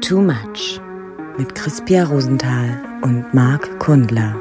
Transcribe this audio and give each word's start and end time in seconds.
Too 0.00 0.20
Much 0.20 0.80
mit 1.38 1.54
Crispia 1.54 2.04
Rosenthal 2.04 3.00
und 3.02 3.32
Marc 3.32 3.78
Kundler. 3.78 4.36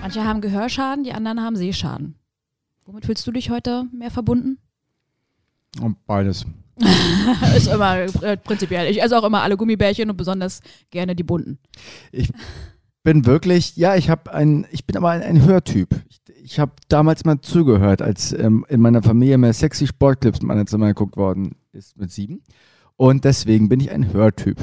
Manche 0.00 0.24
haben 0.24 0.40
Gehörschaden, 0.40 1.04
die 1.04 1.12
anderen 1.12 1.42
haben 1.42 1.56
Sehschaden. 1.56 2.14
Womit 2.86 3.04
fühlst 3.04 3.26
du 3.26 3.32
dich 3.32 3.50
heute 3.50 3.84
mehr 3.92 4.10
verbunden? 4.10 4.58
Und 5.82 6.06
beides. 6.06 6.46
ist 7.56 7.66
immer 7.66 7.98
äh, 8.22 8.36
prinzipiell. 8.36 8.90
Ich 8.90 9.02
esse 9.02 9.18
auch 9.18 9.24
immer 9.24 9.42
alle 9.42 9.56
Gummibärchen 9.56 10.08
und 10.08 10.16
besonders 10.16 10.60
gerne 10.90 11.14
die 11.14 11.24
bunten. 11.24 11.58
Ich 12.12 12.30
bin 13.02 13.26
wirklich, 13.26 13.76
ja, 13.76 13.96
ich 13.96 14.10
habe 14.10 14.32
ein, 14.32 14.66
ich 14.70 14.84
bin 14.86 14.96
aber 14.96 15.10
ein, 15.10 15.22
ein 15.22 15.44
Hörtyp. 15.44 15.88
Ich, 16.08 16.20
ich 16.42 16.60
habe 16.60 16.72
damals 16.88 17.24
mal 17.24 17.40
zugehört, 17.40 18.02
als 18.02 18.32
ähm, 18.32 18.64
in 18.68 18.80
meiner 18.80 19.02
Familie 19.02 19.38
mehr 19.38 19.52
sexy 19.52 19.86
Sportclips 19.86 20.40
in 20.40 20.46
meiner 20.46 20.66
Zimmer 20.66 20.88
geguckt 20.88 21.16
worden 21.16 21.56
ist 21.72 21.96
mit 21.96 22.10
sieben. 22.10 22.42
Und 22.96 23.24
deswegen 23.24 23.68
bin 23.68 23.80
ich 23.80 23.90
ein 23.90 24.12
Hörtyp. 24.12 24.58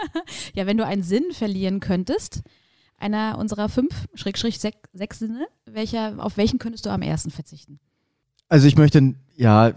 ja, 0.54 0.66
wenn 0.66 0.76
du 0.76 0.84
einen 0.84 1.02
Sinn 1.02 1.24
verlieren 1.32 1.80
könntest, 1.80 2.42
einer 2.98 3.38
unserer 3.38 3.68
fünf, 3.68 4.06
Schrägstrich 4.14 4.58
sech, 4.58 4.74
sechs 4.92 5.18
Sinne, 5.18 5.46
welcher, 5.64 6.22
auf 6.22 6.36
welchen 6.36 6.58
könntest 6.58 6.84
du 6.86 6.90
am 6.90 7.02
ersten 7.02 7.30
verzichten? 7.30 7.80
Also 8.48 8.66
ich 8.66 8.76
möchte, 8.76 9.14
ja, 9.36 9.72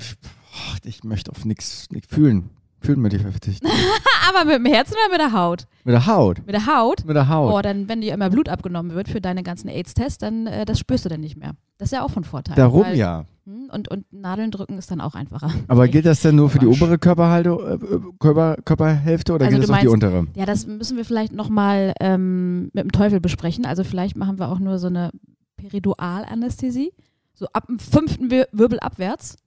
ich 0.84 1.04
möchte 1.04 1.32
auf 1.32 1.46
nichts 1.46 1.88
fühlen. 2.10 2.50
Fühlen 2.82 3.00
möchte 3.00 3.18
ich 3.18 3.22
verzichten. 3.22 3.68
Aber 4.30 4.46
mit 4.46 4.56
dem 4.56 4.66
Herzen 4.66 4.94
oder 4.94 5.12
mit 5.12 5.20
der 5.20 5.40
Haut? 5.40 5.68
Mit 5.84 5.94
der 5.94 6.08
Haut. 6.08 6.40
Mit 6.46 6.56
der 6.56 6.66
Haut? 6.66 7.06
Mit 7.06 7.16
der 7.16 7.30
Haut. 7.30 7.54
Oh, 7.54 7.62
dann, 7.62 7.88
wenn 7.88 8.02
dir 8.02 8.14
immer 8.14 8.32
Blut 8.32 8.50
abgenommen 8.50 8.96
wird 8.96 9.08
für 9.08 9.22
deine 9.22 9.44
ganzen 9.44 9.70
AIDS-Tests, 9.70 10.18
dann 10.18 10.48
äh, 10.48 10.66
das 10.66 10.80
spürst 10.80 11.06
du 11.06 11.10
dann 11.10 11.22
nicht 11.22 11.38
mehr. 11.38 11.52
Das 11.78 11.88
ist 11.88 11.94
ja 11.94 12.04
auch 12.04 12.10
von 12.10 12.24
Vorteil. 12.24 12.56
Darum 12.56 12.84
weil, 12.84 12.98
ja. 12.98 13.26
Hm, 13.46 13.70
und, 13.72 13.88
und 13.88 14.12
Nadeln 14.12 14.50
drücken 14.50 14.80
ist 14.80 14.90
dann 14.90 15.00
auch 15.00 15.14
einfacher. 15.14 15.52
Aber 15.68 15.88
gilt 15.88 16.08
das 16.08 16.22
denn 16.22 16.36
nur 16.36 16.50
für 16.50 16.58
die 16.58 16.66
obere 16.66 16.98
Körperhalte, 16.98 17.50
äh, 17.50 18.00
Körper, 18.20 18.58
Körperhälfte 18.66 19.34
oder 19.34 19.46
also 19.46 19.58
gilt 19.58 19.64
das 19.64 19.70
meinst, 19.70 19.88
auch 19.88 19.90
die 19.90 19.94
untere? 19.94 20.28
Ja, 20.36 20.46
das 20.46 20.66
müssen 20.66 20.98
wir 20.98 21.06
vielleicht 21.06 21.34
nochmal 21.34 21.94
ähm, 22.00 22.72
mit 22.74 22.84
dem 22.84 22.92
Teufel 22.92 23.20
besprechen. 23.20 23.66
Also 23.66 23.84
vielleicht 23.84 24.18
machen 24.18 24.40
wir 24.40 24.50
auch 24.50 24.60
nur 24.60 24.80
so 24.80 24.88
eine 24.88 25.12
Peridualanästhesie. 25.58 26.94
So 27.34 27.46
ab 27.54 27.68
dem 27.68 27.78
fünften 27.80 28.32
Wirbel 28.32 28.80
abwärts. 28.80 29.38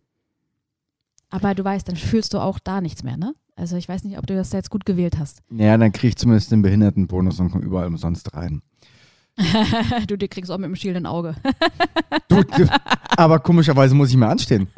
Aber 1.35 1.53
du 1.53 1.65
weißt, 1.65 1.89
dann 1.89 1.97
fühlst 1.97 2.33
du 2.33 2.39
auch 2.39 2.61
da 2.61 2.81
nichts 2.81 3.03
mehr, 3.03 3.17
ne? 3.17 3.35
Also 3.57 3.77
ich 3.77 3.89
weiß 3.89 4.05
nicht, 4.05 4.19
ob 4.19 4.27
du 4.29 4.37
das 4.37 4.53
jetzt 4.53 4.71
gut 4.71 4.87
gewählt 4.87 5.19
hast. 5.19 5.43
Ja, 5.51 5.77
dann 5.77 5.91
krieg 5.91 6.11
ich 6.11 6.17
zumindest 6.17 6.53
den 6.53 6.63
Behindertenbonus 6.63 7.41
und 7.41 7.51
komme 7.51 7.65
überall 7.65 7.89
umsonst 7.89 8.35
rein. 8.35 8.63
du, 10.07 10.17
die 10.17 10.29
kriegst 10.29 10.51
auch 10.51 10.59
mit 10.59 10.69
dem 10.69 10.77
schielenden 10.77 11.07
Auge. 11.07 11.35
du, 12.29 12.43
aber 13.17 13.41
komischerweise 13.41 13.95
muss 13.95 14.11
ich 14.11 14.17
mir 14.17 14.29
anstehen. 14.29 14.69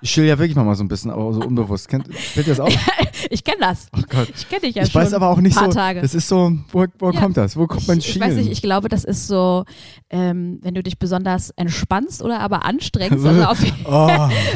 Ich 0.00 0.10
schiel 0.10 0.24
ja 0.24 0.38
wirklich 0.38 0.56
mal 0.56 0.74
so 0.74 0.84
ein 0.84 0.88
bisschen, 0.88 1.10
aber 1.10 1.32
so 1.32 1.40
unbewusst. 1.40 1.88
Kennt, 1.88 2.08
kennt 2.08 2.46
ihr 2.46 2.54
das 2.54 2.60
auch? 2.60 2.70
ich 3.30 3.42
kenne 3.42 3.58
das. 3.60 3.88
Oh 3.96 4.02
Gott. 4.08 4.28
Ich 4.36 4.48
kenne 4.48 4.62
dich 4.62 4.74
ja 4.74 4.82
ich 4.82 4.92
schon. 4.92 5.02
Ich 5.02 5.06
weiß 5.06 5.14
aber 5.14 5.28
auch 5.28 5.40
nicht 5.40 5.56
paar 5.56 5.70
so. 5.70 5.78
Tage. 5.78 6.00
Das 6.00 6.14
ist 6.14 6.28
so, 6.28 6.52
wo, 6.70 6.86
wo 6.98 7.10
ja. 7.10 7.20
kommt 7.20 7.36
das? 7.36 7.56
Wo 7.56 7.66
kommt 7.66 7.88
mein 7.88 8.00
Schielen? 8.00 8.16
Ich 8.16 8.28
weiß 8.28 8.36
nicht, 8.36 8.52
ich 8.52 8.62
glaube, 8.62 8.88
das 8.88 9.04
ist 9.04 9.26
so, 9.26 9.64
ähm, 10.10 10.58
wenn 10.62 10.74
du 10.74 10.82
dich 10.82 10.98
besonders 10.98 11.50
entspannst 11.50 12.22
oder 12.22 12.40
aber 12.40 12.64
anstrengst. 12.64 13.24
Also 13.24 13.42
auf, 13.42 13.58
oh. 13.84 13.90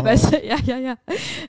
weißt 0.05 0.33
du, 0.33 0.47
ja, 0.47 0.56
ja, 0.64 0.78
ja. 0.78 0.94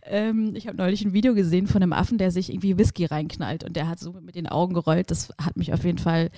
Ähm, 0.05 0.53
ich 0.55 0.67
habe 0.67 0.77
neulich 0.77 1.03
ein 1.03 1.13
Video 1.13 1.33
gesehen 1.35 1.67
von 1.67 1.83
einem 1.83 1.93
Affen, 1.93 2.17
der 2.17 2.31
sich 2.31 2.49
irgendwie 2.51 2.77
Whisky 2.77 3.05
reinknallt 3.05 3.63
und 3.63 3.75
der 3.75 3.87
hat 3.87 3.99
so 3.99 4.13
mit 4.13 4.35
den 4.35 4.47
Augen 4.47 4.73
gerollt. 4.73 5.11
Das 5.11 5.29
hat 5.41 5.57
mich 5.57 5.73
auf 5.73 5.83
jeden 5.83 5.99
Fall, 5.99 6.31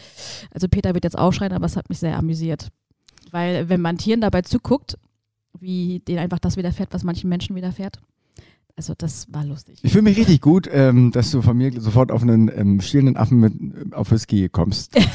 also 0.51 0.67
Peter 0.67 0.93
wird 0.93 1.03
jetzt 1.03 1.12
aufschreien, 1.15 1.53
aber 1.53 1.65
es 1.65 1.75
hat 1.75 1.89
mich 1.89 1.99
sehr 1.99 2.17
amüsiert. 2.17 2.69
Weil 3.31 3.69
wenn 3.69 3.81
man 3.81 3.97
Tieren 3.97 4.21
dabei 4.21 4.41
zuguckt, 4.41 4.97
wie 5.59 5.99
denen 5.99 6.19
einfach 6.19 6.39
das 6.39 6.57
widerfährt, 6.57 6.93
was 6.93 7.03
manchen 7.03 7.29
Menschen 7.29 7.55
widerfährt. 7.55 7.99
Also 8.75 8.93
das 8.97 9.27
war 9.31 9.45
lustig. 9.45 9.79
Ich 9.83 9.91
fühle 9.91 10.03
mich 10.03 10.17
richtig 10.17 10.41
gut, 10.41 10.67
ähm, 10.71 11.11
dass 11.11 11.29
du 11.29 11.41
von 11.41 11.55
mir 11.55 11.79
sofort 11.79 12.11
auf 12.11 12.23
einen 12.23 12.49
ähm, 12.55 12.81
stehenden 12.81 13.17
Affen 13.17 13.39
mit, 13.39 13.53
äh, 13.53 13.95
auf 13.95 14.11
Whisky 14.11 14.49
kommst. 14.49 14.97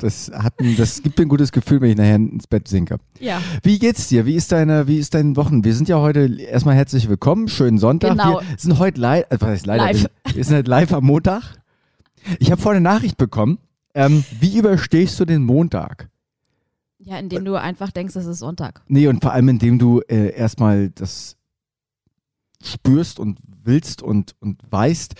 Das, 0.00 0.30
hat 0.32 0.54
ein, 0.58 0.76
das 0.78 1.02
gibt 1.02 1.18
mir 1.18 1.26
ein 1.26 1.28
gutes 1.28 1.52
Gefühl, 1.52 1.82
wenn 1.82 1.90
ich 1.90 1.96
nachher 1.98 2.14
ins 2.14 2.46
Bett 2.46 2.68
sinke. 2.68 2.96
Ja. 3.18 3.38
Wie 3.62 3.78
geht's 3.78 4.08
dir? 4.08 4.24
Wie 4.24 4.34
ist 4.34 4.50
deine, 4.50 4.86
wie 4.86 4.96
ist 4.96 5.12
dein 5.12 5.36
Wochen? 5.36 5.62
Wir 5.62 5.74
sind 5.74 5.90
ja 5.90 5.98
heute 5.98 6.40
erstmal 6.40 6.74
herzlich 6.74 7.06
willkommen. 7.06 7.48
Schönen 7.48 7.76
Sonntag. 7.76 8.12
Genau. 8.12 8.40
Wir 8.40 8.46
sind 8.56 8.78
heute 8.78 8.98
live, 8.98 9.26
äh, 9.28 9.36
was 9.38 9.48
heißt 9.50 9.66
leider, 9.66 9.84
live. 9.84 10.06
Wir 10.32 10.42
sind 10.42 10.54
halt 10.54 10.68
live 10.68 10.94
am 10.94 11.04
Montag. 11.04 11.54
Ich 12.38 12.50
habe 12.50 12.60
vorhin 12.60 12.86
eine 12.86 12.94
Nachricht 12.94 13.18
bekommen. 13.18 13.58
Ähm, 13.94 14.24
wie 14.38 14.58
überstehst 14.58 15.18
du 15.20 15.24
den 15.24 15.44
Montag? 15.44 16.08
Ja, 16.98 17.18
indem 17.18 17.44
du 17.44 17.54
einfach 17.54 17.90
denkst, 17.90 18.14
es 18.16 18.26
ist 18.26 18.40
Sonntag. 18.40 18.82
Nee, 18.86 19.08
und 19.08 19.22
vor 19.22 19.32
allem 19.32 19.48
indem 19.48 19.78
du 19.78 20.00
äh, 20.00 20.34
erstmal 20.34 20.90
das 20.90 21.36
spürst 22.62 23.18
und 23.18 23.38
willst 23.64 24.02
und, 24.02 24.34
und 24.40 24.60
weißt, 24.70 25.14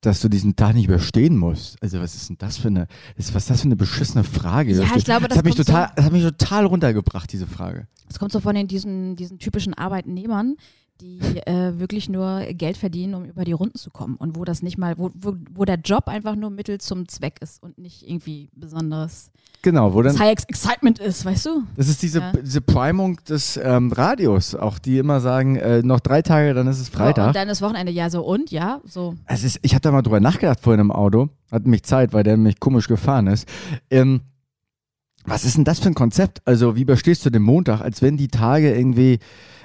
dass 0.00 0.20
du 0.20 0.28
diesen 0.28 0.56
Tag 0.56 0.74
nicht 0.74 0.86
überstehen 0.86 1.36
musst. 1.36 1.80
Also 1.82 2.00
was 2.00 2.14
ist 2.14 2.28
denn 2.28 2.38
das 2.38 2.56
für 2.56 2.68
eine, 2.68 2.88
was 3.16 3.28
ist 3.28 3.50
das 3.50 3.60
für 3.60 3.66
eine 3.66 3.76
beschissene 3.76 4.24
Frage? 4.24 4.72
Ja, 4.72 4.96
ich 4.96 5.04
glaube, 5.04 5.28
das, 5.28 5.30
das 5.30 5.38
hat 5.38 5.44
mich 5.44 5.54
total, 5.54 5.88
so, 5.88 5.92
das 5.96 6.04
hat 6.06 6.12
mich 6.12 6.22
total 6.24 6.66
runtergebracht, 6.66 7.32
diese 7.32 7.46
Frage. 7.46 7.86
Das 8.08 8.18
kommt 8.18 8.32
so 8.32 8.40
von 8.40 8.54
den, 8.54 8.66
diesen, 8.66 9.14
diesen 9.16 9.38
typischen 9.38 9.74
Arbeitnehmern, 9.74 10.56
die 11.02 11.20
äh, 11.46 11.78
wirklich 11.78 12.08
nur 12.08 12.42
Geld 12.52 12.76
verdienen, 12.76 13.14
um 13.14 13.24
über 13.24 13.44
die 13.44 13.52
Runden 13.52 13.76
zu 13.76 13.90
kommen 13.90 14.16
und 14.16 14.36
wo 14.36 14.44
das 14.44 14.62
nicht 14.62 14.78
mal, 14.78 14.96
wo, 14.98 15.10
wo, 15.14 15.34
wo 15.52 15.64
der 15.64 15.76
Job 15.76 16.08
einfach 16.08 16.36
nur 16.36 16.50
Mittel 16.50 16.80
zum 16.80 17.08
Zweck 17.08 17.38
ist 17.40 17.62
und 17.62 17.78
nicht 17.78 18.08
irgendwie 18.08 18.48
besonderes 18.54 19.30
genau, 19.62 19.94
wo 19.94 20.02
dann, 20.02 20.18
High 20.18 20.38
Excitement 20.48 20.98
ist, 20.98 21.24
weißt 21.24 21.46
du? 21.46 21.62
Das 21.76 21.88
ist 21.88 22.02
diese, 22.02 22.20
ja. 22.20 22.32
diese 22.32 22.60
Primung 22.60 23.18
des 23.28 23.56
ähm, 23.56 23.90
Radios, 23.92 24.54
auch 24.54 24.78
die 24.78 24.98
immer 24.98 25.20
sagen, 25.20 25.56
äh, 25.56 25.82
noch 25.82 26.00
drei 26.00 26.22
Tage, 26.22 26.54
dann 26.54 26.66
ist 26.66 26.80
es 26.80 26.88
Freitag. 26.88 27.24
Oh, 27.24 27.28
und 27.28 27.36
dann 27.36 27.48
ist 27.48 27.62
Wochenende, 27.62 27.92
ja 27.92 28.10
so 28.10 28.24
und, 28.24 28.50
ja, 28.50 28.80
so. 28.84 29.14
Es 29.26 29.44
ist, 29.44 29.58
ich 29.62 29.72
habe 29.72 29.80
da 29.80 29.90
mal 29.90 30.02
drüber 30.02 30.20
nachgedacht 30.20 30.60
vorhin 30.60 30.80
im 30.80 30.90
Auto, 30.92 31.30
hat 31.50 31.66
mich 31.66 31.82
Zeit, 31.82 32.12
weil 32.12 32.22
der 32.22 32.36
mich 32.36 32.60
komisch 32.60 32.88
gefahren 32.88 33.26
ist. 33.26 33.48
Ähm, 33.90 34.20
was 35.24 35.44
ist 35.44 35.56
denn 35.56 35.64
das 35.64 35.78
für 35.78 35.88
ein 35.88 35.94
Konzept? 35.94 36.42
Also 36.44 36.76
wie 36.76 36.82
überstehst 36.82 37.24
du 37.24 37.30
den 37.30 37.42
Montag, 37.42 37.80
als 37.80 38.02
wenn 38.02 38.16
die 38.16 38.28
Tage 38.28 38.74
irgendwie 38.74 39.20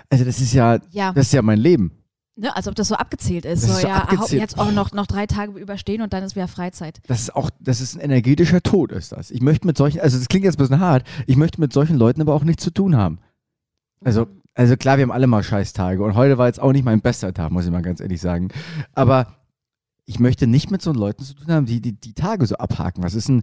also 0.09 0.25
das 0.25 0.40
ist 0.40 0.53
ja, 0.53 0.79
ja. 0.91 1.12
das 1.13 1.28
ist 1.28 1.34
ja 1.34 1.41
mein 1.41 1.59
Leben. 1.59 1.91
Ne, 2.40 2.56
als 2.56 2.68
ob 2.68 2.75
das 2.75 2.88
so 2.88 2.95
abgezählt 2.95 3.45
ist. 3.45 3.63
So, 3.63 3.73
so 3.73 3.88
ja, 3.88 4.03
abgezählt. 4.03 4.41
jetzt 4.41 4.59
auch 4.59 4.72
noch, 4.72 4.91
noch 4.91 5.07
drei 5.07 5.25
Tage 5.25 5.59
überstehen 5.59 6.03
und 6.03 6.13
dann 6.13 6.23
ist 6.23 6.35
wieder 6.35 6.47
Freizeit. 6.47 7.00
Das 7.07 7.22
ist 7.22 7.35
auch, 7.35 7.50
das 7.59 7.81
ist 7.81 7.95
ein 7.95 8.00
energetischer 8.00 8.62
Tod, 8.62 8.91
ist 8.91 9.12
das. 9.12 9.31
Ich 9.31 9.41
möchte 9.41 9.66
mit 9.66 9.75
solchen, 9.75 10.01
also 10.01 10.19
das 10.19 10.28
klingt 10.28 10.45
jetzt 10.45 10.56
ein 10.56 10.59
bisschen 10.59 10.79
hart, 10.79 11.03
ich 11.25 11.35
möchte 11.35 11.59
mit 11.59 11.73
solchen 11.73 11.97
Leuten 11.97 12.22
aber 12.22 12.35
auch 12.35 12.44
nichts 12.44 12.63
zu 12.63 12.69
tun 12.69 12.95
haben. 12.95 13.18
Also, 14.06 14.25
mhm. 14.25 14.41
also 14.53 14.78
klar, 14.78 14.97
wir 14.97 15.01
haben 15.01 15.12
alle 15.12 15.25
mal 15.25 15.41
Scheißtage 15.41 16.03
und 16.03 16.13
heute 16.13 16.38
war 16.38 16.45
jetzt 16.45 16.59
auch 16.59 16.74
nicht 16.74 16.85
mein 16.85 17.01
bester 17.01 17.34
Tag, 17.34 17.50
muss 17.50 17.66
ich 17.66 17.72
mal 17.72 17.81
ganz 17.81 18.01
ehrlich 18.01 18.22
sagen. 18.22 18.50
Aber 18.94 19.34
ich 20.06 20.19
möchte 20.19 20.45
nicht 20.45 20.69
mit 20.69 20.84
so 20.84 20.94
Leuten 20.94 21.24
zu 21.24 21.34
tun 21.34 21.51
haben, 21.51 21.66
die, 21.66 21.81
die 21.81 21.94
die 21.94 22.13
Tage 22.13 22.45
so 22.45 22.56
abhaken. 22.57 23.03
Was 23.03 23.16
ist 23.16 23.29
denn, 23.29 23.41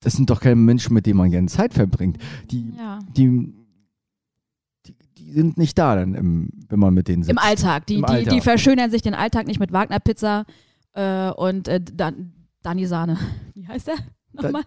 das 0.00 0.14
sind 0.14 0.30
doch 0.30 0.40
keine 0.40 0.56
Menschen, 0.56 0.94
mit 0.94 1.04
denen 1.04 1.18
man 1.18 1.30
gerne 1.30 1.48
Zeit 1.48 1.74
verbringt. 1.74 2.16
Die, 2.50 2.74
ja. 2.78 2.98
die 3.14 3.52
die 5.24 5.32
sind 5.32 5.56
nicht 5.56 5.78
da, 5.78 5.96
dann 5.96 6.14
im, 6.14 6.50
wenn 6.68 6.78
man 6.78 6.94
mit 6.94 7.08
denen 7.08 7.22
sitzt. 7.22 7.30
Im 7.30 7.38
Alltag. 7.38 7.86
Die, 7.86 7.94
Im 7.96 8.02
die, 8.02 8.12
Alltag. 8.12 8.34
die 8.34 8.40
verschönern 8.40 8.90
sich 8.90 9.02
den 9.02 9.14
Alltag 9.14 9.46
nicht 9.46 9.60
mit 9.60 9.72
Wagner-Pizza 9.72 10.44
äh, 10.92 11.30
und 11.30 11.68
äh, 11.68 11.80
Dan 11.80 12.32
Dani 12.62 12.86
Sahne. 12.86 13.18
Wie 13.54 13.66
heißt 13.66 13.88
der 13.88 13.96
nochmal? 14.32 14.62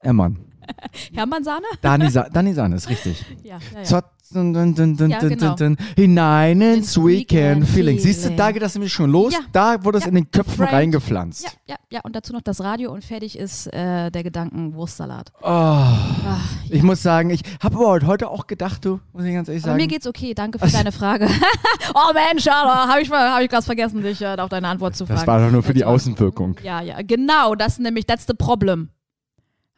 Hermann. 0.00 0.38
Hermann 1.12 1.44
Sahne? 1.44 1.66
Dani, 1.80 2.10
Sa 2.10 2.28
Dani 2.28 2.52
Sahne 2.52 2.76
ist 2.76 2.88
richtig. 2.88 3.24
Ja, 3.42 3.58
ja, 3.74 3.82
ja. 3.82 4.02
Dun, 4.32 4.54
dun, 4.54 4.96
dun, 4.96 5.10
ja, 5.10 5.18
genau. 5.18 5.56
hinein 5.96 6.60
ins, 6.60 6.96
Weekend, 6.96 7.62
Weekend 7.62 7.68
Feeling. 7.68 7.98
Siehst 7.98 8.24
du, 8.24 8.30
da 8.36 8.52
geht 8.52 8.62
das 8.62 8.76
nämlich 8.76 8.92
schon 8.92 9.10
los. 9.10 9.32
Ja. 9.32 9.40
Da 9.50 9.84
wurde 9.84 9.98
es 9.98 10.06
in 10.06 10.14
den 10.14 10.30
Köpfen 10.30 10.54
Frank. 10.54 10.72
reingepflanzt. 10.72 11.42
Ja, 11.42 11.50
ja, 11.66 11.76
ja. 11.90 12.00
Und 12.04 12.14
dazu 12.14 12.32
noch 12.32 12.40
das 12.40 12.60
Radio 12.60 12.92
und 12.92 13.02
fertig 13.04 13.36
ist 13.36 13.66
äh, 13.72 14.08
der 14.12 14.22
Gedankenwurstsalat. 14.22 15.32
Oh, 15.42 15.46
Ach, 15.48 16.48
ich 16.68 16.84
muss 16.84 17.02
sagen, 17.02 17.30
ich 17.30 17.40
habe 17.60 17.74
aber 17.76 18.06
heute 18.06 18.30
auch 18.30 18.46
gedacht, 18.46 18.84
du, 18.84 19.00
muss 19.12 19.24
ich 19.24 19.32
ganz 19.34 19.48
ehrlich 19.48 19.64
Aber 19.64 19.72
sagen. 19.72 19.82
mir 19.82 19.88
geht's 19.88 20.06
okay, 20.06 20.32
danke 20.32 20.60
für 20.60 20.70
deine 20.70 20.92
Frage. 20.92 21.26
oh 21.94 22.12
Mensch, 22.14 22.46
habe 22.46 23.02
ich, 23.02 23.10
hab 23.10 23.42
ich 23.42 23.48
ganz 23.50 23.66
vergessen, 23.66 24.00
dich 24.00 24.22
äh, 24.22 24.36
auf 24.38 24.48
deine 24.48 24.68
Antwort 24.68 24.94
zu 24.94 25.06
fragen. 25.06 25.18
das 25.18 25.26
war 25.26 25.40
doch 25.44 25.50
nur 25.50 25.64
für 25.64 25.74
die 25.74 25.80
Das 25.80 25.88
war- 25.88 25.94
Außenwirkung. 25.94 26.54
Ja, 26.62 26.80
ja, 26.80 26.98
genau, 27.02 27.56
das 27.56 27.72
ist 27.72 27.80
nämlich, 27.80 28.06
that's 28.06 28.28
the 28.28 28.34
problem. 28.34 28.90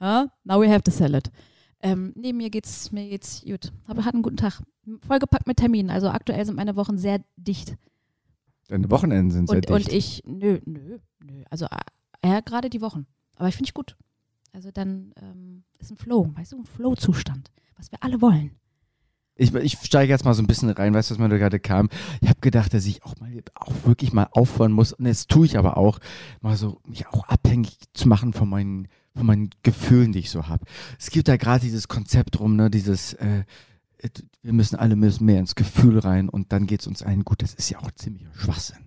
Huh? 0.02 0.26
Now 0.44 0.60
we 0.60 0.68
have 0.68 0.82
to 0.82 0.90
sell 0.90 1.14
it. 1.14 1.30
Ähm, 1.80 2.12
nee, 2.16 2.32
mir 2.32 2.50
geht's, 2.50 2.90
mir 2.90 3.08
geht's 3.08 3.42
gut. 3.44 3.72
Aber 3.86 4.04
hat 4.04 4.14
einen 4.14 4.22
guten 4.22 4.36
Tag. 4.36 4.60
Vollgepackt 5.06 5.46
mit 5.46 5.58
Terminen. 5.58 5.90
Also 5.90 6.08
aktuell 6.08 6.44
sind 6.44 6.56
meine 6.56 6.74
Wochen 6.74 6.98
sehr 6.98 7.20
dicht. 7.36 7.76
Deine 8.68 8.90
Wochenenden 8.90 9.30
sind 9.30 9.48
sehr 9.48 9.58
Und, 9.58 9.68
dicht. 9.68 9.88
und 9.88 9.92
ich, 9.92 10.22
nö, 10.26 10.60
nö, 10.64 10.98
nö. 11.24 11.44
Also 11.50 11.66
äh, 11.66 11.78
eher 12.28 12.42
gerade 12.42 12.68
die 12.68 12.80
Wochen. 12.80 13.06
Aber 13.36 13.48
ich 13.48 13.54
finde 13.54 13.68
ich 13.68 13.74
gut. 13.74 13.96
Also 14.52 14.70
dann 14.70 15.12
ähm, 15.20 15.64
ist 15.78 15.90
ein 15.90 15.96
Flow, 15.96 16.30
weißt 16.34 16.52
du, 16.52 16.58
ein 16.58 16.66
Flow-Zustand, 16.66 17.50
was 17.76 17.90
wir 17.90 18.02
alle 18.02 18.20
wollen. 18.20 18.50
Ich, 19.34 19.54
ich 19.54 19.78
steige 19.78 20.12
jetzt 20.12 20.24
mal 20.24 20.34
so 20.34 20.42
ein 20.42 20.46
bisschen 20.46 20.68
rein, 20.68 20.92
weißt 20.92 21.10
du, 21.10 21.14
was 21.14 21.18
mir 21.18 21.28
da 21.28 21.38
gerade 21.38 21.58
kam? 21.58 21.88
Ich 22.20 22.28
habe 22.28 22.40
gedacht, 22.40 22.74
dass 22.74 22.84
ich 22.84 23.02
auch 23.02 23.18
mal 23.18 23.32
auch 23.54 23.72
wirklich 23.86 24.12
mal 24.12 24.28
aufhören 24.32 24.72
muss, 24.72 24.92
und 24.92 25.06
das 25.06 25.26
tue 25.26 25.46
ich 25.46 25.56
aber 25.56 25.78
auch, 25.78 26.00
mal 26.42 26.56
so 26.56 26.80
mich 26.86 27.06
auch 27.06 27.24
abhängig 27.28 27.78
zu 27.94 28.08
machen 28.08 28.34
von 28.34 28.48
meinen, 28.48 28.88
von 29.14 29.26
meinen 29.26 29.50
Gefühlen, 29.62 30.12
die 30.12 30.20
ich 30.20 30.30
so 30.30 30.48
habe. 30.48 30.64
Es 30.98 31.10
gibt 31.10 31.28
da 31.28 31.36
gerade 31.36 31.60
dieses 31.60 31.88
Konzept 31.88 32.40
rum, 32.40 32.56
ne, 32.56 32.70
dieses, 32.70 33.14
äh, 33.14 33.44
wir 34.42 34.52
müssen 34.52 34.76
alle 34.76 34.96
müssen 34.96 35.24
mehr 35.24 35.38
ins 35.38 35.54
Gefühl 35.54 35.98
rein 35.98 36.28
und 36.28 36.52
dann 36.52 36.66
geht 36.66 36.80
es 36.80 36.86
uns 36.86 37.02
allen 37.02 37.24
gut. 37.24 37.42
Das 37.42 37.54
ist 37.54 37.70
ja 37.70 37.78
auch 37.78 37.90
ziemlicher 37.92 38.30
Schwachsinn. 38.34 38.78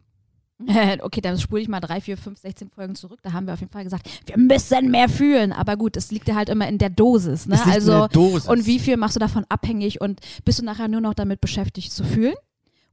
Okay, 1.01 1.19
dann 1.19 1.38
spule 1.38 1.62
ich 1.62 1.68
mal 1.68 1.81
drei, 1.81 2.00
vier, 2.00 2.18
fünf, 2.18 2.39
16 2.39 2.69
Folgen 2.69 2.95
zurück. 2.95 3.19
Da 3.24 3.33
haben 3.33 3.45
wir 3.45 3.54
auf 3.54 3.60
jeden 3.60 3.72
Fall 3.72 3.83
gesagt, 3.83 4.10
wir 4.25 4.38
müssen 4.38 4.89
mehr 4.89 5.10
fühlen. 5.10 5.51
Aber 5.51 5.75
gut, 5.75 5.98
es 5.98 6.12
liegt 6.12 6.30
ja 6.30 6.36
halt 6.36 6.48
immer 6.48 6.68
in 6.68 6.78
der 6.78 6.89
Dosis. 6.89 7.45
Ne? 7.45 7.60
also, 7.66 7.92
in 7.92 8.00
der 8.00 8.07
Dosis. 8.07 8.48
Und 8.48 8.66
wie 8.66 8.80
viel 8.80 8.95
machst 8.95 9.18
du 9.18 9.19
davon 9.19 9.45
abhängig 9.50 10.00
und 10.00 10.21
bist 10.45 10.60
du 10.60 10.63
nachher 10.63 10.88
nur 10.88 11.01
noch 11.01 11.13
damit 11.13 11.42
beschäftigt 11.42 11.92
zu 11.92 12.06
fühlen? 12.06 12.36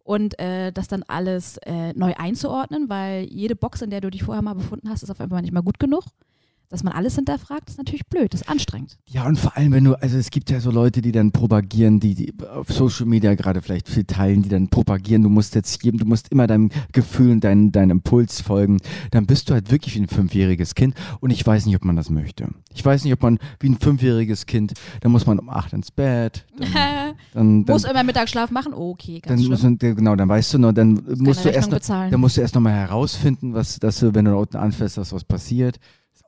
Und 0.03 0.37
äh, 0.41 0.73
das 0.73 0.89
dann 0.89 1.05
alles 1.05 1.59
äh, 1.59 1.93
neu 1.93 2.15
einzuordnen, 2.15 2.89
weil 2.89 3.25
jede 3.31 3.55
Box, 3.55 3.81
in 3.81 3.91
der 3.91 4.01
du 4.01 4.11
dich 4.11 4.25
vorher 4.25 4.43
mal 4.43 4.55
befunden 4.55 4.91
hast, 4.91 5.05
ist 5.05 5.11
auf 5.11 5.21
einmal 5.21 5.43
nicht 5.43 5.53
mal 5.53 5.63
gut 5.63 5.79
genug 5.79 6.03
dass 6.73 6.83
man 6.83 6.95
alles 6.95 7.17
hinterfragt, 7.17 7.69
ist 7.69 7.77
natürlich 7.77 8.07
blöd, 8.07 8.33
ist 8.33 8.49
anstrengend. 8.49 8.97
Ja, 9.07 9.27
und 9.27 9.39
vor 9.39 9.57
allem, 9.59 9.73
wenn 9.73 9.85
du, 9.85 9.95
also 9.95 10.17
es 10.17 10.31
gibt 10.31 10.49
ja 10.49 10.59
so 10.59 10.71
Leute, 10.71 11.03
die 11.03 11.13
dann 11.13 11.31
propagieren, 11.31 12.01
die, 12.01 12.15
die 12.15 12.33
auf 12.47 12.73
Social 12.73 13.05
Media 13.05 13.35
gerade 13.35 13.61
vielleicht 13.61 13.91
viel 13.91 14.05
teilen, 14.05 14.43
die 14.43 14.49
dann 14.49 14.69
propagieren, 14.69 15.23
du 15.23 15.29
musst 15.29 15.55
jetzt 15.55 15.85
jedem, 15.85 15.99
du 15.99 16.07
musst 16.07 16.31
immer 16.31 16.47
deinem 16.47 16.71
Gefühl 16.93 17.33
und 17.33 17.45
deinem, 17.45 17.73
deinem 17.73 17.91
Impuls 17.91 18.41
folgen, 18.41 18.79
dann 19.11 19.27
bist 19.27 19.51
du 19.51 19.55
halt 19.55 19.71
wirklich 19.71 19.97
wie 19.97 20.01
ein 20.01 20.09
fünfjähriges 20.09 20.75
Kind 20.75 20.95
und 21.21 21.31
ich 21.31 21.47
weiß 21.47 21.67
nicht, 21.67 21.77
ob 21.77 21.85
man 21.85 21.95
das 21.95 22.09
möchte. 22.09 22.49
Ich 22.75 22.83
weiß 22.83 23.05
nicht, 23.05 23.13
ob 23.13 23.23
man 23.23 23.39
wie 23.61 23.69
ein 23.69 23.77
fünfjähriges 23.79 24.47
Kind, 24.47 24.73
da 25.03 25.11
muss 25.11 25.27
man 25.27 25.39
um 25.39 25.51
acht 25.51 25.75
ins 25.75 25.91
Bett. 25.91 26.47
Dann, 26.63 27.17
dann, 27.35 27.65
dann, 27.67 27.75
muss 27.75 27.85
immer 27.85 28.03
Mittagsschlaf 28.03 28.51
machen? 28.51 28.73
okay, 28.73 29.21
ganz 29.21 29.47
dann 29.47 29.59
schlimm. 29.59 29.79
Du, 29.79 29.95
genau, 29.95 30.17
dann 30.17 30.29
weißt 30.29 30.55
du 30.55 30.59
noch, 30.59 30.73
dann 30.73 31.03
musst 31.19 31.45
du 31.45 31.51
erst 31.51 31.71
noch, 31.71 31.81
dann 31.81 32.21
musst 32.21 32.37
du 32.37 32.41
erst 32.41 32.55
noch 32.55 32.63
mal 32.63 32.73
herausfinden, 32.73 33.53
was, 33.55 33.79
dass 33.79 34.01
du, 34.01 34.15
wenn 34.15 34.25
du 34.25 34.31
da 34.31 34.37
unten 34.37 34.57
anfährst, 34.57 34.97
dass 34.97 35.13
was 35.13 35.25
passiert. 35.25 35.79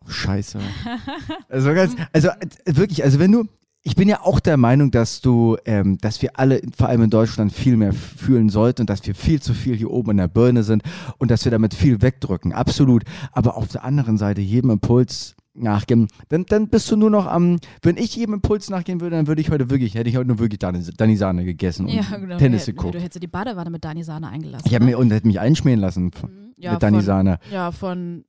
Scheiße. 0.06 0.58
Also 1.48 1.72
ganz, 1.72 1.94
also 2.12 2.28
äh, 2.28 2.76
wirklich, 2.76 3.04
also 3.04 3.18
wenn 3.18 3.30
du, 3.30 3.44
ich 3.82 3.96
bin 3.96 4.08
ja 4.08 4.22
auch 4.22 4.40
der 4.40 4.56
Meinung, 4.56 4.90
dass 4.90 5.20
du, 5.20 5.56
ähm, 5.66 5.98
dass 5.98 6.22
wir 6.22 6.38
alle, 6.38 6.62
vor 6.76 6.88
allem 6.88 7.02
in 7.02 7.10
Deutschland, 7.10 7.52
viel 7.52 7.76
mehr 7.76 7.92
fühlen 7.92 8.48
sollten 8.48 8.82
und 8.82 8.90
dass 8.90 9.06
wir 9.06 9.14
viel 9.14 9.40
zu 9.40 9.54
viel 9.54 9.76
hier 9.76 9.90
oben 9.90 10.12
in 10.12 10.16
der 10.16 10.28
Birne 10.28 10.62
sind 10.62 10.82
und 11.18 11.30
dass 11.30 11.44
wir 11.44 11.52
damit 11.52 11.74
viel 11.74 12.02
wegdrücken. 12.02 12.52
Absolut. 12.52 13.04
Aber 13.32 13.56
auf 13.56 13.68
der 13.68 13.84
anderen 13.84 14.16
Seite 14.16 14.40
jedem 14.40 14.70
Impuls 14.70 15.36
nachgeben, 15.54 16.08
dann, 16.30 16.46
dann 16.46 16.68
bist 16.68 16.90
du 16.90 16.96
nur 16.96 17.10
noch 17.10 17.26
am, 17.26 17.58
wenn 17.82 17.96
ich 17.96 18.16
jedem 18.16 18.34
Impuls 18.34 18.70
nachgehen 18.70 19.00
würde, 19.00 19.16
dann 19.16 19.26
würde 19.26 19.40
ich 19.40 19.50
heute 19.50 19.70
wirklich, 19.70 19.94
hätte 19.94 20.08
ich 20.08 20.16
heute 20.16 20.28
nur 20.28 20.38
wirklich 20.38 20.58
Dani, 20.58 21.16
Sahne 21.16 21.44
gegessen 21.44 21.86
und 21.86 21.92
ja, 21.92 22.04
genau. 22.16 22.38
Tennis 22.38 22.66
geguckt. 22.66 22.94
Du 22.94 23.00
hättest 23.00 23.22
die 23.22 23.28
Badewanne 23.28 23.70
mit 23.70 23.84
Dani 23.84 24.02
Sahne 24.02 24.28
eingelassen. 24.28 24.66
Ich 24.66 24.74
habe 24.74 24.84
ne? 24.84 24.92
mir 24.92 24.98
und 24.98 25.10
hätte 25.12 25.26
mich 25.26 25.38
einschmieren 25.40 25.80
lassen 25.80 26.10
von, 26.10 26.30
mhm. 26.30 26.54
ja, 26.56 26.72
mit 26.72 26.82
Dani 26.82 26.96
von, 26.96 27.04
Sahne. 27.04 27.38
Ja, 27.52 27.70
von 27.70 28.24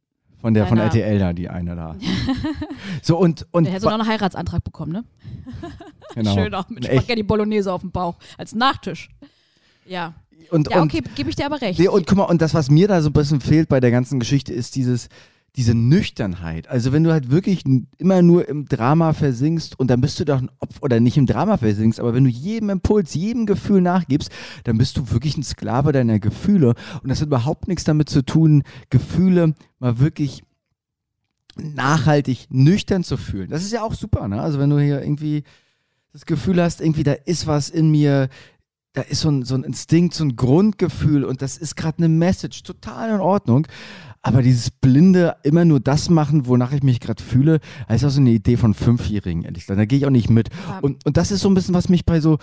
von 0.45 0.53
der 0.53 0.67
von 0.67 0.77
RTL 0.77 1.17
da, 1.17 1.33
die 1.33 1.49
eine 1.49 1.75
da. 1.75 1.95
so 3.01 3.17
und 3.17 3.47
und. 3.49 3.63
Der 3.63 3.73
hätte 3.73 3.85
noch 3.85 3.93
einen 3.93 4.07
Heiratsantrag 4.07 4.63
bekommen, 4.63 4.91
ne? 4.91 5.03
genau. 6.13 6.35
Schön 6.35 6.53
auch 6.53 6.69
mit 6.69 6.85
Spaghetti 6.85 7.23
Bolognese 7.23 7.73
auf 7.73 7.81
dem 7.81 7.89
Bauch 7.89 8.13
als 8.37 8.53
Nachtisch. 8.53 9.09
Ja. 9.87 10.13
Und, 10.51 10.69
ja, 10.69 10.83
okay, 10.83 11.01
gebe 11.15 11.31
ich 11.31 11.35
dir 11.35 11.47
aber 11.47 11.59
recht. 11.59 11.79
Nee, 11.79 11.87
und 11.87 12.05
guck 12.05 12.19
mal, 12.19 12.25
und 12.25 12.43
das, 12.43 12.53
was 12.53 12.69
mir 12.69 12.87
da 12.87 13.01
so 13.01 13.09
ein 13.09 13.13
bisschen 13.13 13.41
fehlt 13.41 13.69
bei 13.69 13.79
der 13.79 13.89
ganzen 13.89 14.19
Geschichte, 14.19 14.53
ist 14.53 14.75
dieses, 14.75 15.09
diese 15.55 15.73
Nüchternheit. 15.73 16.67
Also 16.67 16.91
wenn 16.91 17.03
du 17.03 17.11
halt 17.11 17.31
wirklich 17.31 17.63
immer 17.97 18.21
nur 18.21 18.47
im 18.49 18.65
Drama 18.65 19.13
versinkst 19.13 19.79
und 19.79 19.89
dann 19.89 20.01
bist 20.01 20.19
du 20.19 20.25
doch 20.25 20.41
ein 20.41 20.51
Opfer, 20.59 20.83
oder 20.83 20.99
nicht 20.99 21.17
im 21.17 21.25
Drama 21.25 21.57
versinkst, 21.57 21.99
aber 21.99 22.13
wenn 22.13 22.25
du 22.25 22.29
jedem 22.29 22.69
Impuls, 22.69 23.13
jedem 23.13 23.45
Gefühl 23.45 23.81
nachgibst, 23.81 24.31
dann 24.65 24.77
bist 24.77 24.97
du 24.97 25.11
wirklich 25.11 25.37
ein 25.37 25.43
Sklave 25.43 25.93
deiner 25.93 26.19
Gefühle. 26.19 26.75
Und 27.01 27.09
das 27.09 27.21
hat 27.21 27.27
überhaupt 27.27 27.67
nichts 27.67 27.85
damit 27.85 28.09
zu 28.09 28.23
tun, 28.23 28.63
Gefühle 28.89 29.55
mal 29.79 29.99
wirklich 29.99 30.43
nachhaltig 31.57 32.47
nüchtern 32.49 33.03
zu 33.03 33.15
fühlen. 33.15 33.49
Das 33.49 33.63
ist 33.63 33.71
ja 33.71 33.81
auch 33.81 33.93
super, 33.93 34.27
ne? 34.27 34.41
Also 34.41 34.59
wenn 34.59 34.69
du 34.69 34.79
hier 34.79 35.01
irgendwie 35.01 35.43
das 36.11 36.25
Gefühl 36.25 36.61
hast, 36.61 36.81
irgendwie 36.81 37.03
da 37.03 37.13
ist 37.13 37.47
was 37.47 37.69
in 37.69 37.91
mir, 37.91 38.29
da 38.93 39.01
ist 39.01 39.21
so 39.21 39.29
ein, 39.29 39.43
so 39.43 39.55
ein 39.55 39.63
Instinkt, 39.63 40.13
so 40.13 40.25
ein 40.25 40.35
Grundgefühl 40.35 41.23
und 41.23 41.41
das 41.41 41.57
ist 41.57 41.75
gerade 41.75 41.99
eine 41.99 42.09
Message, 42.09 42.63
total 42.63 43.15
in 43.15 43.21
Ordnung. 43.21 43.67
Aber 44.25 44.41
dieses 44.41 44.71
blinde, 44.71 45.35
immer 45.43 45.65
nur 45.65 45.79
das 45.79 46.09
machen, 46.09 46.47
wonach 46.47 46.71
ich 46.71 46.81
mich 46.81 46.99
gerade 46.99 47.21
fühle, 47.21 47.59
das 47.87 47.97
ist 47.97 48.05
auch 48.05 48.09
so 48.09 48.21
eine 48.21 48.31
Idee 48.31 48.57
von 48.57 48.73
Fünfjährigen, 48.73 49.43
ehrlich 49.43 49.65
gesagt. 49.65 49.79
Da 49.79 49.85
gehe 49.85 49.99
ich 49.99 50.07
auch 50.07 50.11
nicht 50.11 50.31
mit. 50.31 50.49
Ja. 50.67 50.79
Und, 50.79 51.05
und 51.05 51.15
das 51.15 51.29
ist 51.29 51.41
so 51.41 51.47
ein 51.47 51.53
bisschen, 51.53 51.75
was 51.75 51.89
mich 51.89 52.05
bei 52.05 52.19
so, 52.19 52.39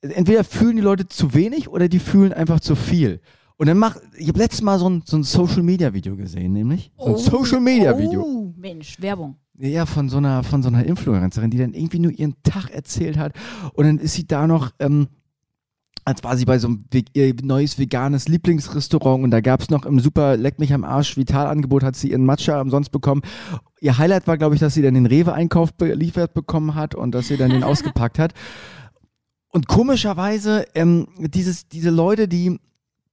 entweder 0.00 0.42
fühlen 0.42 0.74
die 0.74 0.82
Leute 0.82 1.06
zu 1.06 1.32
wenig 1.32 1.68
oder 1.68 1.88
die 1.88 2.00
fühlen 2.00 2.32
einfach 2.32 2.58
zu 2.58 2.74
viel. 2.74 3.20
Und 3.56 3.68
dann 3.68 3.78
mach, 3.78 3.98
ich 4.16 4.26
habe 4.26 4.40
letztes 4.40 4.62
Mal 4.62 4.80
so 4.80 4.90
ein, 4.90 5.04
so 5.06 5.16
ein 5.16 5.22
Social 5.22 5.62
Media 5.62 5.94
Video 5.94 6.16
gesehen, 6.16 6.54
nämlich. 6.54 6.90
So 6.98 7.04
ein 7.04 7.12
oh, 7.12 7.16
Social 7.16 7.60
Media 7.60 7.96
Video. 7.96 8.20
Oh, 8.20 8.52
Mensch, 8.56 9.00
Werbung. 9.00 9.36
Ja, 9.58 9.86
von 9.86 10.08
so 10.08 10.16
einer, 10.16 10.42
von 10.42 10.60
so 10.64 10.70
einer 10.70 10.84
Influencerin, 10.84 11.50
die 11.52 11.58
dann 11.58 11.72
irgendwie 11.72 12.00
nur 12.00 12.10
ihren 12.10 12.34
Tag 12.42 12.70
erzählt 12.70 13.16
hat. 13.16 13.34
Und 13.74 13.86
dann 13.86 13.98
ist 13.98 14.14
sie 14.14 14.26
da 14.26 14.48
noch 14.48 14.72
ähm, 14.80 15.06
als 16.04 16.24
war 16.24 16.36
sie 16.36 16.44
bei 16.44 16.58
so 16.58 16.68
einem 16.68 16.84
ihr 17.14 17.34
neues 17.42 17.78
veganes 17.78 18.28
Lieblingsrestaurant 18.28 19.22
und 19.22 19.30
da 19.30 19.40
gab 19.40 19.60
es 19.60 19.70
noch 19.70 19.86
im 19.86 20.00
super 20.00 20.36
Leck 20.36 20.58
mich 20.58 20.72
am 20.72 20.84
Arsch 20.84 21.16
Vitalangebot 21.16 21.82
hat 21.82 21.96
sie 21.96 22.10
ihren 22.10 22.24
Matcha 22.24 22.60
umsonst 22.60 22.90
bekommen. 22.90 23.22
Ihr 23.80 23.98
Highlight 23.98 24.26
war, 24.26 24.38
glaube 24.38 24.54
ich, 24.54 24.60
dass 24.60 24.74
sie 24.74 24.82
dann 24.82 24.94
den 24.94 25.06
Rewe-Einkauf 25.06 25.74
beliefert 25.74 26.34
bekommen 26.34 26.74
hat 26.74 26.94
und 26.94 27.12
dass 27.12 27.28
sie 27.28 27.36
dann 27.36 27.50
den 27.50 27.64
ausgepackt 27.64 28.18
hat. 28.18 28.32
Und 29.48 29.68
komischerweise, 29.68 30.66
ähm, 30.74 31.08
dieses, 31.18 31.68
diese 31.68 31.90
Leute, 31.90 32.26
die, 32.26 32.58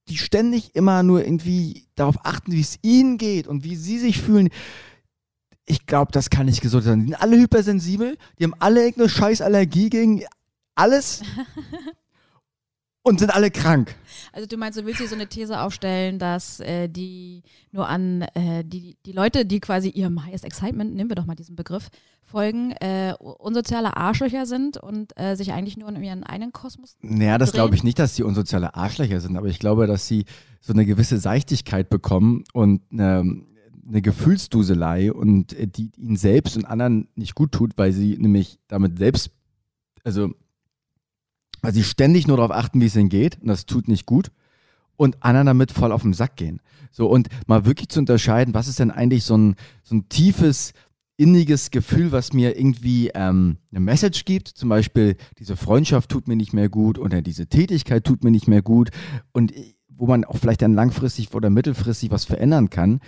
die 0.07 0.17
ständig 0.17 0.75
immer 0.75 1.03
nur 1.03 1.23
irgendwie 1.23 1.85
darauf 1.95 2.25
achten, 2.25 2.51
wie 2.53 2.61
es 2.61 2.79
ihnen 2.81 3.17
geht 3.17 3.47
und 3.47 3.63
wie 3.63 3.75
sie 3.75 3.99
sich 3.99 4.19
fühlen, 4.19 4.49
ich 5.65 5.85
glaube, 5.85 6.11
das 6.11 6.31
kann 6.31 6.47
nicht 6.47 6.61
gesund 6.61 6.83
sein. 6.83 7.01
Die 7.01 7.05
sind 7.07 7.21
alle 7.21 7.37
hypersensibel, 7.37 8.17
die 8.39 8.43
haben 8.43 8.55
alle 8.57 8.79
irgendeine 8.79 9.09
Scheißallergie 9.09 9.89
gegen 9.89 10.23
alles. 10.73 11.21
und 13.03 13.19
sind 13.19 13.33
alle 13.33 13.49
krank. 13.49 13.95
Also 14.33 14.47
du 14.47 14.57
meinst, 14.57 14.77
du 14.77 14.85
willst 14.85 14.99
hier 14.99 15.07
so 15.07 15.15
eine 15.15 15.27
These 15.27 15.59
aufstellen, 15.59 16.19
dass 16.19 16.59
äh, 16.59 16.87
die 16.87 17.43
nur 17.71 17.87
an 17.87 18.23
äh, 18.33 18.63
die, 18.63 18.97
die 19.05 19.11
Leute, 19.11 19.45
die 19.45 19.59
quasi 19.59 19.89
ihrem 19.89 20.23
Highest 20.25 20.45
Excitement, 20.45 20.93
nehmen 20.95 21.09
wir 21.09 21.15
doch 21.15 21.25
mal 21.25 21.35
diesen 21.35 21.55
Begriff, 21.55 21.89
folgen, 22.23 22.71
äh, 22.73 23.13
unsoziale 23.19 23.97
Arschlöcher 23.97 24.45
sind 24.45 24.77
und 24.77 25.19
äh, 25.19 25.35
sich 25.35 25.51
eigentlich 25.51 25.77
nur 25.77 25.89
in 25.89 26.03
ihren 26.03 26.23
eigenen 26.23 26.51
Kosmos 26.51 26.97
Naja, 27.01 27.37
das 27.37 27.53
glaube 27.53 27.75
ich 27.75 27.83
nicht, 27.83 27.97
dass 27.97 28.15
sie 28.15 28.23
unsoziale 28.23 28.75
Arschlöcher 28.75 29.19
sind, 29.19 29.35
aber 29.35 29.47
ich 29.47 29.59
glaube, 29.59 29.87
dass 29.87 30.07
sie 30.07 30.25
so 30.61 30.73
eine 30.73 30.85
gewisse 30.85 31.17
Seichtigkeit 31.17 31.89
bekommen 31.89 32.43
und 32.53 32.81
eine, 32.91 33.43
eine 33.87 34.01
Gefühlsduselei 34.01 35.11
und 35.11 35.53
äh, 35.53 35.67
die 35.67 35.91
ihnen 35.97 36.17
selbst 36.17 36.57
und 36.57 36.65
anderen 36.65 37.07
nicht 37.15 37.33
gut 37.33 37.51
tut, 37.51 37.77
weil 37.77 37.93
sie 37.93 38.17
nämlich 38.17 38.59
damit 38.67 38.99
selbst, 38.99 39.31
also 40.03 40.33
weil 41.61 41.73
sie 41.73 41.83
ständig 41.83 42.27
nur 42.27 42.37
darauf 42.37 42.51
achten, 42.51 42.81
wie 42.81 42.85
es 42.85 42.95
ihnen 42.95 43.09
geht, 43.09 43.39
und 43.41 43.47
das 43.47 43.65
tut 43.65 43.87
nicht 43.87 44.05
gut, 44.05 44.31
und 44.95 45.23
anderen 45.23 45.47
damit 45.47 45.71
voll 45.71 45.91
auf 45.91 46.01
den 46.01 46.13
Sack 46.13 46.35
gehen. 46.35 46.59
So, 46.91 47.07
und 47.07 47.29
mal 47.47 47.65
wirklich 47.65 47.89
zu 47.89 47.99
unterscheiden, 47.99 48.53
was 48.53 48.67
ist 48.67 48.79
denn 48.79 48.91
eigentlich 48.91 49.23
so 49.23 49.37
ein, 49.37 49.55
so 49.83 49.95
ein 49.95 50.09
tiefes, 50.09 50.73
inniges 51.19 51.69
Gefühl, 51.69 52.13
was 52.13 52.31
mir 52.31 52.57
irgendwie 52.57 53.09
ähm, 53.13 53.57
eine 53.71 53.81
Message 53.81 54.23
gibt. 54.23 54.47
Zum 54.47 54.69
Beispiel, 54.69 55.17
diese 55.37 55.57
Freundschaft 55.57 56.09
tut 56.09 56.29
mir 56.29 56.37
nicht 56.37 56.53
mehr 56.53 56.69
gut 56.69 56.97
oder 56.97 57.21
diese 57.21 57.47
Tätigkeit 57.47 58.05
tut 58.05 58.23
mir 58.23 58.31
nicht 58.31 58.47
mehr 58.47 58.61
gut 58.61 58.89
und 59.33 59.53
wo 59.89 60.07
man 60.07 60.23
auch 60.23 60.37
vielleicht 60.37 60.61
dann 60.61 60.73
langfristig 60.73 61.33
oder 61.33 61.49
mittelfristig 61.49 62.09
was 62.09 62.23
verändern 62.23 62.69
kann, 62.69 63.01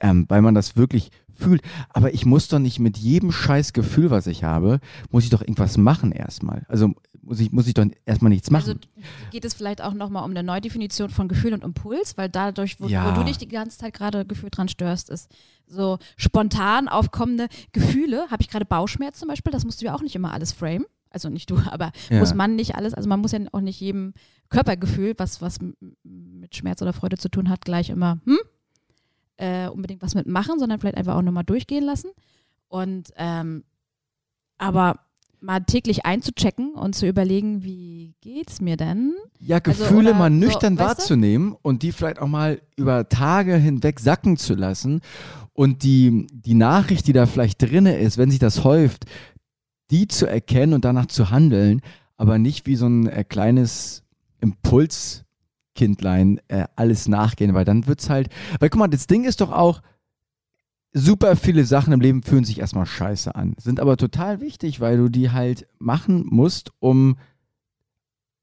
ähm, 0.00 0.26
weil 0.28 0.42
man 0.42 0.54
das 0.54 0.76
wirklich 0.76 1.10
fühlt. 1.34 1.62
Aber 1.88 2.12
ich 2.12 2.26
muss 2.26 2.48
doch 2.48 2.58
nicht 2.58 2.78
mit 2.78 2.98
jedem 2.98 3.32
scheiß 3.32 3.72
Gefühl, 3.72 4.10
was 4.10 4.26
ich 4.26 4.44
habe, 4.44 4.80
muss 5.10 5.24
ich 5.24 5.30
doch 5.30 5.40
irgendwas 5.40 5.78
machen 5.78 6.12
erstmal. 6.12 6.66
Also 6.68 6.92
muss 7.26 7.40
ich, 7.40 7.52
muss 7.52 7.66
ich 7.66 7.74
doch 7.74 7.84
erstmal 8.04 8.30
nichts 8.30 8.50
machen. 8.50 8.68
Also 8.68 8.80
geht 9.30 9.44
es 9.44 9.54
vielleicht 9.54 9.82
auch 9.82 9.92
nochmal 9.92 10.24
um 10.24 10.30
eine 10.30 10.42
Neudefinition 10.42 11.10
von 11.10 11.28
Gefühl 11.28 11.52
und 11.52 11.64
Impuls, 11.64 12.16
weil 12.16 12.28
dadurch, 12.28 12.80
wo, 12.80 12.86
ja. 12.86 13.10
wo 13.10 13.18
du 13.18 13.24
dich 13.24 13.36
die 13.36 13.48
ganze 13.48 13.78
Zeit 13.78 13.94
gerade 13.94 14.24
gefühlt 14.24 14.56
dran 14.56 14.68
störst, 14.68 15.10
ist 15.10 15.30
so 15.66 15.98
spontan 16.16 16.88
aufkommende 16.88 17.48
Gefühle. 17.72 18.30
Habe 18.30 18.42
ich 18.42 18.48
gerade 18.48 18.64
Bauchschmerz 18.64 19.18
zum 19.18 19.28
Beispiel, 19.28 19.52
das 19.52 19.64
musst 19.64 19.80
du 19.80 19.86
ja 19.86 19.94
auch 19.94 20.02
nicht 20.02 20.14
immer 20.14 20.32
alles 20.32 20.52
frame. 20.52 20.86
Also 21.10 21.28
nicht 21.28 21.50
du, 21.50 21.58
aber 21.70 21.92
ja. 22.08 22.20
muss 22.20 22.32
man 22.32 22.54
nicht 22.54 22.76
alles, 22.76 22.94
also 22.94 23.08
man 23.08 23.20
muss 23.20 23.32
ja 23.32 23.40
auch 23.52 23.60
nicht 23.60 23.80
jedem 23.80 24.14
Körpergefühl, 24.48 25.14
was, 25.18 25.42
was 25.42 25.58
mit 26.04 26.54
Schmerz 26.54 26.80
oder 26.80 26.92
Freude 26.92 27.18
zu 27.18 27.28
tun 27.28 27.48
hat, 27.48 27.64
gleich 27.64 27.90
immer, 27.90 28.20
hm, 28.24 28.38
äh, 29.38 29.68
unbedingt 29.68 30.02
was 30.02 30.14
mitmachen, 30.14 30.58
sondern 30.60 30.78
vielleicht 30.78 30.96
einfach 30.96 31.16
auch 31.16 31.22
nochmal 31.22 31.44
durchgehen 31.44 31.84
lassen. 31.84 32.10
Und 32.68 33.12
ähm, 33.16 33.64
aber 34.58 35.05
mal 35.40 35.60
täglich 35.60 36.06
einzuchecken 36.06 36.74
und 36.74 36.94
zu 36.94 37.06
überlegen, 37.06 37.62
wie 37.62 38.14
geht's 38.20 38.60
mir 38.60 38.76
denn? 38.76 39.14
Ja, 39.38 39.58
also, 39.58 39.70
Gefühle 39.70 40.08
also, 40.08 40.18
mal 40.18 40.30
nüchtern 40.30 40.76
so, 40.76 40.84
wahrzunehmen 40.84 41.52
weißt 41.52 41.64
du? 41.64 41.68
und 41.68 41.82
die 41.82 41.92
vielleicht 41.92 42.18
auch 42.18 42.28
mal 42.28 42.60
über 42.76 43.08
Tage 43.08 43.56
hinweg 43.56 44.00
sacken 44.00 44.36
zu 44.36 44.54
lassen 44.54 45.00
und 45.52 45.82
die, 45.82 46.26
die 46.32 46.54
Nachricht, 46.54 47.06
die 47.06 47.12
da 47.12 47.26
vielleicht 47.26 47.62
drinne 47.62 47.98
ist, 47.98 48.18
wenn 48.18 48.30
sich 48.30 48.38
das 48.38 48.64
häuft, 48.64 49.04
die 49.90 50.08
zu 50.08 50.26
erkennen 50.26 50.74
und 50.74 50.84
danach 50.84 51.06
zu 51.06 51.30
handeln, 51.30 51.80
aber 52.16 52.38
nicht 52.38 52.66
wie 52.66 52.76
so 52.76 52.86
ein 52.86 53.08
äh, 53.08 53.24
kleines 53.24 54.02
Impulskindlein 54.40 56.40
äh, 56.48 56.64
alles 56.76 57.08
nachgehen, 57.08 57.54
weil 57.54 57.64
dann 57.64 57.86
wird's 57.86 58.10
halt, 58.10 58.28
weil 58.58 58.68
guck 58.68 58.78
mal, 58.78 58.88
das 58.88 59.06
Ding 59.06 59.24
ist 59.24 59.40
doch 59.40 59.52
auch, 59.52 59.80
super 60.98 61.36
viele 61.36 61.64
Sachen 61.66 61.92
im 61.92 62.00
Leben 62.00 62.22
fühlen 62.22 62.44
sich 62.44 62.58
erstmal 62.58 62.86
scheiße 62.86 63.34
an, 63.34 63.54
sind 63.58 63.80
aber 63.80 63.96
total 63.98 64.40
wichtig, 64.40 64.80
weil 64.80 64.96
du 64.96 65.08
die 65.10 65.30
halt 65.30 65.66
machen 65.78 66.24
musst, 66.26 66.70
um, 66.78 67.16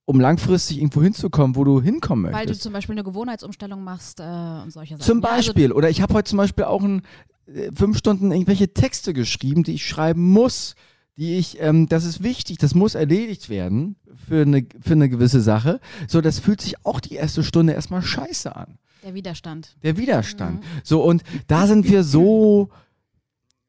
um 0.05 0.19
langfristig 0.19 0.77
irgendwo 0.77 1.01
hinzukommen, 1.01 1.55
wo 1.55 1.63
du 1.63 1.81
hinkommen 1.81 2.23
möchtest. 2.23 2.39
Weil 2.39 2.53
du 2.53 2.59
zum 2.59 2.73
Beispiel 2.73 2.93
eine 2.93 3.03
Gewohnheitsumstellung 3.03 3.83
machst 3.83 4.19
äh, 4.19 4.23
und 4.23 4.71
solche 4.71 4.97
Sachen. 4.97 5.05
Zum 5.05 5.21
Ja, 5.21 5.29
also- 5.29 5.51
Beispiel. 5.53 5.71
Oder 5.71 5.89
ich 5.89 6.01
habe 6.01 6.13
heute 6.13 6.29
zum 6.29 6.37
Beispiel 6.37 6.65
auch 6.65 6.83
ein, 6.83 7.01
äh, 7.47 7.71
fünf 7.73 7.97
Stunden 7.97 8.31
irgendwelche 8.31 8.73
Texte 8.73 9.13
geschrieben, 9.13 9.63
die 9.63 9.73
ich 9.73 9.87
schreiben 9.87 10.21
muss. 10.31 10.75
Die 11.15 11.35
ich, 11.37 11.59
ähm, 11.61 11.87
das 11.87 12.05
ist 12.05 12.23
wichtig, 12.23 12.57
das 12.57 12.73
muss 12.73 12.95
erledigt 12.95 13.47
werden 13.49 13.97
für 14.27 14.41
eine, 14.41 14.65
für 14.81 14.93
eine 14.93 15.09
gewisse 15.09 15.41
Sache. 15.41 15.79
So, 16.07 16.21
das 16.21 16.39
fühlt 16.39 16.59
sich 16.59 16.85
auch 16.85 16.99
die 16.99 17.13
erste 17.15 17.43
Stunde 17.43 17.73
erstmal 17.73 18.01
scheiße 18.01 18.55
an. 18.55 18.79
Der 19.03 19.13
Widerstand. 19.13 19.75
Der 19.83 19.97
Widerstand. 19.97 20.61
Mhm. 20.61 20.67
So, 20.83 21.03
und 21.03 21.23
da 21.47 21.67
sind 21.67 21.87
wir 21.89 22.03
so, 22.03 22.69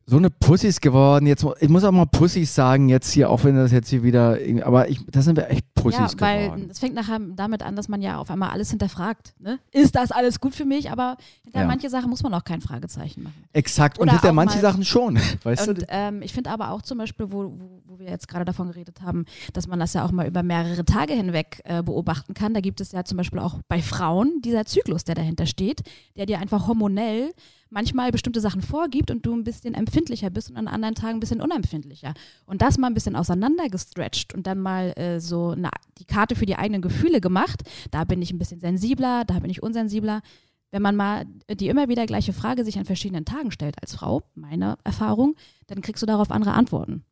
so 0.06 0.16
eine 0.18 0.30
Pussys 0.30 0.80
geworden. 0.80 1.26
Jetzt, 1.26 1.46
ich 1.60 1.68
muss 1.68 1.82
auch 1.84 1.90
mal 1.92 2.06
Pussys 2.06 2.54
sagen, 2.54 2.88
jetzt 2.88 3.10
hier, 3.10 3.30
auch 3.30 3.44
wenn 3.44 3.56
das 3.56 3.72
jetzt 3.72 3.88
hier 3.88 4.02
wieder, 4.02 4.38
aber 4.62 4.88
ich, 4.88 5.00
da 5.10 5.22
sind 5.22 5.36
wir 5.36 5.48
echt 5.50 5.64
Pussys 5.74 5.98
ja, 6.14 6.20
weil 6.20 6.44
geworden. 6.44 6.68
es 6.70 6.78
fängt 6.78 6.94
nachher 6.94 7.18
damit 7.34 7.62
an, 7.62 7.74
dass 7.76 7.88
man 7.88 8.00
ja 8.00 8.18
auf 8.18 8.30
einmal 8.30 8.50
alles 8.50 8.70
hinterfragt. 8.70 9.34
Ne? 9.38 9.58
Ist 9.72 9.94
das 9.96 10.12
alles 10.12 10.40
gut 10.40 10.54
für 10.54 10.64
mich? 10.64 10.90
Aber 10.90 11.16
hinter 11.42 11.60
Ja. 11.60 11.66
manche 11.66 11.90
Sachen 11.90 12.10
muss 12.10 12.22
man 12.22 12.32
auch 12.34 12.44
kein 12.44 12.60
Fragezeichen 12.60 13.22
machen. 13.22 13.44
Exakt. 13.52 13.98
Und 13.98 14.04
oder 14.04 14.12
hinter 14.12 14.30
auch 14.30 14.34
manche 14.34 14.60
Sachen 14.60 14.84
schon. 14.84 15.18
Weißt 15.42 15.68
Und 15.68 15.82
du? 15.82 15.86
ähm, 15.88 16.22
ich 16.22 16.32
finde 16.32 16.50
aber 16.50 16.70
auch 16.70 16.82
zum 16.82 16.98
Beispiel, 16.98 17.30
wo, 17.30 17.52
wo 17.58 17.83
wir 18.04 18.10
jetzt 18.10 18.28
gerade 18.28 18.44
davon 18.44 18.68
geredet 18.68 19.02
haben, 19.02 19.24
dass 19.52 19.66
man 19.66 19.78
das 19.78 19.94
ja 19.94 20.04
auch 20.04 20.12
mal 20.12 20.26
über 20.26 20.42
mehrere 20.42 20.84
Tage 20.84 21.14
hinweg 21.14 21.60
äh, 21.64 21.82
beobachten 21.82 22.34
kann. 22.34 22.54
Da 22.54 22.60
gibt 22.60 22.80
es 22.80 22.92
ja 22.92 23.04
zum 23.04 23.16
Beispiel 23.16 23.38
auch 23.38 23.60
bei 23.68 23.82
Frauen 23.82 24.40
dieser 24.42 24.66
Zyklus, 24.66 25.04
der 25.04 25.14
dahinter 25.14 25.46
steht, 25.46 25.82
der 26.16 26.26
dir 26.26 26.38
einfach 26.38 26.68
hormonell 26.68 27.32
manchmal 27.74 28.12
bestimmte 28.12 28.40
Sachen 28.40 28.62
vorgibt 28.62 29.10
und 29.10 29.26
du 29.26 29.34
ein 29.34 29.44
bisschen 29.44 29.74
empfindlicher 29.74 30.30
bist 30.30 30.48
und 30.48 30.56
an 30.56 30.68
anderen 30.68 30.94
Tagen 30.94 31.16
ein 31.16 31.20
bisschen 31.20 31.40
unempfindlicher. 31.40 32.14
Und 32.46 32.62
das 32.62 32.78
mal 32.78 32.86
ein 32.86 32.94
bisschen 32.94 33.16
auseinandergestretcht 33.16 34.32
und 34.32 34.46
dann 34.46 34.60
mal 34.60 34.92
äh, 34.96 35.20
so 35.20 35.50
eine, 35.50 35.70
die 35.98 36.04
Karte 36.04 36.36
für 36.36 36.46
die 36.46 36.56
eigenen 36.56 36.82
Gefühle 36.82 37.20
gemacht. 37.20 37.62
Da 37.90 38.04
bin 38.04 38.22
ich 38.22 38.32
ein 38.32 38.38
bisschen 38.38 38.60
sensibler, 38.60 39.24
da 39.24 39.40
bin 39.40 39.50
ich 39.50 39.62
unsensibler. 39.62 40.22
Wenn 40.70 40.82
man 40.82 40.96
mal 40.96 41.24
die 41.48 41.68
immer 41.68 41.88
wieder 41.88 42.06
gleiche 42.06 42.32
Frage 42.32 42.64
sich 42.64 42.78
an 42.78 42.84
verschiedenen 42.84 43.24
Tagen 43.24 43.50
stellt 43.50 43.80
als 43.80 43.94
Frau, 43.94 44.22
meine 44.34 44.76
Erfahrung, 44.84 45.36
dann 45.66 45.82
kriegst 45.82 46.02
du 46.02 46.06
darauf 46.06 46.30
andere 46.30 46.52
Antworten. 46.52 47.04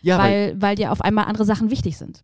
Ja, 0.00 0.18
weil, 0.18 0.52
weil, 0.52 0.62
weil 0.62 0.76
dir 0.76 0.92
auf 0.92 1.00
einmal 1.00 1.24
andere 1.24 1.44
Sachen 1.44 1.70
wichtig 1.70 1.96
sind. 1.96 2.22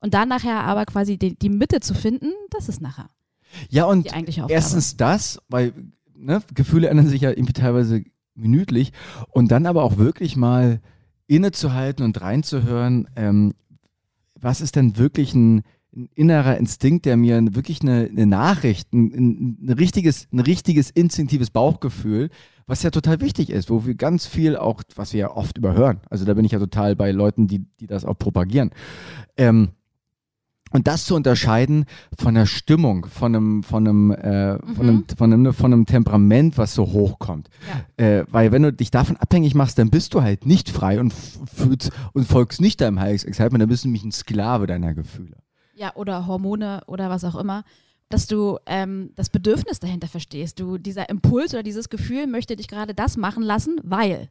Und 0.00 0.14
dann 0.14 0.28
nachher 0.28 0.62
aber 0.64 0.84
quasi 0.84 1.16
die, 1.16 1.36
die 1.36 1.48
Mitte 1.48 1.80
zu 1.80 1.94
finden, 1.94 2.32
das 2.50 2.68
ist 2.68 2.80
nachher 2.80 3.10
ja, 3.70 3.84
und. 3.84 4.08
Erstens 4.48 4.96
das, 4.96 5.40
weil 5.48 5.72
ne, 6.14 6.42
Gefühle 6.54 6.88
ändern 6.88 7.08
sich 7.08 7.22
ja 7.22 7.30
irgendwie 7.30 7.52
teilweise 7.52 8.04
minütlich 8.34 8.92
und 9.30 9.50
dann 9.50 9.66
aber 9.66 9.82
auch 9.82 9.96
wirklich 9.96 10.36
mal 10.36 10.80
innezuhalten 11.26 12.04
und 12.04 12.20
reinzuhören, 12.20 13.08
ähm, 13.16 13.54
was 14.34 14.60
ist 14.60 14.76
denn 14.76 14.98
wirklich 14.98 15.34
ein, 15.34 15.62
ein 15.96 16.08
innerer 16.14 16.56
Instinkt, 16.58 17.06
der 17.06 17.16
mir 17.16 17.54
wirklich 17.54 17.80
eine, 17.80 18.08
eine 18.10 18.26
Nachricht, 18.26 18.92
ein, 18.92 19.58
ein, 19.62 19.72
richtiges, 19.72 20.28
ein 20.32 20.40
richtiges 20.40 20.90
instinktives 20.90 21.50
Bauchgefühl, 21.50 22.30
was 22.66 22.82
ja 22.82 22.90
total 22.90 23.20
wichtig 23.20 23.50
ist, 23.50 23.70
wo 23.70 23.86
wir 23.86 23.94
ganz 23.94 24.26
viel 24.26 24.56
auch, 24.56 24.82
was 24.94 25.12
wir 25.12 25.20
ja 25.20 25.30
oft 25.30 25.56
überhören, 25.56 26.00
also 26.10 26.24
da 26.24 26.34
bin 26.34 26.44
ich 26.44 26.52
ja 26.52 26.58
total 26.58 26.96
bei 26.96 27.12
Leuten, 27.12 27.46
die, 27.46 27.64
die 27.80 27.86
das 27.86 28.04
auch 28.04 28.18
propagieren. 28.18 28.70
Ähm, 29.36 29.70
und 30.72 30.88
das 30.88 31.04
zu 31.04 31.14
unterscheiden 31.14 31.86
von 32.18 32.34
der 32.34 32.44
Stimmung, 32.44 33.06
von 33.06 33.34
einem, 33.34 33.62
von 33.62 33.86
einem, 33.86 34.10
äh, 34.10 34.58
von, 34.74 34.88
einem, 34.88 35.04
von, 35.16 35.32
einem, 35.32 35.54
von 35.54 35.72
einem 35.72 35.86
Temperament, 35.86 36.58
was 36.58 36.74
so 36.74 36.86
hochkommt. 36.92 37.48
Äh, 37.96 38.24
weil 38.30 38.50
wenn 38.50 38.62
du 38.62 38.72
dich 38.72 38.90
davon 38.90 39.16
abhängig 39.16 39.54
machst, 39.54 39.78
dann 39.78 39.90
bist 39.90 40.12
du 40.12 40.22
halt 40.22 40.44
nicht 40.44 40.68
frei 40.68 40.98
und, 40.98 41.14
und 42.12 42.26
folgst 42.26 42.60
nicht 42.60 42.80
deinem 42.80 42.98
Highest 42.98 43.26
Excitement, 43.26 43.62
dann 43.62 43.68
bist 43.68 43.84
du 43.84 43.88
nämlich 43.88 44.04
ein 44.04 44.12
Sklave 44.12 44.66
deiner 44.66 44.92
Gefühle. 44.92 45.36
Ja, 45.76 45.94
oder 45.94 46.26
Hormone 46.26 46.80
oder 46.86 47.10
was 47.10 47.22
auch 47.24 47.36
immer, 47.36 47.62
dass 48.08 48.26
du 48.26 48.58
ähm, 48.66 49.10
das 49.14 49.30
Bedürfnis 49.30 49.78
dahinter 49.78 50.08
verstehst. 50.08 50.58
Du, 50.58 50.78
dieser 50.78 51.08
Impuls 51.08 51.52
oder 51.54 51.62
dieses 51.62 51.88
Gefühl 51.88 52.26
möchte 52.26 52.56
dich 52.56 52.66
gerade 52.68 52.94
das 52.94 53.16
machen 53.16 53.42
lassen, 53.42 53.78
weil. 53.82 54.28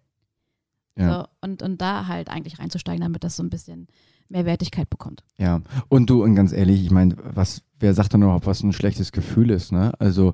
Ja. 0.98 1.22
So, 1.22 1.28
und, 1.42 1.62
und 1.62 1.82
da 1.82 2.08
halt 2.08 2.30
eigentlich 2.30 2.58
reinzusteigen, 2.60 3.02
damit 3.02 3.24
das 3.24 3.36
so 3.36 3.44
ein 3.44 3.50
bisschen 3.50 3.88
mehr 4.30 4.46
Wertigkeit 4.46 4.90
bekommt. 4.90 5.24
Ja. 5.38 5.62
Und 5.90 6.10
du, 6.10 6.24
und 6.24 6.36
ganz 6.36 6.52
ehrlich, 6.54 6.84
ich 6.84 6.90
meine, 6.92 7.16
was, 7.34 7.62
wer 7.80 7.94
sagt 7.94 8.14
denn 8.14 8.22
überhaupt, 8.24 8.46
was 8.48 8.64
ein 8.64 8.72
schlechtes 8.74 9.12
Gefühl 9.12 9.52
ist, 9.52 9.72
ne? 9.72 9.92
Also, 10.00 10.34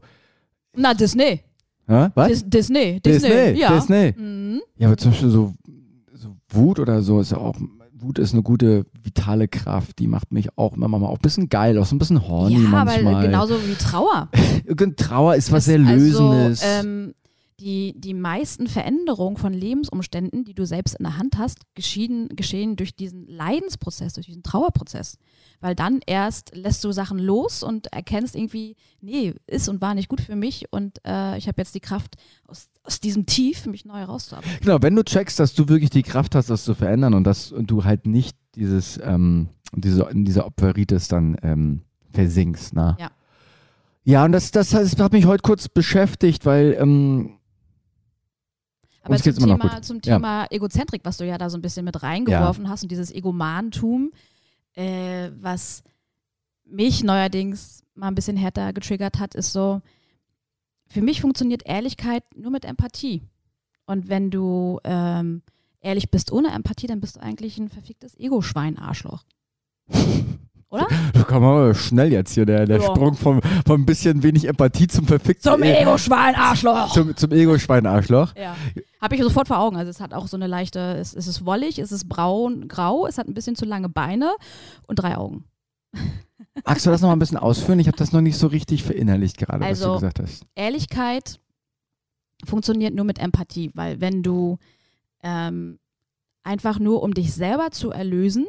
Na, 0.75 0.93
Disney. 0.93 1.41
hä? 1.87 2.09
was? 2.13 2.27
Dis 2.27 2.43
Disney. 2.47 3.01
Disney. 3.01 3.29
Disney, 3.29 3.59
Ja. 3.59 3.73
Disney. 3.73 4.13
Mhm. 4.15 4.61
Ja, 4.77 4.87
aber 4.87 4.97
zum 4.97 5.11
Beispiel 5.11 5.29
so, 5.29 5.53
so 6.13 6.37
Wut 6.49 6.79
oder 6.79 7.01
so 7.01 7.19
ist 7.19 7.31
ja 7.31 7.37
auch, 7.39 7.55
Wut 8.01 8.19
ist 8.19 8.33
eine 8.33 8.43
gute 8.43 8.85
vitale 9.03 9.47
Kraft, 9.47 9.99
die 9.99 10.07
macht 10.07 10.31
mich 10.31 10.57
auch 10.57 10.73
immer 10.73 10.87
mal 10.87 11.05
auch 11.07 11.15
ein 11.17 11.21
bisschen 11.21 11.49
geil, 11.49 11.77
auch 11.77 11.85
so 11.85 11.95
ein 11.95 11.99
bisschen 11.99 12.27
horny 12.27 12.55
Ja, 12.61 12.69
manchmal. 12.69 13.05
weil 13.15 13.21
genauso 13.25 13.55
wie 13.67 13.75
Trauer. 13.75 14.29
Trauer 14.97 15.35
ist 15.35 15.51
was 15.51 15.57
Das- 15.59 15.65
sehr 15.65 15.77
Lösendes. 15.79 16.61
Also, 16.63 16.87
ähm, 16.87 17.13
die, 17.59 17.93
die 17.95 18.15
meisten 18.15 18.65
Veränderungen 18.65 19.37
von 19.37 19.53
Lebensumständen, 19.53 20.43
die 20.45 20.55
du 20.55 20.65
selbst 20.65 20.95
in 20.95 21.03
der 21.03 21.19
Hand 21.19 21.37
hast, 21.37 21.59
geschehen, 21.75 22.27
geschehen 22.29 22.75
durch 22.75 22.95
diesen 22.95 23.27
Leidensprozess, 23.27 24.13
durch 24.13 24.25
diesen 24.25 24.41
Trauerprozess. 24.41 25.19
Weil 25.59 25.75
dann 25.75 25.99
erst 26.07 26.55
lässt 26.55 26.83
du 26.83 26.91
Sachen 26.91 27.19
los 27.19 27.61
und 27.61 27.93
erkennst 27.93 28.35
irgendwie, 28.35 28.75
nee, 28.99 29.35
ist 29.45 29.69
und 29.69 29.79
war 29.79 29.93
nicht 29.93 30.09
gut 30.09 30.21
für 30.21 30.35
mich 30.35 30.71
und 30.71 30.97
äh, 31.05 31.37
ich 31.37 31.47
habe 31.47 31.61
jetzt 31.61 31.75
die 31.75 31.81
Kraft, 31.81 32.15
aus, 32.47 32.69
aus 32.83 32.99
diesem 32.99 33.25
Tief 33.25 33.65
mich 33.67 33.85
neu 33.85 34.03
rauszuarbeiten. 34.03 34.59
genau, 34.61 34.77
wenn 34.81 34.95
du 34.95 35.03
checkst, 35.03 35.39
dass 35.39 35.53
du 35.53 35.67
wirklich 35.69 35.89
die 35.91 36.03
Kraft 36.03 36.35
hast, 36.35 36.49
das 36.49 36.63
zu 36.63 36.73
verändern 36.73 37.13
und 37.13 37.23
dass 37.25 37.53
du 37.55 37.83
halt 37.83 38.07
nicht 38.07 38.35
dieses, 38.55 38.99
ähm, 39.03 39.49
diese, 39.73 40.03
in 40.03 40.25
dieser 40.25 40.45
Opferitis 40.45 41.07
dann 41.07 41.37
ähm, 41.43 41.81
versinkst. 42.11 42.73
Na? 42.73 42.97
Ja. 42.99 43.11
Ja, 44.03 44.25
und 44.25 44.31
das, 44.31 44.49
das, 44.49 44.69
das 44.71 44.97
hat 44.97 45.11
mich 45.11 45.25
heute 45.25 45.43
kurz 45.43 45.67
beschäftigt, 45.67 46.45
weil 46.45 46.75
ähm, 46.79 47.37
Aber 49.03 49.17
zum 49.17 49.35
Thema, 49.35 49.81
zum 49.83 49.97
Ja. 50.03 50.15
Thema 50.15 50.47
Egozentrik, 50.49 51.01
was 51.03 51.17
du 51.17 51.25
ja 51.25 51.37
da 51.37 51.51
so 51.51 51.57
ein 51.57 51.61
bisschen 51.61 51.85
mit 51.85 52.01
reingeworfen 52.01 52.67
hast 52.67 52.81
und 52.81 52.91
dieses 52.91 53.11
Egomantum, 53.13 54.11
äh, 54.73 55.29
was 55.39 55.83
mich 56.65 57.03
neuerdings 57.03 57.83
mal 57.93 58.07
ein 58.07 58.15
bisschen 58.15 58.37
härter 58.37 58.73
getriggert 58.73 59.19
hat, 59.19 59.35
ist 59.35 59.53
so, 59.53 59.81
für 60.91 61.01
mich 61.01 61.21
funktioniert 61.21 61.63
Ehrlichkeit 61.65 62.23
nur 62.35 62.51
mit 62.51 62.65
Empathie. 62.65 63.23
Und 63.85 64.09
wenn 64.09 64.29
du 64.29 64.79
ähm, 64.83 65.41
ehrlich 65.79 66.11
bist 66.11 66.31
ohne 66.31 66.49
Empathie, 66.49 66.87
dann 66.87 66.99
bist 66.99 67.15
du 67.15 67.21
eigentlich 67.21 67.57
ein 67.57 67.69
verficktes 67.69 68.17
Ego-Schwein-Arschloch. 68.19 69.23
Oder? 70.69 70.87
da 71.13 71.23
kann 71.23 71.41
man 71.41 71.75
schnell 71.75 72.13
jetzt 72.13 72.33
hier, 72.33 72.45
der, 72.45 72.65
der 72.65 72.79
Ja. 72.79 72.85
Sprung 72.85 73.13
vom, 73.15 73.41
vom 73.67 73.85
bisschen 73.85 74.23
wenig 74.23 74.47
Empathie 74.47 74.87
zum 74.87 75.05
verfickten 75.05 75.51
Zum 75.51 75.61
Ego-Schwein-Arschloch! 75.63 76.93
zum, 76.93 77.15
zum 77.15 77.31
Ego-Schwein-Arschloch. 77.31 78.33
Ja. 78.37 78.55
Habe 79.01 79.15
ich 79.15 79.21
sofort 79.21 79.49
vor 79.49 79.59
Augen. 79.59 79.75
Also 79.75 79.89
es 79.89 79.99
hat 79.99 80.13
auch 80.13 80.27
so 80.27 80.37
eine 80.37 80.47
leichte, 80.47 80.79
es, 80.79 81.13
es 81.13 81.27
ist 81.27 81.45
wollig, 81.45 81.77
es 81.77 81.91
ist 81.91 82.07
braun, 82.07 82.69
grau, 82.69 83.05
es 83.05 83.17
hat 83.17 83.27
ein 83.27 83.33
bisschen 83.33 83.57
zu 83.57 83.65
lange 83.65 83.89
Beine 83.89 84.31
und 84.87 84.95
drei 84.95 85.17
Augen. 85.17 85.43
Magst 86.65 86.85
du 86.85 86.89
das 86.89 87.01
noch 87.01 87.07
mal 87.09 87.13
ein 87.15 87.19
bisschen 87.19 87.37
ausführen? 87.37 87.79
Ich 87.79 87.87
habe 87.87 87.97
das 87.97 88.11
noch 88.11 88.21
nicht 88.21 88.37
so 88.37 88.47
richtig 88.47 88.83
verinnerlicht 88.83 89.37
gerade, 89.37 89.59
was 89.61 89.79
du 89.79 89.85
Also- 89.85 89.93
gesagt 89.95 90.19
hast. 90.19 90.45
Ehrlichkeit 90.55 91.39
funktioniert 92.45 92.93
nur 92.93 93.05
mit 93.05 93.19
Empathie, 93.19 93.71
weil 93.73 94.01
wenn 94.01 94.23
du 94.23 94.57
ähm, 95.23 95.79
einfach 96.43 96.79
nur, 96.79 97.03
um 97.03 97.13
dich 97.13 97.33
selber 97.33 97.71
zu 97.71 97.91
erlösen, 97.91 98.47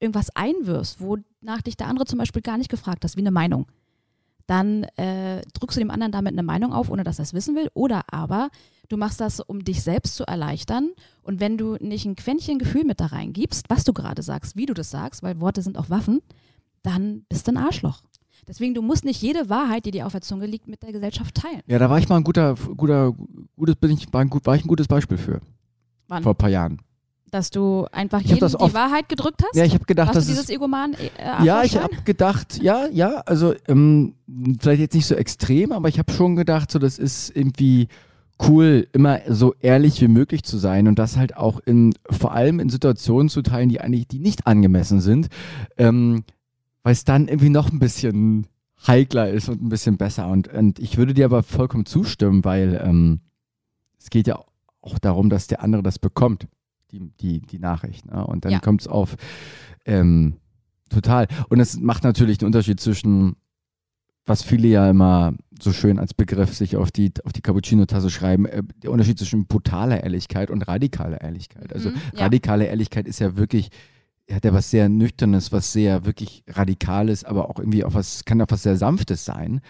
irgendwas 0.00 0.30
einwirfst, 0.34 1.00
wonach 1.00 1.60
dich 1.62 1.76
der 1.76 1.88
andere 1.88 2.06
zum 2.06 2.18
Beispiel 2.18 2.42
gar 2.42 2.56
nicht 2.58 2.70
gefragt 2.70 3.04
hast, 3.04 3.16
wie 3.16 3.20
eine 3.20 3.30
Meinung, 3.30 3.66
dann 4.46 4.84
äh, 4.96 5.42
drückst 5.52 5.76
du 5.76 5.80
dem 5.80 5.90
anderen 5.90 6.10
damit 6.12 6.32
eine 6.32 6.42
Meinung 6.42 6.72
auf, 6.72 6.88
ohne 6.88 7.04
dass 7.04 7.18
er 7.18 7.24
es 7.24 7.34
wissen 7.34 7.54
will. 7.54 7.68
Oder 7.74 8.04
aber 8.10 8.48
du 8.88 8.96
machst 8.96 9.20
das, 9.20 9.40
um 9.40 9.62
dich 9.62 9.82
selbst 9.82 10.16
zu 10.16 10.24
erleichtern. 10.26 10.90
Und 11.22 11.38
wenn 11.40 11.58
du 11.58 11.76
nicht 11.80 12.06
ein 12.06 12.16
Quäntchen 12.16 12.58
Gefühl 12.58 12.84
mit 12.84 12.98
da 13.00 13.06
reingibst, 13.06 13.68
was 13.68 13.84
du 13.84 13.92
gerade 13.92 14.22
sagst, 14.22 14.56
wie 14.56 14.64
du 14.64 14.72
das 14.72 14.90
sagst, 14.90 15.22
weil 15.22 15.38
Worte 15.40 15.60
sind 15.60 15.76
auch 15.76 15.90
Waffen, 15.90 16.22
dann 16.82 17.24
bist 17.28 17.46
du 17.46 17.52
ein 17.52 17.56
Arschloch. 17.56 18.02
Deswegen, 18.48 18.72
du 18.72 18.80
musst 18.80 19.04
nicht 19.04 19.20
jede 19.20 19.50
Wahrheit, 19.50 19.84
die 19.84 19.90
dir 19.90 20.06
auf 20.06 20.12
der 20.12 20.22
Zunge 20.22 20.46
liegt, 20.46 20.68
mit 20.68 20.82
der 20.82 20.92
Gesellschaft 20.92 21.34
teilen. 21.34 21.60
Ja, 21.66 21.78
da 21.78 21.90
war 21.90 21.98
ich 21.98 22.08
mal 22.08 22.16
ein 22.16 22.24
guter, 22.24 22.54
guter, 22.76 23.12
gutes, 23.56 23.76
bin 23.76 23.90
ich, 23.90 24.10
war, 24.12 24.22
ein, 24.22 24.30
gut, 24.30 24.46
war 24.46 24.56
ich 24.56 24.64
ein 24.64 24.68
gutes 24.68 24.88
Beispiel 24.88 25.18
für. 25.18 25.40
Wann? 26.08 26.22
Vor 26.22 26.32
ein 26.32 26.38
paar 26.38 26.48
Jahren. 26.48 26.80
Dass 27.30 27.50
du 27.50 27.86
einfach 27.92 28.22
jedem 28.22 28.48
die 28.48 28.74
Wahrheit 28.74 29.10
gedrückt 29.10 29.42
hast? 29.44 29.54
Ja, 29.54 29.64
ich 29.64 29.74
habe 29.74 29.84
gedacht, 29.84 30.08
Warst 30.08 30.16
das 30.16 30.26
du 30.26 30.32
dieses. 30.32 30.48
Egoman 30.48 30.94
äh, 30.94 31.44
Ja, 31.44 31.62
ich 31.62 31.76
habe 31.76 31.94
gedacht, 32.06 32.62
ja, 32.62 32.86
ja, 32.86 33.18
also 33.26 33.54
ähm, 33.66 34.14
vielleicht 34.58 34.80
jetzt 34.80 34.94
nicht 34.94 35.06
so 35.06 35.14
extrem, 35.14 35.72
aber 35.72 35.90
ich 35.90 35.98
habe 35.98 36.10
schon 36.10 36.36
gedacht, 36.36 36.70
so 36.70 36.78
das 36.78 36.98
ist 36.98 37.36
irgendwie 37.36 37.88
cool, 38.46 38.88
immer 38.92 39.20
so 39.28 39.54
ehrlich 39.60 40.00
wie 40.00 40.08
möglich 40.08 40.42
zu 40.42 40.56
sein 40.56 40.88
und 40.88 40.98
das 40.98 41.18
halt 41.18 41.36
auch 41.36 41.60
in 41.60 41.92
vor 42.08 42.32
allem 42.32 42.60
in 42.60 42.70
Situationen 42.70 43.28
zu 43.28 43.42
teilen, 43.42 43.68
die 43.68 43.80
eigentlich 43.80 44.08
die 44.08 44.20
nicht 44.20 44.46
angemessen 44.46 45.00
sind, 45.02 45.28
ähm, 45.76 46.24
weil 46.88 46.94
es 46.94 47.04
dann 47.04 47.28
irgendwie 47.28 47.50
noch 47.50 47.70
ein 47.70 47.78
bisschen 47.80 48.46
heikler 48.86 49.28
ist 49.28 49.50
und 49.50 49.62
ein 49.62 49.68
bisschen 49.68 49.98
besser 49.98 50.26
und, 50.28 50.48
und 50.48 50.78
ich 50.78 50.96
würde 50.96 51.12
dir 51.12 51.26
aber 51.26 51.42
vollkommen 51.42 51.84
zustimmen, 51.84 52.46
weil 52.46 52.80
ähm, 52.82 53.20
es 53.98 54.08
geht 54.08 54.26
ja 54.26 54.42
auch 54.80 54.98
darum, 54.98 55.28
dass 55.28 55.48
der 55.48 55.62
andere 55.62 55.82
das 55.82 55.98
bekommt, 55.98 56.48
die, 56.90 57.10
die, 57.20 57.42
die 57.42 57.58
Nachricht. 57.58 58.06
Ne? 58.06 58.26
Und 58.26 58.46
dann 58.46 58.52
Ja. 58.52 58.60
kommt 58.60 58.80
es 58.80 58.88
auf 58.88 59.16
ähm, 59.84 60.38
total. 60.88 61.28
Und 61.50 61.60
es 61.60 61.76
macht 61.78 62.04
natürlich 62.04 62.38
den 62.38 62.46
Unterschied 62.46 62.80
zwischen, 62.80 63.36
was 64.24 64.42
viele 64.42 64.68
ja 64.68 64.88
immer 64.88 65.34
so 65.60 65.72
schön 65.74 65.98
als 65.98 66.14
Begriff 66.14 66.54
sich 66.54 66.74
auf 66.78 66.90
die, 66.90 67.12
auf 67.22 67.34
die 67.34 67.42
Cappuccino-Tasse 67.42 68.08
schreiben, 68.08 68.46
äh, 68.46 68.62
der 68.82 68.92
Unterschied 68.92 69.18
zwischen 69.18 69.46
brutaler 69.46 70.02
Ehrlichkeit 70.04 70.50
und 70.50 70.66
radikaler 70.66 71.20
Ehrlichkeit. 71.20 71.70
Also 71.74 71.90
Mhm, 71.90 71.96
ja. 72.14 72.20
radikale 72.22 72.64
Ehrlichkeit 72.64 73.06
ist 73.06 73.18
ja 73.18 73.36
wirklich, 73.36 73.68
hat 74.36 74.44
ja 74.44 74.52
was 74.52 74.70
sehr 74.70 74.88
Nüchternes, 74.88 75.52
was 75.52 75.72
sehr 75.72 76.04
wirklich 76.04 76.44
Radikales, 76.48 77.24
aber 77.24 77.48
auch 77.50 77.58
irgendwie 77.58 77.84
auch 77.84 77.94
was, 77.94 78.24
kann 78.24 78.40
auch 78.42 78.46
was 78.50 78.62
sehr 78.62 78.76
Sanftes 78.76 79.24
sein. 79.24 79.60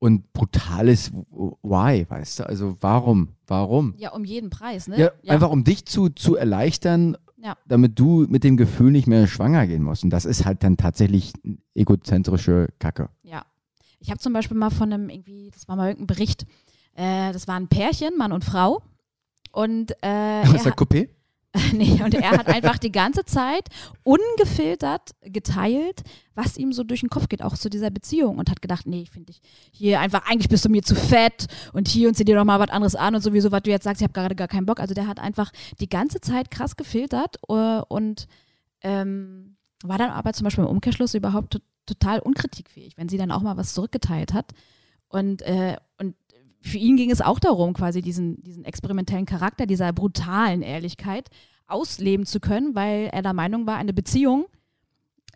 Und 0.00 0.32
brutales, 0.32 1.12
why, 1.12 2.06
weißt 2.08 2.40
du? 2.40 2.46
Also 2.48 2.76
warum? 2.80 3.30
Warum? 3.46 3.94
Ja, 3.96 4.10
um 4.12 4.24
jeden 4.24 4.48
Preis, 4.50 4.86
ne? 4.86 4.96
Ja, 4.98 5.32
einfach 5.32 5.50
um 5.50 5.64
dich 5.64 5.86
zu, 5.86 6.08
zu 6.08 6.36
erleichtern, 6.36 7.16
Ja. 7.36 7.56
damit 7.66 7.98
du 7.98 8.26
mit 8.28 8.44
dem 8.44 8.56
Gefühl 8.56 8.92
nicht 8.92 9.08
mehr 9.08 9.26
schwanger 9.26 9.66
gehen 9.66 9.82
musst. 9.82 10.04
Und 10.04 10.10
das 10.10 10.24
ist 10.24 10.44
halt 10.44 10.62
dann 10.62 10.76
tatsächlich 10.76 11.32
egozentrische 11.74 12.68
Kacke. 12.78 13.08
Ja. 13.22 13.42
Ich 14.00 14.10
habe 14.10 14.20
zum 14.20 14.32
Beispiel 14.32 14.56
mal 14.56 14.70
von 14.70 14.92
einem, 14.92 15.08
irgendwie, 15.10 15.50
das 15.52 15.66
war 15.66 15.74
mal 15.74 15.88
irgendein 15.88 16.06
Bericht, 16.14 16.46
äh, 16.94 17.32
das 17.32 17.48
war 17.48 17.56
ein 17.56 17.66
Pärchen, 17.68 18.16
Mann 18.16 18.30
und 18.32 18.44
Frau. 18.44 18.82
Und, 19.52 19.90
äh, 20.02 20.42
Was 20.44 20.54
ist 20.54 20.64
der 20.66 20.74
Coupé? 20.76 21.08
nee, 21.72 22.02
und 22.04 22.14
er 22.14 22.32
hat 22.32 22.46
einfach 22.46 22.76
die 22.78 22.92
ganze 22.92 23.24
Zeit 23.24 23.68
ungefiltert 24.02 25.12
geteilt, 25.22 26.02
was 26.34 26.58
ihm 26.58 26.72
so 26.72 26.84
durch 26.84 27.00
den 27.00 27.08
Kopf 27.08 27.28
geht, 27.28 27.42
auch 27.42 27.56
zu 27.56 27.70
dieser 27.70 27.90
Beziehung. 27.90 28.36
Und 28.38 28.50
hat 28.50 28.60
gedacht, 28.60 28.86
nee, 28.86 29.02
ich 29.02 29.10
finde 29.10 29.32
dich 29.32 29.40
hier 29.72 30.00
einfach, 30.00 30.26
eigentlich 30.26 30.50
bist 30.50 30.64
du 30.66 30.68
mir 30.68 30.82
zu 30.82 30.94
fett 30.94 31.46
und 31.72 31.88
hier 31.88 32.08
und 32.08 32.14
zieh 32.14 32.24
dir 32.24 32.36
doch 32.36 32.44
mal 32.44 32.60
was 32.60 32.70
anderes 32.70 32.94
an 32.94 33.14
und 33.14 33.22
sowieso, 33.22 33.50
was 33.50 33.62
du 33.62 33.70
jetzt 33.70 33.84
sagst, 33.84 34.02
ich 34.02 34.04
habe 34.04 34.12
gerade 34.12 34.34
gar 34.34 34.48
keinen 34.48 34.66
Bock. 34.66 34.78
Also 34.78 34.94
der 34.94 35.06
hat 35.06 35.18
einfach 35.18 35.50
die 35.80 35.88
ganze 35.88 36.20
Zeit 36.20 36.50
krass 36.50 36.76
gefiltert 36.76 37.36
äh, 37.48 37.80
und 37.88 38.28
ähm, 38.82 39.56
war 39.82 39.96
dann 39.96 40.10
aber 40.10 40.34
zum 40.34 40.44
Beispiel 40.44 40.64
im 40.64 40.70
Umkehrschluss 40.70 41.14
überhaupt 41.14 41.52
to 41.52 41.58
total 41.86 42.18
unkritikfähig, 42.20 42.98
wenn 42.98 43.08
sie 43.08 43.16
dann 43.16 43.30
auch 43.30 43.40
mal 43.40 43.56
was 43.56 43.72
zurückgeteilt 43.72 44.34
hat. 44.34 44.52
Und, 45.08 45.40
äh, 45.40 45.78
und 45.96 46.14
für 46.60 46.78
ihn 46.78 46.96
ging 46.96 47.10
es 47.10 47.20
auch 47.20 47.38
darum, 47.38 47.72
quasi 47.72 48.02
diesen, 48.02 48.42
diesen 48.42 48.64
experimentellen 48.64 49.26
Charakter, 49.26 49.66
dieser 49.66 49.92
brutalen 49.92 50.62
Ehrlichkeit 50.62 51.28
ausleben 51.66 52.26
zu 52.26 52.40
können, 52.40 52.74
weil 52.74 53.10
er 53.12 53.22
der 53.22 53.32
Meinung 53.32 53.66
war, 53.66 53.76
eine 53.76 53.92
Beziehung 53.92 54.46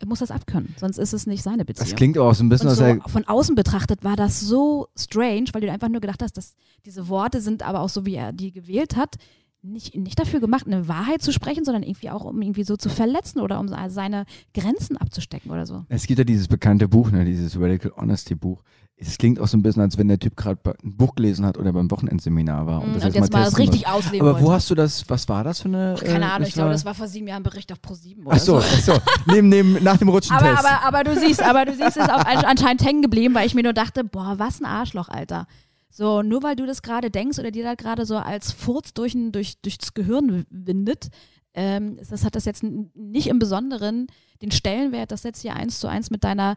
muss 0.05 0.19
das 0.19 0.31
abkönnen, 0.31 0.75
sonst 0.77 0.97
ist 0.97 1.13
es 1.13 1.27
nicht 1.27 1.43
seine 1.43 1.65
Beziehung. 1.65 1.87
Das 1.87 1.95
klingt 1.95 2.17
auch 2.17 2.33
so 2.33 2.43
ein 2.43 2.49
bisschen, 2.49 2.69
so 2.71 2.83
er, 2.83 2.99
von 3.07 3.25
außen 3.25 3.55
betrachtet 3.55 4.03
war 4.03 4.15
das 4.15 4.39
so 4.39 4.87
strange, 4.97 5.45
weil 5.53 5.61
du 5.61 5.71
einfach 5.71 5.89
nur 5.89 6.01
gedacht 6.01 6.21
hast, 6.21 6.35
dass 6.35 6.55
diese 6.85 7.07
Worte 7.07 7.41
sind 7.41 7.63
aber 7.63 7.79
auch 7.79 7.89
so, 7.89 8.05
wie 8.05 8.15
er 8.15 8.33
die 8.33 8.51
gewählt 8.51 8.95
hat, 8.95 9.15
nicht, 9.61 9.95
nicht 9.95 10.19
dafür 10.19 10.41
gemacht, 10.41 10.67
eine 10.67 10.89
Wahrheit 10.89 11.21
zu 11.21 11.31
sprechen, 11.31 11.63
sondern 11.63 11.83
irgendwie 11.83 12.09
auch, 12.09 12.25
um 12.25 12.41
irgendwie 12.41 12.65
so 12.65 12.75
zu 12.75 12.89
verletzen 12.89 13.39
oder 13.39 13.59
um 13.59 13.69
seine 13.87 14.25
Grenzen 14.53 14.97
abzustecken 14.97 15.51
oder 15.51 15.65
so. 15.65 15.85
es 15.87 16.05
gibt 16.05 16.17
ja 16.17 16.25
dieses 16.25 16.49
bekannte 16.49 16.89
Buch, 16.89 17.11
ne, 17.11 17.23
dieses 17.23 17.57
Radical 17.57 17.93
Honesty 17.95 18.35
Buch. 18.35 18.61
Es 19.07 19.17
klingt 19.17 19.39
auch 19.39 19.47
so 19.47 19.57
ein 19.57 19.61
bisschen, 19.63 19.81
als 19.81 19.97
wenn 19.97 20.07
der 20.07 20.19
Typ 20.19 20.35
gerade 20.35 20.59
ein 20.83 20.95
Buch 20.97 21.15
gelesen 21.15 21.45
hat 21.45 21.57
oder 21.57 21.71
beim 21.73 21.89
Wochenendseminar 21.91 22.65
war. 22.67 22.79
Mm, 22.81 22.83
Und, 22.93 22.95
das 23.03 23.13
jetzt 23.13 23.31
mal 23.33 23.43
das 23.43 23.57
richtig 23.57 23.85
wollte. 23.85 23.93
ausleben 23.93 24.27
Aber 24.27 24.39
wo 24.39 24.43
wollte. 24.45 24.55
hast 24.55 24.69
du 24.69 24.75
das, 24.75 25.09
was 25.09 25.27
war 25.29 25.43
das 25.43 25.61
für 25.61 25.67
eine? 25.69 25.95
Ach, 25.97 26.03
keine 26.03 26.25
äh, 26.25 26.29
Ahnung, 26.29 26.47
ich 26.47 26.53
glaube, 26.53 26.71
das 26.71 26.85
war 26.85 26.93
vor 26.93 27.07
sieben 27.07 27.27
Jahren 27.27 27.41
ein 27.41 27.43
Bericht 27.43 27.71
auf 27.71 27.79
Pro7 27.79 28.25
oder 28.25 28.35
Ach 28.35 28.39
so, 28.39 28.57
ach 28.57 28.79
so. 28.79 28.93
neben, 29.27 29.49
neben, 29.49 29.83
nach 29.83 29.97
dem 29.97 30.07
Aber, 30.09 30.15
Rutschentest. 30.17 30.57
aber, 30.65 30.83
aber 30.85 31.03
du 31.03 31.19
siehst, 31.19 31.41
aber 31.41 31.65
du 31.65 31.73
siehst, 31.73 31.89
es 31.89 31.97
ist 31.97 32.09
auch 32.09 32.25
an- 32.25 32.45
anscheinend 32.45 32.83
hängen 32.85 33.01
geblieben, 33.01 33.33
weil 33.35 33.45
ich 33.47 33.55
mir 33.55 33.63
nur 33.63 33.73
dachte, 33.73 34.03
boah, 34.03 34.35
was 34.37 34.59
ein 34.61 34.65
Arschloch, 34.65 35.09
Alter. 35.09 35.47
So, 35.89 36.23
nur 36.23 36.41
weil 36.41 36.55
du 36.55 36.65
das 36.65 36.81
gerade 36.81 37.11
denkst 37.11 37.37
oder 37.37 37.51
dir 37.51 37.63
da 37.63 37.75
gerade 37.75 38.05
so 38.05 38.17
als 38.17 38.51
Furz 38.51 38.93
durch, 38.93 39.15
durch, 39.31 39.61
durchs 39.61 39.93
Gehirn 39.93 40.45
windet, 40.49 41.09
ähm, 41.53 41.97
das 42.09 42.25
hat 42.25 42.35
das 42.35 42.45
jetzt 42.45 42.63
nicht 42.63 43.27
im 43.27 43.37
Besonderen 43.37 44.07
den 44.41 44.49
Stellenwert, 44.49 45.11
das 45.11 45.21
jetzt 45.21 45.41
hier 45.41 45.55
eins 45.55 45.79
zu 45.79 45.87
eins 45.87 46.09
mit 46.09 46.23
deiner 46.23 46.55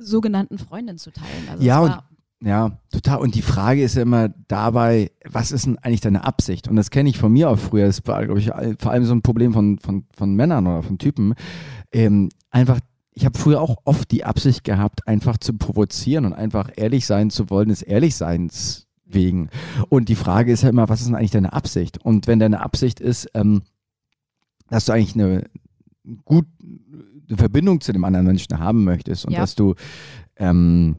sogenannten 0.00 0.58
Freundin 0.58 0.98
zu 0.98 1.10
teilen. 1.12 1.48
Also 1.50 1.62
Ja, 1.62 1.80
und 1.80 1.98
Ja, 2.42 2.78
total. 2.90 3.18
Und 3.18 3.34
die 3.34 3.42
Frage 3.42 3.82
ist 3.82 3.96
ja 3.96 4.02
immer 4.02 4.30
dabei, 4.48 5.10
was 5.28 5.52
ist 5.52 5.66
denn 5.66 5.78
eigentlich 5.78 6.00
deine 6.00 6.24
Absicht? 6.24 6.68
Und 6.68 6.76
das 6.76 6.90
kenne 6.90 7.10
ich 7.10 7.18
von 7.18 7.32
mir 7.32 7.50
auch 7.50 7.58
früher. 7.58 7.86
Das 7.86 8.06
war, 8.06 8.24
glaube 8.24 8.40
ich, 8.40 8.50
vor 8.78 8.92
allem 8.92 9.04
so 9.04 9.14
ein 9.14 9.22
Problem 9.22 9.52
von, 9.52 9.78
von, 9.78 10.06
von 10.16 10.34
Männern 10.34 10.66
oder 10.66 10.82
von 10.82 10.98
Typen. 10.98 11.34
Ähm, 11.92 12.30
einfach, 12.50 12.80
ich 13.12 13.26
habe 13.26 13.38
früher 13.38 13.60
auch 13.60 13.76
oft 13.84 14.10
die 14.10 14.24
Absicht 14.24 14.64
gehabt, 14.64 15.06
einfach 15.06 15.36
zu 15.36 15.52
provozieren 15.54 16.24
und 16.24 16.32
einfach 16.32 16.70
ehrlich 16.76 17.04
sein 17.04 17.28
zu 17.28 17.50
wollen, 17.50 17.68
des 17.68 17.82
Ehrlichseins 17.82 18.86
wegen. 19.04 19.50
Und 19.90 20.08
die 20.08 20.14
Frage 20.14 20.52
ist 20.52 20.62
ja 20.62 20.70
immer, 20.70 20.88
was 20.88 21.00
ist 21.00 21.08
denn 21.08 21.16
eigentlich 21.16 21.32
deine 21.32 21.52
Absicht? 21.52 21.98
Und 21.98 22.26
wenn 22.26 22.38
deine 22.38 22.60
Absicht 22.60 23.00
ist, 23.00 23.28
ähm, 23.34 23.62
dass 24.68 24.86
du 24.86 24.92
eigentlich 24.92 25.14
eine 25.14 25.44
gut 26.24 26.46
eine 27.30 27.38
Verbindung 27.38 27.80
zu 27.80 27.92
dem 27.92 28.04
anderen 28.04 28.26
Menschen 28.26 28.58
haben 28.58 28.84
möchtest 28.84 29.24
und 29.24 29.32
Ja. 29.32 29.40
dass 29.40 29.54
du 29.54 29.74
ähm, 30.36 30.96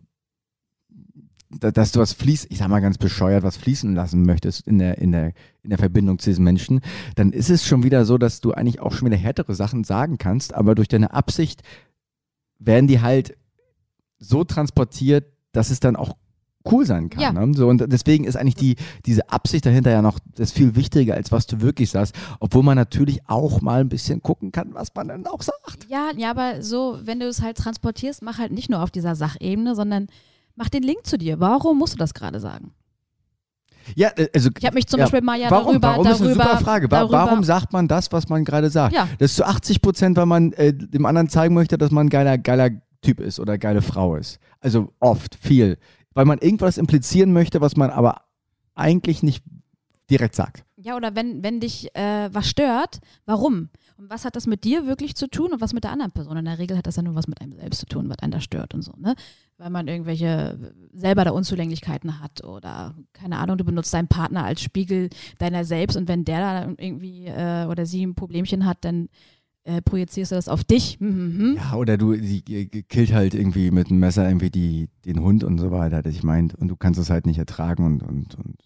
da- 1.49 1.71
dass 1.71 1.91
du 1.91 1.99
was 1.99 2.13
fließt, 2.13 2.47
ich 2.49 2.59
sag 2.59 2.69
mal 2.69 2.79
ganz 2.79 2.97
bescheuert, 2.97 3.43
was 3.43 3.57
fließen 3.57 3.93
lassen 3.93 4.23
möchtest 4.23 4.67
in 4.67 4.79
der, 4.79 4.97
in 4.99 5.11
der, 5.11 5.33
in 5.63 5.69
der 5.69 5.79
Verbindung 5.79 6.17
zu 6.19 6.29
diesen 6.29 6.45
Menschen, 6.45 6.79
dann 7.15 7.33
ist 7.33 7.49
es 7.49 7.65
schon 7.65 7.83
wieder 7.83 8.05
so, 8.05 8.17
dass 8.17 8.39
du 8.39 8.53
eigentlich 8.53 8.79
auch 8.79 8.93
schon 8.93 9.07
wieder 9.07 9.17
härtere 9.17 9.53
Sachen 9.53 9.83
sagen 9.83 10.17
kannst, 10.17 10.53
aber 10.53 10.75
durch 10.75 10.87
deine 10.87 11.13
Absicht 11.13 11.61
werden 12.59 12.87
die 12.87 13.01
halt 13.01 13.35
so 14.19 14.43
transportiert, 14.43 15.25
dass 15.51 15.71
es 15.71 15.79
dann 15.81 15.95
auch 15.97 16.15
cool 16.69 16.85
sein 16.85 17.09
kann. 17.09 17.21
Ja. 17.21 17.31
Ne? 17.31 17.53
So, 17.55 17.67
und 17.67 17.83
deswegen 17.91 18.23
ist 18.25 18.35
eigentlich 18.35 18.55
die, 18.55 18.75
diese 19.05 19.29
Absicht 19.29 19.65
dahinter 19.65 19.91
ja 19.91 20.01
noch 20.01 20.19
das 20.35 20.51
viel 20.51 20.75
wichtiger, 20.75 21.13
als 21.15 21.31
was 21.31 21.47
du 21.47 21.61
wirklich 21.61 21.89
sagst, 21.89 22.15
obwohl 22.39 22.63
man 22.63 22.75
natürlich 22.77 23.19
auch 23.27 23.61
mal 23.61 23.81
ein 23.81 23.89
bisschen 23.89 24.21
gucken 24.21 24.51
kann, 24.51 24.73
was 24.73 24.93
man 24.95 25.07
dann 25.07 25.25
auch 25.27 25.41
sagt. 25.41 25.87
ja, 25.89 26.09
ja, 26.17 26.31
aber 26.31 26.61
so, 26.61 26.99
wenn 27.03 27.19
du 27.19 27.27
es 27.27 27.41
halt 27.41 27.57
transportierst, 27.57 28.21
mach 28.21 28.37
halt 28.37 28.51
nicht 28.51 28.69
nur 28.69 28.81
auf 28.83 28.91
dieser 28.91 29.15
Sachebene, 29.15 29.75
sondern 29.75 30.07
mach 30.55 30.69
den 30.69 30.83
Link 30.83 31.05
zu 31.05 31.17
dir. 31.17 31.39
Warum 31.39 31.77
musst 31.77 31.93
du 31.93 31.97
das 31.97 32.13
gerade 32.13 32.39
sagen? 32.39 32.73
Ja, 33.95 34.09
äh, 34.15 34.27
also 34.33 34.49
Ich 34.57 34.65
habe 34.65 34.75
mich 34.75 34.87
zum 34.87 34.99
Ja, 34.99 35.05
Beispiel 35.05 35.21
mal 35.21 35.39
ja 35.39 35.49
warum? 35.49 35.81
darüber, 35.81 35.87
warum 35.89 36.03
darüber, 36.03 36.15
ist 36.15 36.21
eine 36.21 36.33
super 36.33 36.57
Frage. 36.59 36.85
Wa- 36.91 36.99
darüber, 36.99 37.13
Warum 37.17 37.43
sagt 37.43 37.73
man 37.73 37.87
das, 37.87 38.11
was 38.11 38.29
man 38.29 38.45
gerade 38.45 38.69
sagt? 38.69 38.93
Ja. 38.93 39.07
Das 39.19 39.31
ist 39.31 39.37
zu 39.37 39.45
80 39.45 39.81
Prozent, 39.81 40.17
weil 40.17 40.27
man 40.27 40.53
äh, 40.53 40.73
dem 40.73 41.05
anderen 41.05 41.29
zeigen 41.29 41.55
möchte, 41.55 41.77
dass 41.77 41.91
man 41.91 42.05
ein 42.07 42.09
geiler, 42.09 42.37
geiler 42.37 42.69
Typ 43.01 43.19
ist 43.19 43.39
oder 43.39 43.57
geile 43.57 43.81
Frau 43.81 44.15
ist. 44.15 44.39
Also 44.59 44.89
oft, 44.99 45.35
viel. 45.35 45.77
Weil 46.13 46.25
man 46.25 46.39
irgendwas 46.39 46.77
implizieren 46.77 47.33
möchte, 47.33 47.61
was 47.61 47.75
man 47.75 47.89
aber 47.89 48.23
eigentlich 48.75 49.23
nicht 49.23 49.43
direkt 50.09 50.35
sagt. 50.35 50.65
Ja, 50.75 50.97
oder 50.97 51.15
wenn, 51.15 51.43
wenn 51.43 51.59
dich 51.59 51.95
äh, 51.95 52.29
was 52.33 52.49
stört, 52.49 52.99
warum? 53.25 53.69
Und 53.97 54.09
was 54.09 54.25
hat 54.25 54.35
das 54.35 54.47
mit 54.47 54.63
dir 54.63 54.87
wirklich 54.87 55.15
zu 55.15 55.27
tun 55.27 55.53
und 55.53 55.61
was 55.61 55.73
mit 55.73 55.83
der 55.83 55.91
anderen 55.91 56.11
Person? 56.11 56.35
In 56.35 56.45
der 56.45 56.57
Regel 56.57 56.75
hat 56.77 56.87
das 56.87 56.95
ja 56.95 57.03
nur 57.03 57.15
was 57.15 57.27
mit 57.27 57.39
einem 57.39 57.53
selbst 57.53 57.79
zu 57.79 57.85
tun, 57.85 58.09
was 58.09 58.19
einen 58.19 58.31
da 58.31 58.41
stört 58.41 58.73
und 58.73 58.81
so, 58.81 58.93
ne? 58.97 59.15
Weil 59.57 59.69
man 59.69 59.87
irgendwelche 59.87 60.57
äh, 60.59 60.97
selber 60.97 61.23
da 61.23 61.31
Unzulänglichkeiten 61.31 62.19
hat 62.19 62.43
oder 62.43 62.95
keine 63.13 63.37
Ahnung, 63.37 63.57
du 63.57 63.63
benutzt 63.63 63.93
deinen 63.93 64.07
Partner 64.07 64.43
als 64.43 64.61
Spiegel 64.61 65.09
deiner 65.37 65.63
selbst 65.65 65.95
und 65.95 66.07
wenn 66.07 66.25
der 66.25 66.39
da 66.39 66.67
irgendwie 66.77 67.27
äh, 67.27 67.67
oder 67.67 67.85
sie 67.85 68.05
ein 68.05 68.15
Problemchen 68.15 68.65
hat, 68.65 68.83
dann 68.83 69.07
äh, 69.63 69.81
projizierst 69.81 70.31
du 70.31 70.35
das 70.35 70.47
auf 70.47 70.63
dich. 70.63 70.97
Hm, 70.99 71.09
hm, 71.09 71.37
hm. 71.37 71.55
Ja, 71.57 71.75
oder 71.75 71.97
du 71.97 72.13
die 72.15 72.41
killt 72.41 73.13
halt 73.13 73.33
irgendwie 73.33 73.71
mit 73.71 73.89
einem 73.89 73.99
Messer 73.99 74.27
irgendwie 74.27 74.49
die, 74.49 74.89
den 75.05 75.21
Hund 75.21 75.43
und 75.43 75.59
so 75.59 75.71
weiter, 75.71 76.01
das 76.01 76.13
ich 76.13 76.23
meint. 76.23 76.55
Und 76.55 76.67
du 76.69 76.75
kannst 76.75 76.99
es 76.99 77.09
halt 77.09 77.25
nicht 77.25 77.37
ertragen 77.37 77.85
und, 77.85 78.03
und, 78.03 78.35
und 78.35 78.57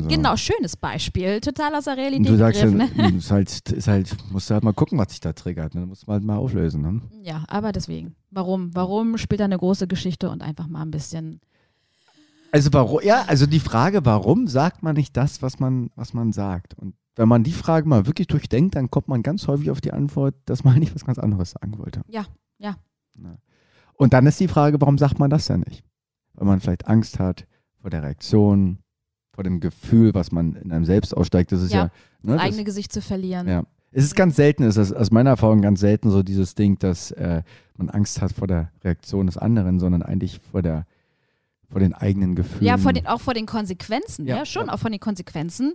so. 0.00 0.08
Genau, 0.08 0.36
schönes 0.36 0.76
Beispiel. 0.76 1.40
Total 1.40 1.74
aus 1.74 1.84
der 1.84 1.94
Und 1.94 2.00
Realität 2.00 2.28
du 2.28 2.36
sagst 2.36 2.62
ja. 2.62 2.70
Ne? 2.70 2.90
ist 3.18 3.30
halt, 3.30 3.70
ist 3.70 3.88
halt, 3.88 4.16
musst 4.30 4.50
du 4.50 4.54
halt 4.54 4.64
mal 4.64 4.72
gucken, 4.72 4.98
was 4.98 5.10
sich 5.10 5.20
da 5.20 5.32
triggert. 5.32 5.74
Ne? 5.74 5.82
Da 5.82 5.86
musst 5.86 6.02
du 6.02 6.06
halt 6.08 6.24
mal 6.24 6.36
auflösen. 6.36 6.82
Ne? 6.82 7.00
Ja, 7.22 7.44
aber 7.48 7.72
deswegen. 7.72 8.14
Warum? 8.30 8.74
Warum 8.74 9.16
spielt 9.18 9.40
da 9.40 9.44
eine 9.44 9.58
große 9.58 9.86
Geschichte 9.86 10.30
und 10.30 10.42
einfach 10.42 10.66
mal 10.66 10.82
ein 10.82 10.90
bisschen. 10.90 11.40
Also 12.50 12.72
warum, 12.72 13.00
ja, 13.02 13.24
also 13.26 13.46
die 13.46 13.60
Frage, 13.60 14.04
warum 14.04 14.46
sagt 14.46 14.82
man 14.82 14.96
nicht 14.96 15.16
das, 15.16 15.42
was 15.42 15.58
man, 15.58 15.90
was 15.96 16.14
man 16.14 16.32
sagt? 16.32 16.74
Und 16.74 16.94
wenn 17.16 17.28
man 17.28 17.44
die 17.44 17.52
Frage 17.52 17.88
mal 17.88 18.06
wirklich 18.06 18.26
durchdenkt, 18.26 18.74
dann 18.74 18.90
kommt 18.90 19.08
man 19.08 19.22
ganz 19.22 19.46
häufig 19.46 19.70
auf 19.70 19.80
die 19.80 19.92
Antwort, 19.92 20.34
dass 20.46 20.64
man 20.64 20.74
eigentlich 20.76 20.94
was 20.94 21.04
ganz 21.04 21.18
anderes 21.18 21.50
sagen 21.52 21.78
wollte. 21.78 22.02
Ja, 22.08 22.26
ja. 22.58 22.76
Na. 23.16 23.36
Und 23.94 24.12
dann 24.12 24.26
ist 24.26 24.40
die 24.40 24.48
Frage, 24.48 24.80
warum 24.80 24.98
sagt 24.98 25.18
man 25.18 25.30
das 25.30 25.46
denn 25.46 25.60
nicht? 25.60 25.84
Weil 26.34 26.46
man 26.46 26.60
vielleicht 26.60 26.88
Angst 26.88 27.18
hat 27.20 27.46
vor 27.80 27.90
der 27.90 28.02
Reaktion, 28.02 28.78
vor 29.32 29.44
dem 29.44 29.60
Gefühl, 29.60 30.14
was 30.14 30.32
man 30.32 30.54
in 30.56 30.72
einem 30.72 30.84
selbst 30.84 31.16
aussteigt. 31.16 31.52
Das 31.52 31.62
ist 31.62 31.72
ja, 31.72 31.78
Ja, 31.78 31.84
ne, 31.84 31.90
Das 32.22 32.36
das, 32.36 32.42
eigene 32.42 32.64
Gesicht 32.64 32.92
zu 32.92 33.00
verlieren. 33.00 33.48
ja. 33.48 33.64
Es 33.96 34.02
ist 34.02 34.16
ganz 34.16 34.34
selten, 34.34 34.64
es 34.64 34.76
ist 34.76 34.92
aus 34.92 35.12
meiner 35.12 35.30
Erfahrung 35.30 35.62
ganz 35.62 35.78
selten 35.78 36.10
so 36.10 36.24
dieses 36.24 36.56
Ding, 36.56 36.80
dass 36.80 37.12
äh, 37.12 37.44
man 37.76 37.90
Angst 37.90 38.20
hat 38.20 38.32
vor 38.32 38.48
der 38.48 38.72
Reaktion 38.82 39.26
des 39.26 39.38
anderen, 39.38 39.78
sondern 39.78 40.02
eigentlich 40.02 40.40
vor 40.40 40.62
der 40.62 40.84
vor 41.70 41.78
den 41.80 41.92
eigenen 41.94 42.34
Gefühlen. 42.34 42.64
Ja, 42.64 42.76
vor 42.76 42.92
den, 42.92 43.06
auch 43.06 43.20
vor 43.20 43.34
den 43.34 43.46
Konsequenzen, 43.46 44.26
ja, 44.26 44.38
Ja, 44.38 44.46
schon, 44.46 44.66
ja. 44.66 44.72
auch 44.72 44.78
vor 44.78 44.90
den 44.90 45.00
Konsequenzen. 45.00 45.74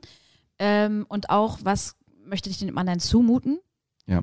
Ähm, 0.59 1.05
und 1.09 1.29
auch, 1.29 1.59
was 1.63 1.95
möchte 2.25 2.49
ich 2.49 2.57
dem 2.59 2.77
anderen 2.77 2.99
zumuten? 2.99 3.59
Ja. 4.05 4.21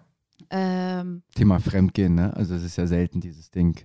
Ähm, 0.51 1.23
Thema 1.35 1.59
Fremdgehen, 1.61 2.15
ne? 2.15 2.35
Also 2.37 2.55
es 2.55 2.63
ist 2.63 2.77
ja 2.77 2.87
selten 2.87 3.21
dieses 3.21 3.51
Ding, 3.51 3.81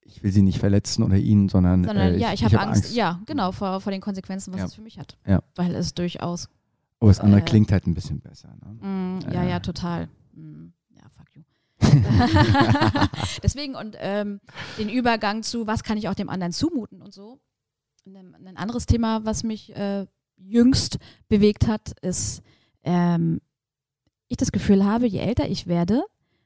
ich 0.00 0.22
will 0.22 0.32
sie 0.32 0.42
nicht 0.42 0.58
verletzen 0.58 1.02
oder 1.02 1.16
ihn, 1.16 1.48
sondern, 1.48 1.84
sondern 1.84 2.14
äh, 2.14 2.18
ja, 2.18 2.32
ich, 2.32 2.42
habe 2.42 2.56
hab 2.58 2.68
Angst, 2.68 2.94
ja, 2.94 3.20
genau, 3.26 3.52
vor, 3.52 3.80
vor 3.80 3.92
den 3.92 4.00
Konsequenzen, 4.00 4.52
was 4.52 4.60
Ja. 4.60 4.66
es 4.66 4.74
für 4.74 4.80
mich 4.82 4.98
hat. 4.98 5.16
Ja. 5.26 5.42
Weil 5.54 5.74
es 5.74 5.94
durchaus 5.94 6.48
Aber 6.98 7.10
das 7.10 7.20
andere 7.20 7.40
Äh, 7.42 7.44
klingt 7.44 7.70
halt 7.72 7.86
ein 7.86 7.94
bisschen 7.94 8.20
besser. 8.20 8.48
Ne? 8.64 8.86
Mm, 8.86 9.20
ja, 9.26 9.32
Ja. 9.42 9.44
ja, 9.50 9.60
total. 9.60 10.08
Mm, 10.32 10.68
ja, 10.96 11.02
fuck 11.10 11.28
you. 11.36 11.42
Deswegen 13.42 13.74
und 13.76 13.96
ähm, 14.00 14.40
den 14.78 14.88
Übergang 14.88 15.42
zu, 15.42 15.66
was 15.66 15.82
kann 15.84 15.98
ich 15.98 16.08
auch 16.08 16.14
dem 16.14 16.28
anderen 16.30 16.52
zumuten 16.52 17.02
und 17.02 17.12
so. 17.12 17.38
Ein, 18.06 18.34
ein 18.46 18.56
anderes 18.56 18.86
Thema, 18.86 19.24
was 19.24 19.44
mich 19.44 19.76
äh, 19.76 20.06
jüngst 20.40 20.98
bewegt 21.28 21.66
hat, 21.66 21.92
ist, 22.02 22.42
ähm, 22.82 23.40
ich 24.28 24.36
das 24.36 24.52
Gefühl 24.52 24.84
habe, 24.84 25.06
je 25.06 25.18
älter 25.18 25.48
ich 25.48 25.66
werde, 25.66 26.02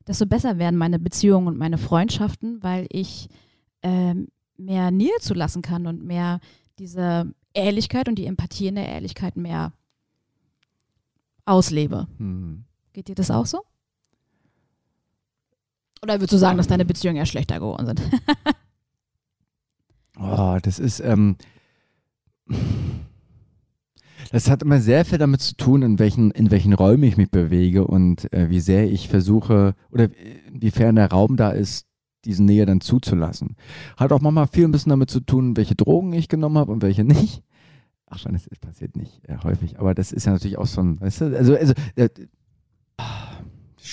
desto 0.06 0.26
besser 0.26 0.58
werden 0.58 0.76
meine 0.76 0.98
Beziehungen 0.98 1.48
und 1.48 1.58
meine 1.58 1.78
Freundschaften, 1.78 2.62
weil 2.62 2.86
ich 2.90 3.28
ähm, 3.82 4.28
mehr 4.56 4.90
Nähe 4.90 5.16
zulassen 5.20 5.62
kann 5.62 5.86
und 5.86 6.04
mehr 6.04 6.40
diese 6.78 7.32
Ehrlichkeit 7.52 8.08
und 8.08 8.16
die 8.16 8.26
Empathie 8.26 8.68
in 8.68 8.74
der 8.74 8.88
Ehrlichkeit 8.88 9.36
mehr 9.36 9.72
auslebe. 11.44 12.06
Hm. 12.18 12.64
Geht 12.92 13.08
dir 13.08 13.14
das 13.14 13.30
auch 13.30 13.46
so? 13.46 13.62
Oder 16.02 16.14
würdest 16.14 16.32
du 16.32 16.38
sagen, 16.38 16.58
dass 16.58 16.66
deine 16.66 16.84
Beziehungen 16.84 17.16
eher 17.16 17.26
schlechter 17.26 17.58
geworden 17.58 17.86
sind? 17.86 18.02
Oh, 20.16 20.58
das 20.62 20.78
ist, 20.78 21.00
ähm, 21.00 21.36
das 24.34 24.50
hat 24.50 24.62
immer 24.64 24.80
sehr 24.80 25.04
viel 25.04 25.18
damit 25.18 25.42
zu 25.42 25.54
tun, 25.56 25.82
in 25.82 26.00
welchen, 26.00 26.32
in 26.32 26.50
welchen 26.50 26.72
Räumen 26.72 27.04
ich 27.04 27.16
mich 27.16 27.30
bewege 27.30 27.86
und 27.86 28.32
äh, 28.32 28.50
wie 28.50 28.58
sehr 28.58 28.90
ich 28.90 29.08
versuche 29.08 29.76
oder 29.92 30.08
inwiefern 30.48 30.96
der 30.96 31.08
Raum 31.08 31.36
da 31.36 31.50
ist, 31.50 31.86
diese 32.24 32.42
Nähe 32.42 32.66
dann 32.66 32.80
zuzulassen. 32.80 33.54
Hat 33.96 34.10
auch 34.10 34.20
manchmal 34.20 34.48
viel 34.48 34.64
ein 34.64 34.72
bisschen 34.72 34.90
damit 34.90 35.08
zu 35.08 35.20
tun, 35.20 35.56
welche 35.56 35.76
Drogen 35.76 36.12
ich 36.14 36.28
genommen 36.28 36.58
habe 36.58 36.72
und 36.72 36.82
welche 36.82 37.04
nicht. 37.04 37.44
Ach 38.06 38.18
schon, 38.18 38.32
das 38.32 38.48
passiert 38.60 38.96
nicht 38.96 39.20
äh, 39.28 39.36
häufig, 39.44 39.78
aber 39.78 39.94
das 39.94 40.10
ist 40.10 40.26
ja 40.26 40.32
natürlich 40.32 40.58
auch 40.58 40.66
so 40.66 40.80
ein, 40.80 41.00
weißt 41.00 41.20
du, 41.20 41.36
also, 41.38 41.54
also, 41.56 41.74
äh, 41.94 42.08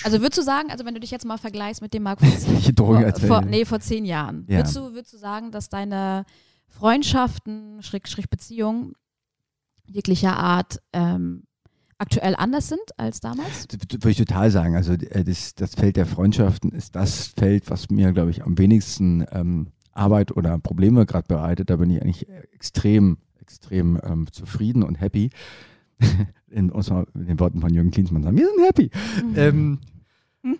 Also 0.02 0.20
würdest 0.20 0.38
du 0.38 0.42
sagen, 0.42 0.72
also 0.72 0.84
wenn 0.84 0.94
du 0.94 1.00
dich 1.00 1.12
jetzt 1.12 1.24
mal 1.24 1.38
vergleichst 1.38 1.82
mit 1.82 1.94
dem 1.94 2.02
Marc 2.02 2.18
von, 2.18 2.28
welche 2.52 2.72
Drogen 2.72 3.08
vor, 3.12 3.28
vor, 3.28 3.40
nee, 3.42 3.64
vor 3.64 3.78
zehn 3.78 4.04
Jahren, 4.04 4.44
Ja. 4.48 4.58
würdest, 4.58 4.74
du, 4.74 4.92
würdest 4.92 5.12
du 5.12 5.18
sagen, 5.18 5.52
dass 5.52 5.68
deine 5.68 6.24
Freundschaften, 6.66 7.80
Schräg, 7.82 8.08
Schräg 8.08 8.28
Beziehungen 8.28 8.94
jeglicher 9.92 10.36
Art 10.36 10.80
ähm, 10.92 11.44
aktuell 11.98 12.34
anders 12.36 12.68
sind 12.68 12.80
als 12.96 13.20
damals? 13.20 13.68
Das 13.68 13.78
Würde 13.92 14.10
ich 14.10 14.16
total 14.16 14.50
sagen. 14.50 14.76
Also 14.76 14.92
äh, 14.94 15.24
das, 15.24 15.54
das 15.54 15.74
Feld 15.74 15.96
der 15.96 16.06
Freundschaften 16.06 16.70
ist 16.72 16.96
das 16.96 17.28
Feld, 17.28 17.70
was 17.70 17.90
mir, 17.90 18.12
glaube 18.12 18.30
ich, 18.30 18.44
am 18.44 18.58
wenigsten 18.58 19.24
ähm, 19.30 19.68
Arbeit 19.92 20.36
oder 20.36 20.58
Probleme 20.58 21.06
gerade 21.06 21.28
bereitet. 21.28 21.70
Da 21.70 21.76
bin 21.76 21.90
ich 21.90 22.02
eigentlich 22.02 22.28
extrem, 22.52 23.18
extrem 23.40 24.00
ähm, 24.02 24.26
zufrieden 24.32 24.82
und 24.82 25.00
happy. 25.00 25.30
In, 26.50 26.70
um 26.70 26.82
mit 27.14 27.28
den 27.28 27.40
Worten 27.40 27.60
von 27.60 27.72
Jürgen 27.72 27.90
Klinsmann 27.90 28.22
sagen, 28.22 28.36
wir 28.36 28.46
sind 28.46 28.66
happy. 28.66 28.90
Ähm, 29.36 29.78
Hm. 30.42 30.58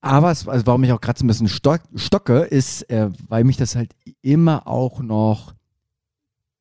aber 0.00 0.30
es, 0.30 0.46
also 0.46 0.66
warum 0.66 0.84
ich 0.84 0.92
auch 0.92 1.00
gerade 1.00 1.18
so 1.18 1.24
ein 1.24 1.28
bisschen 1.28 1.48
stock, 1.48 1.80
stocke, 1.96 2.40
ist, 2.40 2.82
äh, 2.90 3.10
weil 3.28 3.44
mich 3.44 3.56
das 3.56 3.74
halt 3.74 3.94
immer 4.20 4.66
auch 4.66 5.00
noch 5.00 5.54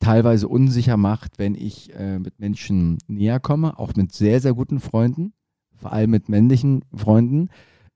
teilweise 0.04 0.48
unsicher 0.48 0.98
macht, 0.98 1.40
wenn 1.40 1.56
ich 1.56 1.94
äh, 1.96 2.20
mit 2.20 2.40
Menschen 2.40 2.98
näher 3.08 3.40
komme, 3.40 3.80
auch 3.80 3.94
mit 3.96 4.12
sehr, 4.12 4.42
sehr 4.42 4.54
guten 4.54 4.80
Freunden, 4.80 5.34
vor 5.76 5.94
allem 5.94 6.12
mit 6.12 6.30
männlichen 6.30 6.84
Freunden. 6.94 7.50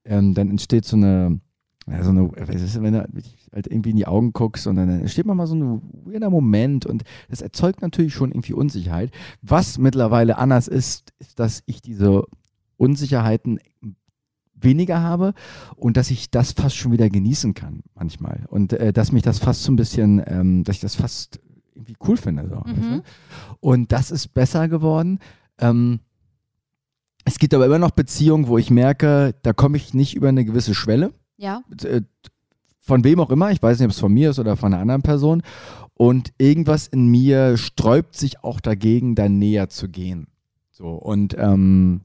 Ähm, 0.04 0.32
dann 0.34 0.48
entsteht 0.48 0.86
so 0.86 0.96
eine, 0.96 1.40
ja, 1.86 2.02
so 2.02 2.10
eine, 2.10 2.30
was 2.30 2.62
ist, 2.62 2.80
wenn 2.82 2.94
du 2.94 3.08
halt 3.52 3.66
irgendwie 3.66 3.90
in 3.90 3.96
die 3.96 4.06
Augen 4.06 4.32
guckst 4.32 4.66
und 4.66 4.76
dann 4.76 4.88
entsteht 4.88 5.26
manchmal 5.26 5.46
so 5.46 5.54
ein 5.54 5.82
weirder 6.04 6.30
Moment 6.30 6.86
und 6.86 7.04
das 7.28 7.42
erzeugt 7.42 7.82
natürlich 7.82 8.14
schon 8.14 8.30
irgendwie 8.30 8.54
Unsicherheit. 8.54 9.10
Was 9.42 9.76
mittlerweile 9.76 10.38
anders 10.38 10.66
ist, 10.66 11.12
ist, 11.18 11.38
dass 11.38 11.62
ich 11.66 11.82
diese 11.82 12.24
Unsicherheiten 12.76 13.58
weniger 14.54 15.02
habe 15.02 15.34
und 15.76 15.96
dass 15.96 16.10
ich 16.10 16.30
das 16.30 16.52
fast 16.52 16.76
schon 16.76 16.92
wieder 16.92 17.10
genießen 17.10 17.54
kann 17.54 17.82
manchmal 17.94 18.44
und 18.48 18.72
äh, 18.72 18.92
dass 18.92 19.12
mich 19.12 19.22
das 19.22 19.38
fast 19.38 19.62
so 19.62 19.72
ein 19.72 19.76
bisschen, 19.76 20.22
ähm, 20.26 20.64
dass 20.64 20.76
ich 20.76 20.80
das 20.82 20.94
fast 20.94 21.40
irgendwie 21.78 21.96
cool 22.06 22.16
finde. 22.16 22.48
So? 22.48 22.62
Mhm. 22.66 23.02
Und 23.60 23.92
das 23.92 24.10
ist 24.10 24.34
besser 24.34 24.68
geworden. 24.68 25.20
Ähm, 25.58 26.00
es 27.24 27.38
gibt 27.38 27.54
aber 27.54 27.66
immer 27.66 27.78
noch 27.78 27.92
Beziehungen, 27.92 28.48
wo 28.48 28.58
ich 28.58 28.70
merke, 28.70 29.34
da 29.42 29.52
komme 29.52 29.76
ich 29.76 29.94
nicht 29.94 30.14
über 30.14 30.28
eine 30.28 30.44
gewisse 30.44 30.74
Schwelle. 30.74 31.12
Ja. 31.36 31.62
Äh, 31.82 32.02
Von 32.80 33.04
wem 33.04 33.20
auch 33.20 33.30
immer, 33.30 33.50
ich 33.52 33.62
weiß 33.62 33.78
nicht, 33.78 33.86
ob 33.86 33.92
es 33.92 34.00
von 34.00 34.12
mir 34.12 34.30
ist 34.30 34.38
oder 34.38 34.56
von 34.56 34.72
einer 34.72 34.82
anderen 34.82 35.02
Person. 35.02 35.42
Und 35.94 36.32
irgendwas 36.38 36.86
in 36.86 37.08
mir 37.08 37.56
sträubt 37.56 38.16
sich 38.16 38.42
auch 38.42 38.60
dagegen, 38.60 39.14
da 39.14 39.28
näher 39.28 39.68
zu 39.68 39.88
gehen. 39.88 40.28
So, 40.70 40.90
und 40.90 41.36
ähm, 41.38 42.02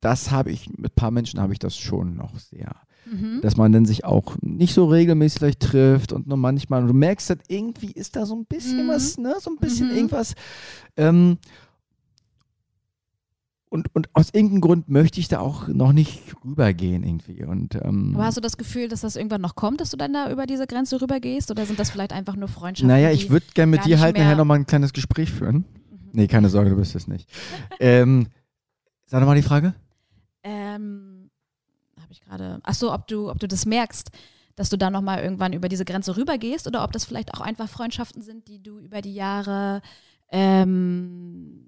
das 0.00 0.30
habe 0.30 0.50
ich, 0.50 0.68
mit 0.70 0.92
ein 0.92 0.94
paar 0.94 1.10
Menschen 1.10 1.40
habe 1.40 1.52
ich 1.52 1.58
das 1.58 1.76
schon 1.76 2.16
noch 2.16 2.38
sehr 2.38 2.74
Mhm. 3.06 3.40
dass 3.40 3.56
man 3.56 3.72
dann 3.72 3.86
sich 3.86 4.04
auch 4.04 4.36
nicht 4.42 4.74
so 4.74 4.86
regelmäßig 4.86 5.38
vielleicht 5.38 5.60
trifft 5.60 6.12
und 6.12 6.26
nur 6.26 6.36
manchmal, 6.36 6.82
und 6.82 6.88
du 6.88 6.94
merkst 6.94 7.30
halt, 7.30 7.40
irgendwie 7.48 7.92
ist 7.92 8.16
da 8.16 8.26
so 8.26 8.34
ein 8.36 8.44
bisschen 8.44 8.84
Mhm. 8.86 8.90
was, 8.90 9.16
ne, 9.18 9.34
so 9.40 9.50
ein 9.50 9.56
bisschen 9.56 9.88
Mhm. 9.88 9.94
irgendwas. 9.96 10.34
Ähm, 10.96 11.38
und, 13.70 13.94
und 13.94 14.08
aus 14.14 14.30
irgendeinem 14.32 14.62
Grund 14.62 14.88
möchte 14.88 15.20
ich 15.20 15.28
da 15.28 15.40
auch 15.40 15.68
noch 15.68 15.92
nicht 15.92 16.34
rübergehen 16.44 17.04
irgendwie. 17.04 17.44
Und, 17.44 17.74
ähm, 17.74 18.12
Aber 18.14 18.24
hast 18.24 18.36
du 18.38 18.40
das 18.40 18.56
Gefühl, 18.56 18.88
dass 18.88 19.02
das 19.02 19.14
irgendwann 19.16 19.42
noch 19.42 19.56
kommt, 19.56 19.80
dass 19.82 19.90
du 19.90 19.98
dann 19.98 20.14
da 20.14 20.30
über 20.30 20.46
diese 20.46 20.66
Grenze 20.66 21.00
rübergehst? 21.00 21.50
Oder 21.50 21.66
sind 21.66 21.78
das 21.78 21.90
vielleicht 21.90 22.12
einfach 22.14 22.34
nur 22.34 22.48
Freundschaften? 22.48 22.88
naja, 22.88 23.10
ich 23.10 23.28
würde 23.28 23.44
gerne 23.52 23.70
mit 23.70 23.84
dir 23.84 24.00
halt 24.00 24.16
nachher 24.16 24.36
nochmal 24.36 24.58
ein 24.58 24.66
kleines 24.66 24.94
Gespräch 24.94 25.30
führen. 25.30 25.56
Mhm. 25.90 25.98
Nee, 26.12 26.26
keine 26.28 26.48
Sorge, 26.48 26.70
du 26.70 26.76
bist 26.76 26.94
es 26.94 27.08
nicht. 27.08 27.28
ähm, 27.80 28.28
sag 29.04 29.20
nochmal 29.20 29.36
die 29.36 29.42
Frage. 29.42 29.74
Ähm, 30.42 31.07
gerade. 32.28 32.60
Ach 32.62 32.74
so, 32.74 32.92
ob 32.92 33.06
du, 33.08 33.30
ob 33.30 33.38
du 33.38 33.48
das 33.48 33.66
merkst, 33.66 34.10
dass 34.56 34.70
du 34.70 34.76
da 34.76 34.90
nochmal 34.90 35.22
irgendwann 35.22 35.52
über 35.52 35.68
diese 35.68 35.84
Grenze 35.84 36.16
rübergehst 36.16 36.66
oder 36.66 36.84
ob 36.84 36.92
das 36.92 37.04
vielleicht 37.04 37.32
auch 37.34 37.40
einfach 37.40 37.68
Freundschaften 37.68 38.22
sind, 38.22 38.48
die 38.48 38.62
du 38.62 38.78
über 38.78 39.00
die 39.02 39.14
Jahre 39.14 39.82
ähm, 40.30 41.64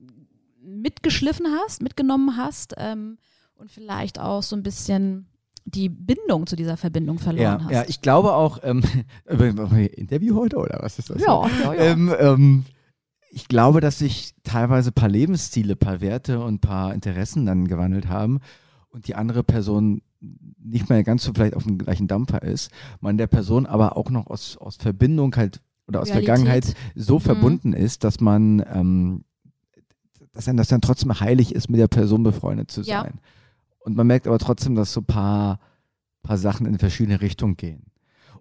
mitgeschliffen 0.62 1.46
hast, 1.62 1.82
mitgenommen 1.82 2.36
hast 2.36 2.74
ähm, 2.76 3.18
und 3.54 3.70
vielleicht 3.70 4.18
auch 4.18 4.42
so 4.42 4.56
ein 4.56 4.62
bisschen 4.62 5.26
die 5.64 5.88
Bindung 5.88 6.46
zu 6.46 6.56
dieser 6.56 6.76
Verbindung 6.76 7.18
verloren 7.18 7.42
Ja, 7.60 7.64
hast. 7.64 7.70
ja, 7.72 7.84
ich 7.86 8.00
glaube 8.00 8.32
auch, 8.32 8.58
ähm, 8.62 8.82
Interview 9.26 10.36
heute 10.36 10.56
oder 10.56 10.80
was 10.82 10.98
ist 10.98 11.10
das? 11.10 11.20
ja, 11.22 11.46
ja, 11.62 11.72
ja. 11.74 11.82
Ähm, 11.82 12.14
ähm, 12.18 12.64
ich 13.30 13.46
glaube, 13.46 13.80
dass 13.80 13.98
sich 14.00 14.34
teilweise 14.42 14.90
ein 14.90 14.94
paar 14.94 15.08
Lebensstile, 15.08 15.74
ein 15.74 15.78
paar 15.78 16.00
Werte 16.00 16.40
und 16.40 16.54
ein 16.54 16.60
paar 16.60 16.92
Interessen 16.92 17.46
dann 17.46 17.68
gewandelt 17.68 18.08
haben 18.08 18.40
und 18.88 19.06
die 19.06 19.14
andere 19.14 19.44
Person 19.44 20.02
nicht 20.62 20.88
mehr 20.90 21.02
ganz 21.02 21.24
so 21.24 21.32
vielleicht 21.32 21.54
auf 21.56 21.64
dem 21.64 21.78
gleichen 21.78 22.06
Dampfer 22.08 22.42
ist, 22.42 22.70
man 23.00 23.16
der 23.16 23.26
Person 23.26 23.66
aber 23.66 23.96
auch 23.96 24.10
noch 24.10 24.26
aus, 24.26 24.56
aus 24.58 24.76
Verbindung 24.76 25.34
halt 25.36 25.60
oder 25.88 26.00
aus 26.02 26.08
Realität. 26.10 26.26
Vergangenheit 26.26 26.74
so 26.94 27.16
Mhm. 27.16 27.20
verbunden 27.20 27.72
ist, 27.72 28.04
dass 28.04 28.20
man, 28.20 28.62
ähm, 28.72 29.24
dass 30.32 30.44
dann, 30.44 30.56
dass 30.56 30.68
dann 30.68 30.80
trotzdem 30.82 31.18
heilig 31.18 31.54
ist, 31.54 31.68
mit 31.70 31.80
der 31.80 31.88
Person 31.88 32.22
befreundet 32.22 32.70
zu 32.70 32.82
Ja. 32.82 33.02
sein. 33.02 33.14
Und 33.80 33.96
man 33.96 34.06
merkt 34.06 34.26
aber 34.26 34.38
trotzdem, 34.38 34.74
dass 34.74 34.92
so 34.92 35.00
ein 35.00 35.06
paar, 35.06 35.58
paar 36.22 36.36
Sachen 36.38 36.66
in 36.66 36.78
verschiedene 36.78 37.20
Richtungen 37.22 37.56
gehen. 37.56 37.84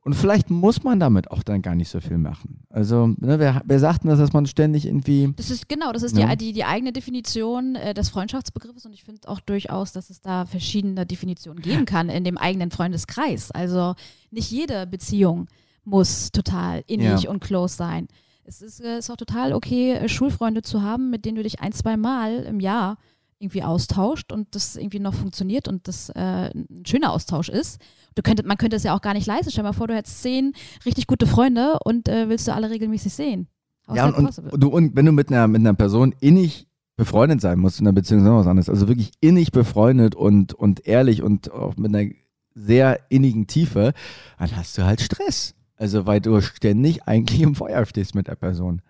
Und 0.01 0.13
vielleicht 0.15 0.49
muss 0.49 0.83
man 0.83 0.99
damit 0.99 1.29
auch 1.29 1.43
dann 1.43 1.62
gar 1.62 1.75
nicht 1.75 1.89
so 1.89 1.99
viel 1.99 2.17
machen. 2.17 2.63
Also, 2.69 3.07
ne, 3.07 3.38
wer, 3.39 3.62
wer 3.65 3.79
sagt 3.79 4.03
denn 4.03 4.09
das, 4.09 4.19
dass 4.19 4.33
man 4.33 4.45
ständig 4.45 4.85
irgendwie. 4.85 5.33
Das 5.35 5.49
ist 5.49 5.67
genau, 5.69 5.91
das 5.91 6.03
ist 6.03 6.17
die, 6.17 6.25
die, 6.38 6.53
die 6.53 6.63
eigene 6.63 6.91
Definition 6.93 7.75
äh, 7.75 7.93
des 7.93 8.09
Freundschaftsbegriffes 8.09 8.85
und 8.85 8.93
ich 8.93 9.03
finde 9.03 9.27
auch 9.27 9.39
durchaus, 9.39 9.91
dass 9.91 10.09
es 10.09 10.21
da 10.21 10.45
verschiedene 10.45 11.05
Definitionen 11.05 11.62
geben 11.62 11.85
kann 11.85 12.09
in 12.09 12.23
dem 12.23 12.38
eigenen 12.38 12.71
Freundeskreis. 12.71 13.51
Also 13.51 13.95
nicht 14.31 14.49
jede 14.51 14.88
Beziehung 14.88 15.47
muss 15.83 16.31
total 16.31 16.83
innig 16.88 17.23
Ja. 17.23 17.29
und 17.29 17.39
close 17.41 17.75
sein. 17.75 18.07
Es 18.43 18.62
ist, 18.62 18.79
äh, 18.81 18.97
ist 18.99 19.09
auch 19.12 19.17
total 19.17 19.53
okay, 19.53 19.93
äh, 19.93 20.09
Schulfreunde 20.09 20.62
zu 20.62 20.81
haben, 20.81 21.09
mit 21.09 21.25
denen 21.25 21.35
du 21.38 21.43
dich 21.43 21.59
ein, 21.62 21.71
zwei 21.71 21.97
Mal 21.97 22.43
im 22.43 22.59
Jahr 22.59 22.97
irgendwie 23.39 23.63
austauscht 23.63 24.32
und 24.32 24.54
das 24.54 24.75
irgendwie 24.75 24.99
noch 24.99 25.13
funktioniert 25.13 25.67
und 25.67 25.88
das 25.88 26.10
äh, 26.10 26.49
ein 26.54 26.84
schöner 26.86 27.12
Austausch 27.12 27.49
ist. 27.49 27.80
Du 28.15 28.21
könntest, 28.21 28.47
man 28.47 28.58
könnte 28.58 28.75
es 28.75 28.84
ja 28.84 28.95
auch 28.95 29.02
gar 29.02 29.13
nicht 29.13 29.28
leisten. 29.28 29.49
Stell 29.49 29.63
dir 29.63 29.69
mal 29.69 29.73
vor, 29.73 29.88
du 29.88 29.95
hättest 29.95 30.21
zehn 30.21 30.54
richtig 30.86 31.08
gute 31.08 31.25
Freunde 31.25 31.78
und 31.84 32.10
äh, 32.10 32.28
willst 32.28 32.47
du 32.47 32.54
alle 32.54 32.69
regelmäßig 32.69 33.13
sehen. 33.13 33.47
Ja, 33.93 34.08
und, 34.08 34.25
possible? 34.25 34.52
und, 34.52 34.62
du, 34.62 34.67
und 34.69 34.95
wenn 34.95 35.06
du 35.06 35.12
mit 35.12 35.30
einer, 35.30 35.47
mit 35.47 35.62
einer 35.62 35.73
Person 35.73 36.13
innig 36.19 36.67
befreundet 36.95 37.39
sein 37.39 37.60
musst 37.60 37.80
in 37.80 37.88
einer 37.88 37.93
Beziehung, 37.93 38.21
ist 38.21 38.25
noch 38.25 38.39
was 38.39 38.47
anderes. 38.47 38.69
Also 38.69 38.88
wirklich 38.88 39.12
innig 39.21 39.52
befreundet 39.52 40.15
und, 40.15 40.54
und 40.54 40.86
ehrlich 40.86 41.23
und 41.23 41.52
auch 41.52 41.78
mit 41.78 41.95
einer 41.95 42.12
sehr 42.54 42.99
innigen 43.10 43.47
Tiefe, 43.47 43.93
dann 44.38 44.56
hast 44.56 44.78
du 44.78 44.84
halt 44.84 44.99
Stress. 45.02 45.56
Also, 45.78 46.06
weil 46.06 46.19
du 46.19 46.41
ständig 46.41 47.04
eigentlich 47.04 47.39
im 47.39 47.56
Feuer 47.56 47.86
stehst 47.86 48.15
mit 48.15 48.28
der 48.28 48.36
Person. 48.36 48.82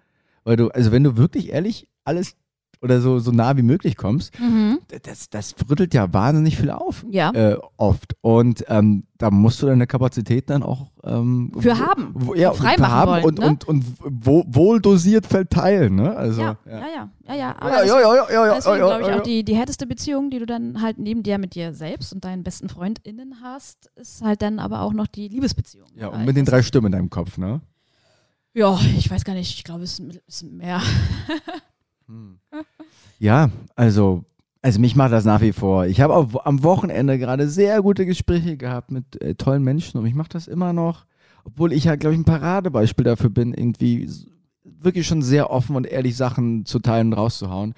Weil 0.44 0.56
du, 0.56 0.70
also 0.70 0.92
wenn 0.92 1.04
du 1.04 1.18
wirklich 1.18 1.50
ehrlich 1.50 1.88
alles 2.04 2.36
oder 2.82 3.02
so, 3.02 3.20
so 3.20 3.32
nah 3.32 3.58
wie 3.58 3.62
möglich 3.62 3.98
kommst, 3.98 4.39
Mhm. 4.39 4.80
das, 5.04 5.30
das 5.30 5.54
rüttelt 5.70 5.94
ja 5.94 6.13
wahnsinnig 6.13 6.58
viel 6.58 6.70
auf. 6.72 7.06
Ja. 7.10 7.32
Äh, 7.32 7.58
oft. 7.78 8.15
Und 8.22 8.63
ähm, 8.70 9.04
da 9.18 9.32
musst 9.32 9.62
du 9.62 9.65
deine 9.65 9.86
Kapazität 9.86 10.50
dann 10.50 10.63
auch 10.63 10.92
ähm, 11.04 11.52
Für 11.60 11.72
wo- 11.72 11.78
haben. 11.80 12.12
wo, 12.13 12.34
ja, 12.36 12.54
Frei 12.54 12.76
für 12.76 12.88
haben 12.89 13.12
wollen, 13.12 13.26
und, 13.26 13.39
ne? 13.39 13.48
und, 13.48 13.68
und 13.68 13.86
wo, 14.00 14.46
wohl 14.48 14.80
dosiert 14.82 15.28
verteilen. 15.28 15.96
Ne? 15.96 16.15
Also, 16.15 16.42
ja, 16.42 16.58
ja, 16.65 16.80
ja, 16.80 17.10
ja, 17.28 17.36
ja. 17.36 17.56
Aber 17.60 17.70
Ja, 17.70 17.84
ja, 17.86 18.00
ja, 18.00 18.15
ja, 18.15 18.32
ja, 18.32 18.46
ja, 18.48 18.54
Deswegen 18.56 18.78
ja, 18.78 18.86
glaube 18.88 19.02
ich 19.02 19.08
ja, 19.08 19.13
auch, 19.13 19.18
ja. 19.18 19.24
die, 19.24 19.44
die 19.44 19.56
härteste 19.56 19.86
Beziehung, 19.86 20.30
die 20.30 20.39
du 20.39 20.46
dann 20.46 20.82
halt 20.82 20.98
neben 21.00 21.22
dir 21.22 21.38
mit 21.38 21.56
dir 21.56 21.74
selbst 21.74 22.13
und 22.13 22.24
deinen 22.24 22.44
besten 22.44 22.70
FreundInnen 22.70 23.36
hast, 23.44 23.89
ist 23.98 24.22
halt 24.22 24.42
dann 24.42 24.60
aber 24.60 24.82
auch 24.84 24.94
noch 24.94 25.08
die 25.08 25.28
Liebesbeziehung. 25.28 25.88
Ja, 25.96 26.08
und 26.08 26.24
mit 26.26 26.38
den 26.38 26.46
drei 26.46 26.62
Stimmen 26.62 26.86
in 26.88 26.92
deinem 26.94 27.10
Kopf, 27.10 27.38
ne? 27.38 27.60
Ja, 28.54 28.80
ich 28.98 29.12
weiß 29.12 29.26
gar 29.26 29.34
nicht, 29.34 29.54
ich 29.56 29.63
glaube, 29.63 29.84
es 29.84 30.00
ist- 30.00 30.22
ist 30.28 30.44
mehr. 30.44 30.82
Ja, 33.19 33.50
also, 33.76 34.24
also 34.62 34.80
mich 34.80 34.95
macht 34.95 35.12
das 35.12 35.26
nach 35.26 35.41
wie 35.41 35.52
vor. 35.52 35.86
Ich 35.88 36.00
habe 36.00 36.15
am 36.45 36.63
Wochenende 36.63 37.19
gerade 37.19 37.50
sehr 37.50 37.82
gute 37.82 38.06
Gespräche 38.06 38.56
gehabt 38.56 38.91
mit 38.91 39.22
äh, 39.22 39.36
tollen 39.36 39.63
Menschen 39.63 39.98
und 39.98 40.04
mich 40.04 40.15
macht 40.15 40.36
das 40.36 40.48
immer 40.48 40.72
noch, 40.72 41.06
obwohl 41.43 41.74
ich 41.74 41.84
ja, 41.84 41.98
glaube 41.98 42.13
ich, 42.13 42.22
ein 42.22 42.26
Paradebeispiel 42.26 43.04
dafür 43.04 43.30
bin, 43.30 43.54
irgendwie 43.54 44.10
wirklich 44.63 45.06
schon 45.06 45.22
sehr 45.22 45.50
offen 45.50 45.76
und 45.76 45.86
ehrlich 45.86 46.15
Sachen 46.15 46.65
zu 46.65 46.80
teilen 46.80 47.08
und 47.08 47.13
rauszuhauen. 47.13 47.74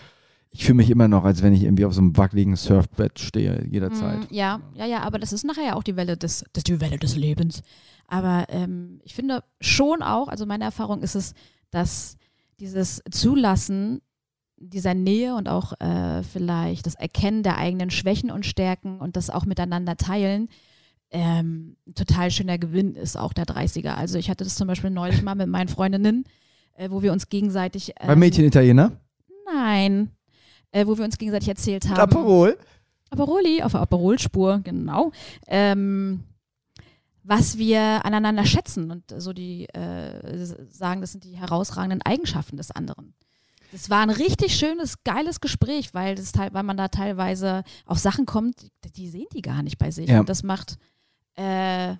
Ich 0.52 0.65
fühle 0.65 0.76
mich 0.76 0.89
immer 0.89 1.08
noch, 1.08 1.24
als 1.24 1.41
wenn 1.41 1.54
ich 1.54 1.63
irgendwie 1.63 1.86
auf 1.86 1.94
so 1.94 2.02
einem 2.02 2.17
wackeligen 2.17 2.56
Surfbrett 2.56 3.20
stehe, 3.20 3.65
jederzeit. 3.70 4.30
Mm, 4.30 4.34
ja, 4.34 4.60
ja, 4.76 4.86
ja, 4.86 5.02
aber 5.02 5.17
das 5.17 5.32
ist 5.32 5.46
nachher 5.46 5.63
ja 5.63 5.76
auch 5.76 5.84
die 5.84 5.96
Welle 5.96 6.17
des, 6.17 6.44
das 6.52 6.65
die 6.65 6.82
Welle 6.82 6.98
des 6.98 7.15
Lebens. 7.15 7.63
Aber 8.08 8.46
ähm, 8.50 9.00
ich 9.06 9.15
finde 9.15 9.44
schon 9.62 10.02
auch, 10.02 10.28
also 10.28 10.46
meine 10.46 10.65
Erfahrung 10.65 11.02
ist 11.02 11.15
es, 11.15 11.34
dass 11.72 12.17
dieses 12.60 13.02
Zulassen 13.10 14.02
dieser 14.62 14.93
Nähe 14.93 15.36
und 15.36 15.50
auch 15.50 15.74
äh, 15.80 16.24
vielleicht 16.24 16.86
das 16.86 16.95
Erkennen 16.95 17.43
der 17.43 17.58
eigenen 17.58 17.89
Schwächen 17.89 18.32
und 18.32 18.45
Stärken 18.45 19.00
und 19.00 19.15
das 19.15 19.30
auch 19.30 19.45
miteinander 19.45 19.97
teilen, 19.97 20.50
ähm, 21.10 21.76
ein 21.88 21.95
total 21.95 22.32
schöner 22.32 22.58
Gewinn 22.58 22.95
ist, 22.95 23.17
auch 23.17 23.34
der 23.34 23.45
30er. 23.45 23.95
Also 23.95 24.17
ich 24.17 24.30
hatte 24.30 24.43
das 24.43 24.56
zum 24.56 24.67
Beispiel 24.67 24.89
neulich 24.89 25.21
mal 25.21 25.36
mit 25.36 25.47
meinen 25.47 25.67
Freundinnen, 25.67 26.26
äh, 26.78 26.89
wo 26.89 27.02
wir 27.02 27.12
uns 27.12 27.28
gegenseitig. 27.28 27.93
Ähm, 28.00 28.19
Mädchen 28.19 28.45
Italiener? 28.45 28.93
Nein. 29.45 30.12
Äh, 30.71 30.88
wo 30.88 30.97
wir 30.97 31.04
uns 31.04 31.17
gegenseitig 31.17 31.50
erzählt 31.50 31.89
haben. 31.89 32.00
Aperol? 32.00 32.58
Aperoli, 33.10 33.62
auf 33.62 33.74
der 33.74 33.82
Aperolspur, 33.82 34.62
genau. 34.63 35.12
Ähm, 35.47 36.24
was 37.24 37.58
wir 37.58 38.06
aneinander 38.06 38.45
schätzen 38.45 38.89
und 38.89 39.04
so 39.17 39.34
die 39.34 39.65
äh, 39.74 40.45
sagen, 40.69 41.02
das 41.02 41.12
sind 41.12 41.26
die 41.26 41.38
herausragenden 41.38 42.02
Eigenschaften 42.04 42.56
des 42.56 42.71
anderen. 42.71 43.13
Das 43.72 43.90
war 43.90 44.02
ein 44.02 44.10
richtig 44.10 44.56
schönes, 44.56 45.04
geiles 45.04 45.40
Gespräch, 45.40 45.94
weil, 45.94 46.16
das, 46.16 46.34
weil 46.36 46.64
man 46.64 46.78
da 46.78 46.90
teilweise 46.90 47.64
auf 47.86 48.00
Sachen 48.00 48.26
kommt, 48.26 48.72
die, 48.84 48.92
die 48.92 49.08
sehen 49.10 49.28
die 49.34 49.42
gar 49.42 49.64
nicht 49.64 49.78
bei 49.78 49.92
sich. 49.92 50.10
Ja. 50.10 50.20
Und 50.20 50.30
das 50.30 50.44
macht 50.44 50.78
äh, 51.36 51.96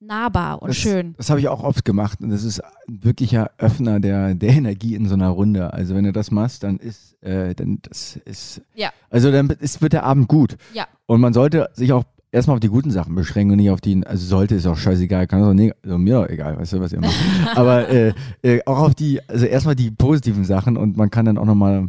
nahbar 0.00 0.62
und 0.62 0.68
das, 0.68 0.76
schön. 0.76 1.14
Das 1.16 1.30
habe 1.30 1.40
ich 1.40 1.48
auch 1.48 1.62
oft 1.62 1.84
gemacht 1.84 2.20
und 2.20 2.28
das 2.30 2.44
ist 2.44 2.60
ein 2.88 3.02
wirklicher 3.04 3.50
Öffner 3.58 4.00
der, 4.00 4.34
der 4.34 4.50
Energie 4.50 4.94
in 4.94 5.08
so 5.08 5.14
einer 5.14 5.28
Runde. 5.28 5.72
Also 5.72 5.94
wenn 5.94 6.04
du 6.04 6.12
das 6.12 6.30
machst, 6.30 6.62
dann 6.62 6.78
ist, 6.78 7.20
äh, 7.22 7.54
dann 7.54 7.78
das 7.82 8.16
ist, 8.24 8.62
Ja. 8.74 8.90
also 9.10 9.30
dann 9.30 9.48
ist, 9.50 9.80
wird 9.82 9.92
der 9.92 10.04
Abend 10.04 10.28
gut. 10.28 10.56
Ja. 10.74 10.86
Und 11.06 11.20
man 11.20 11.32
sollte 11.32 11.70
sich 11.74 11.92
auch 11.92 12.04
erstmal 12.32 12.54
auf 12.54 12.60
die 12.60 12.68
guten 12.68 12.90
Sachen 12.90 13.14
beschränken 13.14 13.52
und 13.52 13.56
nicht 13.58 13.70
auf 13.70 13.80
die, 13.80 14.04
also 14.06 14.26
sollte 14.26 14.54
ist 14.54 14.66
auch 14.66 14.76
scheißegal, 14.76 15.26
kann 15.26 15.42
auch 15.42 15.52
neg- 15.54 15.74
also 15.82 15.98
mir 15.98 16.14
doch 16.22 16.28
egal, 16.28 16.58
weißt 16.58 16.74
du, 16.74 16.80
was 16.80 16.92
ihr 16.92 17.00
macht. 17.00 17.14
Aber 17.54 17.88
äh, 17.88 18.12
äh, 18.42 18.60
auch 18.66 18.78
auf 18.78 18.94
die, 18.94 19.20
also 19.28 19.46
erstmal 19.46 19.74
die 19.76 19.90
positiven 19.90 20.44
Sachen 20.44 20.76
und 20.76 20.96
man 20.96 21.10
kann 21.10 21.24
dann 21.24 21.38
auch 21.38 21.44
nochmal 21.46 21.88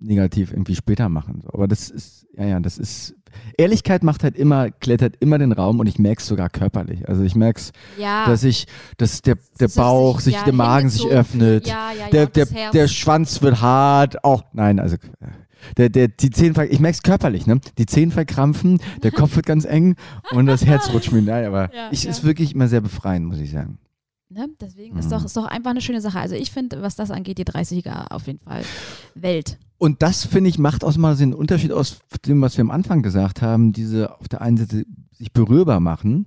negativ 0.00 0.50
irgendwie 0.52 0.74
später 0.74 1.08
machen. 1.08 1.42
Aber 1.52 1.68
das 1.68 1.90
ist, 1.90 2.26
ja, 2.36 2.46
ja, 2.46 2.60
das 2.60 2.78
ist, 2.78 3.14
Ehrlichkeit 3.58 4.02
macht 4.04 4.22
halt 4.22 4.36
immer, 4.36 4.70
klettert 4.70 5.16
immer 5.20 5.38
den 5.38 5.52
Raum 5.52 5.80
und 5.80 5.86
ich 5.88 5.98
merke 5.98 6.20
es 6.20 6.26
sogar 6.26 6.48
körperlich. 6.48 7.08
Also 7.08 7.22
ich 7.22 7.34
merke 7.34 7.60
es, 7.60 7.72
Ja, 7.98 8.26
dass 8.26 8.44
ich, 8.44 8.66
dass 8.96 9.22
der, 9.22 9.34
der 9.58 9.66
dass 9.68 9.74
Bauch, 9.74 10.20
sich, 10.20 10.34
ja, 10.34 10.44
der 10.44 10.52
Magen 10.54 10.88
sich 10.88 11.06
öffnet. 11.06 11.66
Ja, 11.66 11.90
der, 12.12 12.26
der, 12.26 12.46
der 12.72 12.88
Schwanz 12.88 13.42
wird 13.42 13.60
hart, 13.60 14.24
auch, 14.24 14.44
nein, 14.52 14.78
also, 14.80 14.96
äh, 14.96 15.26
der, 15.76 15.88
der, 15.88 16.08
die 16.08 16.30
Zehen, 16.30 16.54
ich 16.70 16.80
merke 16.80 16.96
es 16.96 17.02
körperlich, 17.02 17.46
ne? 17.46 17.60
Die 17.78 17.86
Zehen 17.86 18.10
verkrampfen, 18.10 18.80
der 19.02 19.10
Kopf 19.12 19.36
wird 19.36 19.46
ganz 19.46 19.64
eng 19.64 19.96
und 20.32 20.46
das 20.46 20.64
Herz 20.64 20.90
rutscht 20.92 21.12
mir, 21.12 21.22
nein, 21.22 21.44
aber 21.46 21.72
Ja, 21.74 21.88
ich 21.90 22.04
ja. 22.04 22.10
ist 22.10 22.24
wirklich 22.24 22.54
immer 22.54 22.68
sehr 22.68 22.80
befreiend, 22.80 23.26
muss 23.26 23.38
ich 23.38 23.50
sagen. 23.50 23.78
Ne? 24.30 24.48
Deswegen 24.60 24.94
Mhm. 24.94 25.00
ist 25.00 25.12
doch, 25.12 25.24
ist 25.24 25.36
doch 25.36 25.44
einfach 25.46 25.70
eine 25.70 25.80
schöne 25.80 26.00
Sache. 26.00 26.18
Also 26.18 26.34
ich 26.34 26.50
finde, 26.50 26.82
was 26.82 26.96
das 26.96 27.10
angeht, 27.10 27.38
die 27.38 27.44
30er 27.44 28.10
auf 28.10 28.26
jeden 28.26 28.40
Fall 28.40 28.62
Welt. 29.14 29.58
Und 29.78 30.02
das, 30.02 30.24
finde 30.24 30.48
ich, 30.50 30.58
macht 30.58 30.82
auch 30.82 30.96
mal 30.96 31.14
den 31.16 31.34
Unterschied 31.34 31.70
aus 31.72 31.98
dem, 32.26 32.40
was 32.40 32.56
wir 32.56 32.62
am 32.62 32.70
Anfang 32.70 33.02
gesagt 33.02 33.42
haben, 33.42 33.72
diese 33.72 34.18
auf 34.18 34.28
der 34.28 34.40
einen 34.40 34.56
Seite 34.56 34.86
sich 35.12 35.32
berührbar 35.32 35.78
machen, 35.80 36.26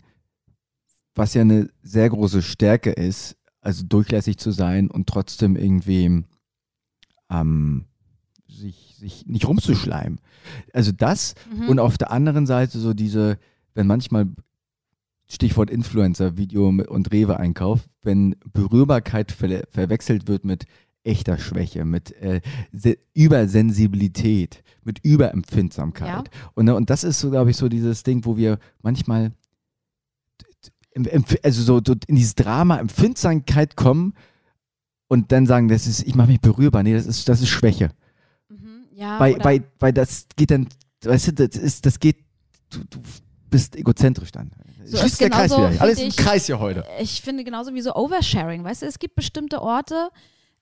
was 1.16 1.34
ja 1.34 1.42
eine 1.42 1.70
sehr 1.82 2.10
große 2.10 2.44
Stärke 2.44 2.92
ist, 2.92 3.36
also 3.62 3.84
durchlässig 3.86 4.38
zu 4.38 4.52
sein 4.52 4.90
und 4.92 5.08
trotzdem 5.08 5.56
irgendwie 5.56 6.24
ähm, 7.32 7.86
sich, 8.58 8.96
sich 8.98 9.26
nicht 9.28 9.48
rumzuschleimen. 9.48 10.20
Also 10.74 10.92
das 10.92 11.36
Mhm. 11.54 11.70
und 11.70 11.80
auf 11.80 11.98
der 11.98 12.12
anderen 12.12 12.46
Seite 12.46 12.80
so 12.80 12.94
diese, 12.94 13.38
wenn 13.74 13.88
manchmal 13.88 14.28
Stichwort 15.30 15.70
Influencer, 15.70 16.38
Video 16.38 16.68
und 16.68 17.12
Rewe-Einkauf, 17.12 17.82
wenn 18.02 18.36
Berührbarkeit 18.54 19.32
ver 19.32 19.64
verwechselt 19.70 20.28
wird 20.28 20.46
mit 20.46 20.66
echter 21.04 21.38
Schwäche, 21.38 21.86
mit 21.86 22.12
äh, 22.22 22.42
Se 22.72 22.98
Übersensibilität, 23.14 24.64
mit 24.84 25.00
Überempfindsamkeit. 25.04 26.08
Ja. 26.08 26.24
Und, 26.54 26.66
ne, 26.66 26.76
und 26.76 26.90
das 26.90 27.04
ist 27.04 27.20
so, 27.20 27.30
glaube 27.30 27.52
ich, 27.52 27.58
so 27.58 27.68
dieses 27.70 28.04
Ding, 28.04 28.26
wo 28.26 28.38
wir 28.38 28.60
manchmal 28.82 29.32
also 31.44 31.62
so, 31.62 31.82
so 31.86 31.94
in 32.08 32.16
dieses 32.16 32.36
Drama 32.36 32.78
Empfindsamkeit 32.80 33.76
kommen 33.76 34.14
und 35.08 35.32
dann 35.32 35.46
sagen, 35.46 35.68
das 35.68 35.88
ist, 35.88 36.04
ich 36.04 36.16
mache 36.16 36.30
mich 36.30 36.42
berührbar. 36.42 36.84
Nee, 36.84 36.94
das 36.94 37.06
ist, 37.06 37.30
das 37.30 37.42
ist 37.42 37.50
Schwäche. 37.50 37.92
Ja, 38.98 39.20
Weil, 39.20 39.38
weil, 39.44 39.64
weil 39.78 39.94
das 39.94 40.26
geht 40.36 40.50
dann, 40.50 40.68
weißt 41.04 41.28
du, 41.28 41.34
das 41.34 41.56
ist, 41.56 41.86
das 41.86 42.00
geht, 42.00 42.18
du, 42.72 42.80
du 42.90 43.00
bist 43.48 43.76
egozentrisch 43.76 44.32
dann. 44.32 44.50
So 44.86 44.98
Schließt 44.98 45.22
der 45.22 45.30
Kreis 45.30 45.52
wieder. 45.52 45.72
Alles 45.80 46.00
im 46.00 46.12
Kreis 46.12 46.48
hier 46.48 46.60
heute. 46.60 46.84
ich 47.00 47.22
finde 47.22 47.44
genauso 47.44 47.76
wie 47.76 47.82
so 47.82 47.94
Oversharing, 47.94 48.64
weißt 48.64 48.82
du, 48.82 48.88
es 48.88 48.98
gibt 48.98 49.14
bestimmte 49.14 49.62
Orte 49.62 50.10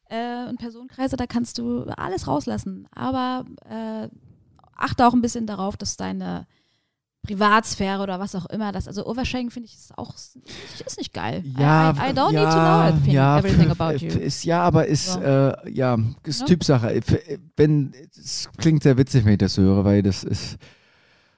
äh, 0.09 0.49
und 0.49 0.59
Personenkreise, 0.59 1.15
da 1.15 1.27
kannst 1.27 1.59
du 1.59 1.83
alles 1.95 2.27
rauslassen. 2.27 2.89
Aber 2.91 3.45
äh, 3.69 4.09
achte 4.75 5.07
auch 5.07 5.13
ein 5.13 5.21
bisschen 5.21 5.47
darauf, 5.47 5.77
dass 5.77 5.95
deine 5.95 6.45
Privatsphäre 7.25 8.01
oder 8.01 8.19
was 8.19 8.35
auch 8.35 8.45
immer, 8.47 8.71
das, 8.71 8.87
also 8.87 9.05
Oversharing 9.05 9.49
finde 9.51 9.67
ich 9.67 9.75
ist 9.75 9.97
auch 9.97 10.13
ist 10.15 10.97
nicht, 10.97 11.13
geil. 11.13 11.43
Ja, 11.57 11.91
I, 11.91 12.11
I, 12.11 12.13
don't 12.13 12.31
ja, 12.31 12.41
need 12.43 12.51
to 12.51 12.59
know 12.59 12.87
everything, 12.87 13.13
ja, 13.13 13.39
everything 13.39 13.71
about 13.71 13.93
you. 14.05 14.11
Ist, 14.19 14.43
ja, 14.45 14.61
aber 14.61 14.85
ist, 14.87 15.13
So. 15.13 15.19
äh, 15.21 15.71
ja, 15.71 15.97
ist 16.23 16.41
Ja. 16.41 16.45
Typsache. 16.45 16.99
Wenn, 17.55 17.93
es 18.17 18.49
klingt 18.57 18.83
sehr 18.83 18.97
witzig, 18.97 19.25
wenn 19.25 19.33
ich 19.33 19.39
das 19.39 19.57
höre, 19.57 19.83
weil 19.85 20.01
das 20.03 20.23
ist, 20.23 20.57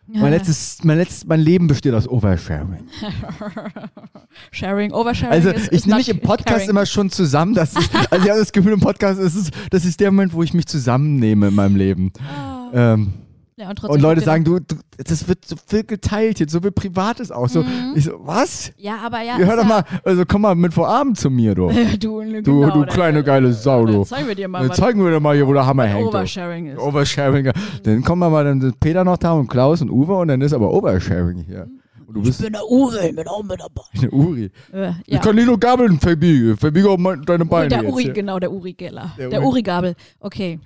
mein 0.10 0.32
letztes, 0.32 0.84
mein 0.84 0.98
letztes, 1.00 1.26
mein 1.28 1.42
Leben 1.42 1.68
besteht 1.68 1.94
aus 1.94 2.08
Oversharing. 2.08 2.88
Sharing, 4.52 4.94
Oversharing 4.94 5.34
Also 5.34 5.50
ist, 5.50 5.72
ich 5.74 5.86
nehme 5.86 5.98
mich 5.98 6.10
im 6.10 6.20
Podcast 6.22 6.48
caring. 6.60 6.70
immer 6.70 6.86
schon 6.86 7.10
zusammen. 7.10 7.54
Das 7.54 7.74
ist, 7.74 7.90
also 8.12 8.24
ich 8.24 8.30
habe 8.30 8.40
das 8.40 8.52
Gefühl, 8.54 8.74
im 8.74 8.80
Podcast 8.80 9.20
ist 9.20 9.36
es, 9.36 9.52
das 9.70 9.84
ist 9.86 10.00
der 10.00 10.12
Moment, 10.12 10.34
wo 10.34 10.44
ich 10.44 10.54
mich 10.54 10.66
zusammennehme 10.66 11.50
in 11.50 11.56
meinem 11.56 11.76
Leben. 11.76 12.12
Ah. 12.20 12.94
Ähm, 12.94 13.14
Ja, 13.60 13.70
und, 13.72 13.84
und 13.84 14.02
Leute 14.02 14.22
sagen, 14.22 14.44
du, 14.44 14.60
du, 14.60 14.76
das 15.04 15.28
wird 15.28 15.44
so 15.44 15.56
viel 15.66 15.84
geteilt 15.84 16.40
jetzt, 16.40 16.52
so 16.52 16.60
viel 16.62 16.72
Privates 16.72 17.32
auch. 17.32 17.50
So, 17.50 17.64
Mhm. 17.64 17.94
ich 17.96 18.04
so, 18.06 18.12
was? 18.20 18.72
Ja, 18.78 18.98
aber 19.04 19.22
ja. 19.22 19.40
Ja, 19.40 19.46
hör 19.48 19.56
doch 19.58 19.64
mal, 19.66 19.84
also 20.06 20.24
komm 20.28 20.44
mal 20.44 20.54
mit 20.54 20.76
vor 20.76 20.88
Abend 20.88 21.18
zu 21.18 21.32
mir, 21.32 21.56
du. 21.56 21.68
du, 22.00 22.22
Du, 22.44 22.60
genau, 22.62 22.70
du 22.70 22.86
kleine 22.86 23.24
geile 23.24 23.52
Sau, 23.54 23.86
Dann 23.88 23.96
du. 23.96 24.04
zeigen 24.04 24.28
wir 24.28 24.36
dir 24.36 24.48
mal, 24.48 24.68
Dann 24.68 24.78
zeigen 24.78 25.04
wir 25.04 25.10
dir 25.10 25.20
mal 25.20 25.36
hier, 25.36 25.48
wo 25.48 25.54
der 25.54 25.66
Hammer 25.66 25.86
hängt. 25.86 26.08
Oversharing 26.08 26.68
ist. 26.68 26.78
Oversharing. 26.80 27.52
Dann 27.82 28.04
kommen 28.04 28.20
wir 28.22 28.30
mal, 28.30 28.44
dann 28.44 28.62
ist 28.62 28.80
Peter 28.80 29.04
noch 29.04 29.18
da 29.18 29.34
und 29.34 29.48
Klaus 29.48 29.82
und 29.82 29.90
Uwe 29.90 30.14
und 30.18 30.28
dann 30.28 30.42
ist 30.42 30.54
aber 30.54 30.72
Oversharing 30.72 31.40
hier. 31.40 31.68
Und 32.06 32.14
du 32.16 32.22
bist 32.22 32.40
bin 32.42 32.54
der 32.54 32.64
Uri, 32.64 33.12
bin 33.12 33.28
auch 33.28 33.42
mit 33.44 33.60
dabei. 33.60 33.82
eine 33.98 34.12
Uri. 34.12 34.52
Äh, 34.72 34.92
Ich 35.08 35.16
ja. 35.16 35.20
kann 35.20 35.34
nicht 35.36 35.48
nur 35.48 35.60
gabeln, 35.60 36.00
verbiege. 36.00 36.56
Verbiege 36.58 36.90
auch 36.92 36.98
deine 37.26 37.44
Beine 37.44 37.70
der 37.70 37.82
jetzt. 37.82 37.92
Uri, 37.92 38.04
hier. 38.04 38.14
genau, 38.14 38.38
der 38.40 38.52
Uri-Geller. 38.52 39.14
Der 39.18 39.30
Der 39.30 39.40
Uri- 39.42 39.48
Uri-Gabel. 39.48 39.96
Okay. 40.20 40.60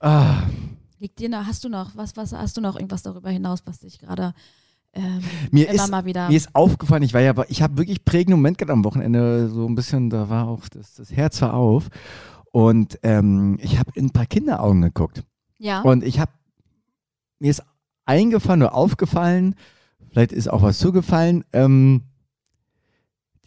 Ah, 0.00 0.42
Liegt 1.06 1.20
dir 1.20 1.28
noch, 1.28 1.46
hast 1.46 1.62
du 1.62 1.68
noch, 1.68 1.94
was, 1.94 2.16
was, 2.16 2.32
hast 2.32 2.56
du 2.56 2.60
noch 2.60 2.74
irgendwas 2.74 3.04
darüber 3.04 3.30
hinaus, 3.30 3.62
was 3.64 3.78
dich 3.78 4.00
gerade 4.00 4.34
ähm, 4.92 5.22
mir 5.52 5.68
immer 5.70 5.84
ist, 5.84 5.90
mal 5.92 6.04
wieder. 6.04 6.28
mir 6.28 6.36
ist 6.36 6.52
aufgefallen, 6.52 7.04
ich 7.04 7.14
war 7.14 7.20
ja, 7.20 7.32
ich 7.46 7.62
habe 7.62 7.76
wirklich 7.76 8.04
prägenden 8.04 8.40
Moment 8.40 8.58
gehabt 8.58 8.72
am 8.72 8.84
Wochenende, 8.84 9.48
so 9.48 9.68
ein 9.68 9.76
bisschen, 9.76 10.10
da 10.10 10.28
war 10.28 10.48
auch 10.48 10.68
das, 10.68 10.94
das 10.94 11.12
Herz 11.12 11.40
war 11.42 11.54
auf. 11.54 11.90
Und 12.50 12.98
ähm, 13.04 13.56
ich 13.62 13.78
habe 13.78 13.92
in 13.94 14.06
ein 14.06 14.10
paar 14.10 14.26
Kinderaugen 14.26 14.82
geguckt. 14.82 15.22
ja. 15.58 15.80
Und 15.82 16.02
ich 16.02 16.18
habe, 16.18 16.32
mir 17.38 17.52
ist 17.52 17.62
eingefallen 18.04 18.62
oder 18.62 18.74
aufgefallen, 18.74 19.54
vielleicht 20.10 20.32
ist 20.32 20.50
auch 20.50 20.62
was 20.62 20.80
zugefallen, 20.80 21.44
ähm, 21.52 22.02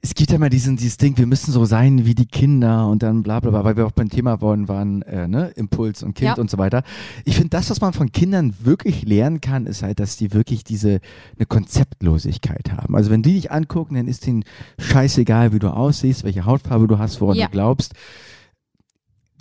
es 0.01 0.15
gibt 0.15 0.29
ja 0.31 0.37
immer 0.37 0.49
diesen, 0.49 0.77
dieses 0.77 0.97
Ding, 0.97 1.17
wir 1.17 1.27
müssen 1.27 1.51
so 1.51 1.65
sein 1.65 2.05
wie 2.05 2.15
die 2.15 2.25
Kinder 2.25 2.87
und 2.87 3.03
dann 3.03 3.21
bla 3.21 3.39
bla 3.41 3.51
bla, 3.51 3.63
weil 3.65 3.75
wir 3.75 3.85
auch 3.85 3.91
beim 3.91 4.09
Thema 4.09 4.41
waren, 4.41 4.67
waren 4.67 5.01
äh, 5.01 5.27
ne, 5.27 5.49
Impuls 5.55 6.03
und 6.03 6.13
Kind 6.13 6.37
Ja. 6.37 6.41
und 6.41 6.49
so 6.49 6.57
weiter. 6.57 6.83
Ich 7.25 7.35
finde, 7.35 7.49
das, 7.49 7.69
was 7.69 7.81
man 7.81 7.91
von 7.91 8.11
Kindern 8.11 8.53
wirklich 8.61 9.03
lernen 9.03 9.41
kann, 9.41 9.65
ist 9.65 9.83
halt, 9.83 9.99
dass 9.99 10.15
die 10.15 10.33
wirklich 10.33 10.63
diese 10.63 11.01
eine 11.35 11.45
Konzeptlosigkeit 11.45 12.71
haben. 12.71 12.95
Also 12.95 13.09
wenn 13.11 13.23
die 13.23 13.33
dich 13.33 13.51
angucken, 13.51 13.95
dann 13.95 14.07
ist 14.07 14.25
denen 14.25 14.43
scheißegal, 14.79 15.51
wie 15.53 15.59
du 15.59 15.67
aussiehst, 15.69 16.23
welche 16.23 16.45
Hautfarbe 16.45 16.87
du 16.87 16.97
hast, 16.97 17.19
woran 17.19 17.35
Ja. 17.37 17.47
du 17.47 17.51
glaubst. 17.51 17.93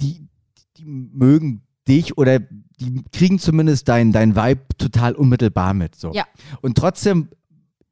Die, 0.00 0.28
die 0.76 0.84
mögen 0.84 1.62
dich 1.86 2.18
oder 2.18 2.38
die 2.40 3.02
kriegen 3.12 3.38
zumindest 3.38 3.88
dein, 3.88 4.12
dein 4.12 4.36
Vibe 4.36 4.62
total 4.76 5.14
unmittelbar 5.14 5.74
mit. 5.74 5.94
So. 5.96 6.12
Ja. 6.12 6.24
Und 6.60 6.76
trotzdem 6.76 7.28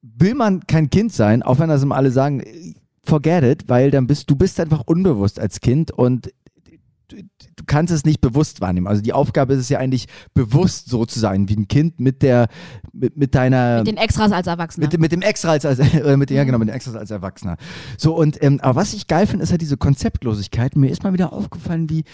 will 0.02 0.34
man 0.34 0.60
kein 0.66 0.90
Kind 0.90 1.12
sein, 1.12 1.42
auch 1.42 1.58
wenn 1.58 1.68
das 1.68 1.82
immer 1.82 1.96
alle 1.96 2.10
sagen, 2.10 2.42
forget 3.04 3.42
it, 3.44 3.68
weil 3.68 3.90
dann 3.90 4.06
bist 4.06 4.30
du 4.30 4.36
bist 4.36 4.58
einfach 4.60 4.82
unbewusst 4.86 5.38
als 5.40 5.60
Kind 5.60 5.90
und 5.92 6.30
du, 7.08 7.16
du 7.18 7.64
kannst 7.66 7.92
es 7.92 8.04
nicht 8.04 8.20
bewusst 8.20 8.60
wahrnehmen. 8.60 8.86
Also 8.88 9.00
die 9.02 9.12
Aufgabe 9.12 9.54
ist 9.54 9.60
es 9.60 9.68
ja 9.68 9.78
eigentlich 9.78 10.06
bewusst 10.34 10.88
so 10.88 11.06
zu 11.06 11.20
sein 11.20 11.48
wie 11.48 11.54
ein 11.56 11.68
Kind 11.68 12.00
mit 12.00 12.22
der 12.22 12.48
mit, 12.92 13.16
mit 13.16 13.34
deiner 13.36 13.78
Mit 13.78 13.86
den 13.88 13.96
Extras 13.96 14.32
als 14.32 14.46
Erwachsener. 14.48 14.86
mit, 14.86 14.92
dem- 14.92 15.00
mit 15.00 15.12
dem 15.12 15.22
Extra 15.22 15.50
als, 15.50 15.64
als 15.64 15.78
oder 15.80 16.16
mit, 16.16 16.30
ja 16.30 16.42
genau, 16.44 16.58
mit 16.58 16.68
dem 16.68 16.74
Extra 16.74 16.98
als 16.98 17.10
Erwachsener. 17.12 17.56
So 17.96 18.16
und 18.16 18.42
ähm, 18.42 18.60
aber 18.60 18.74
was 18.80 18.92
ich 18.92 19.06
geil 19.06 19.26
finde, 19.26 19.44
ist 19.44 19.50
halt 19.52 19.60
diese 19.62 19.76
Konzeptlosigkeit. 19.76 20.74
Mir 20.76 20.90
ist 20.90 21.04
mal 21.04 21.12
wieder 21.12 21.32
aufgefallen, 21.32 21.88
wie 21.90 22.04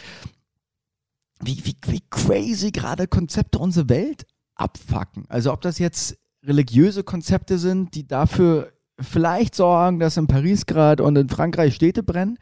wie, 1.44 1.60
wie, 1.64 1.76
wie 1.88 2.02
crazy 2.10 2.70
gerade 2.70 3.08
Konzepte 3.08 3.58
unsere 3.58 3.88
Welt 3.88 4.26
abfacken. 4.54 5.24
Also 5.28 5.52
ob 5.52 5.60
das 5.62 5.78
jetzt 5.78 6.16
religiöse 6.44 7.02
Konzepte 7.04 7.58
sind, 7.58 7.94
die 7.94 8.06
dafür 8.06 8.72
vielleicht 9.00 9.54
sorgen, 9.54 9.98
dass 10.00 10.16
in 10.16 10.26
Paris 10.26 10.66
gerade 10.66 11.02
und 11.02 11.16
in 11.16 11.28
Frankreich 11.28 11.74
Städte 11.74 12.02
brennen, 12.02 12.38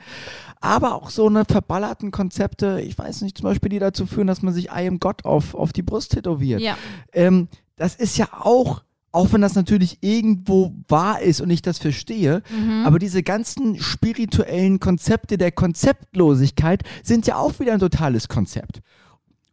aber 0.60 0.94
auch 0.94 1.08
so 1.10 1.26
eine 1.26 1.44
verballerten 1.44 2.10
Konzepte, 2.10 2.80
ich 2.82 2.98
weiß 2.98 3.22
nicht, 3.22 3.38
zum 3.38 3.44
Beispiel, 3.44 3.70
die 3.70 3.78
dazu 3.78 4.04
führen, 4.06 4.26
dass 4.26 4.42
man 4.42 4.52
sich 4.52 4.66
I 4.66 4.86
am 4.88 4.98
Gott 4.98 5.24
auf, 5.24 5.54
auf 5.54 5.72
die 5.72 5.82
Brust 5.82 6.12
tätowiert. 6.12 6.60
ja. 6.60 6.76
Ähm, 7.12 7.48
das 7.76 7.94
ist 7.94 8.18
ja 8.18 8.28
auch, 8.38 8.82
auch 9.12 9.32
wenn 9.32 9.40
das 9.40 9.54
natürlich 9.54 9.98
irgendwo 10.02 10.74
wahr 10.88 11.22
ist 11.22 11.40
und 11.40 11.48
ich 11.50 11.62
das 11.62 11.78
verstehe, 11.78 12.42
Mhm. 12.50 12.84
aber 12.84 12.98
diese 12.98 13.22
ganzen 13.22 13.78
spirituellen 13.78 14.80
Konzepte 14.80 15.38
der 15.38 15.50
Konzeptlosigkeit 15.52 16.82
sind 17.02 17.26
ja 17.26 17.36
auch 17.36 17.58
wieder 17.58 17.72
ein 17.72 17.80
totales 17.80 18.28
Konzept. 18.28 18.80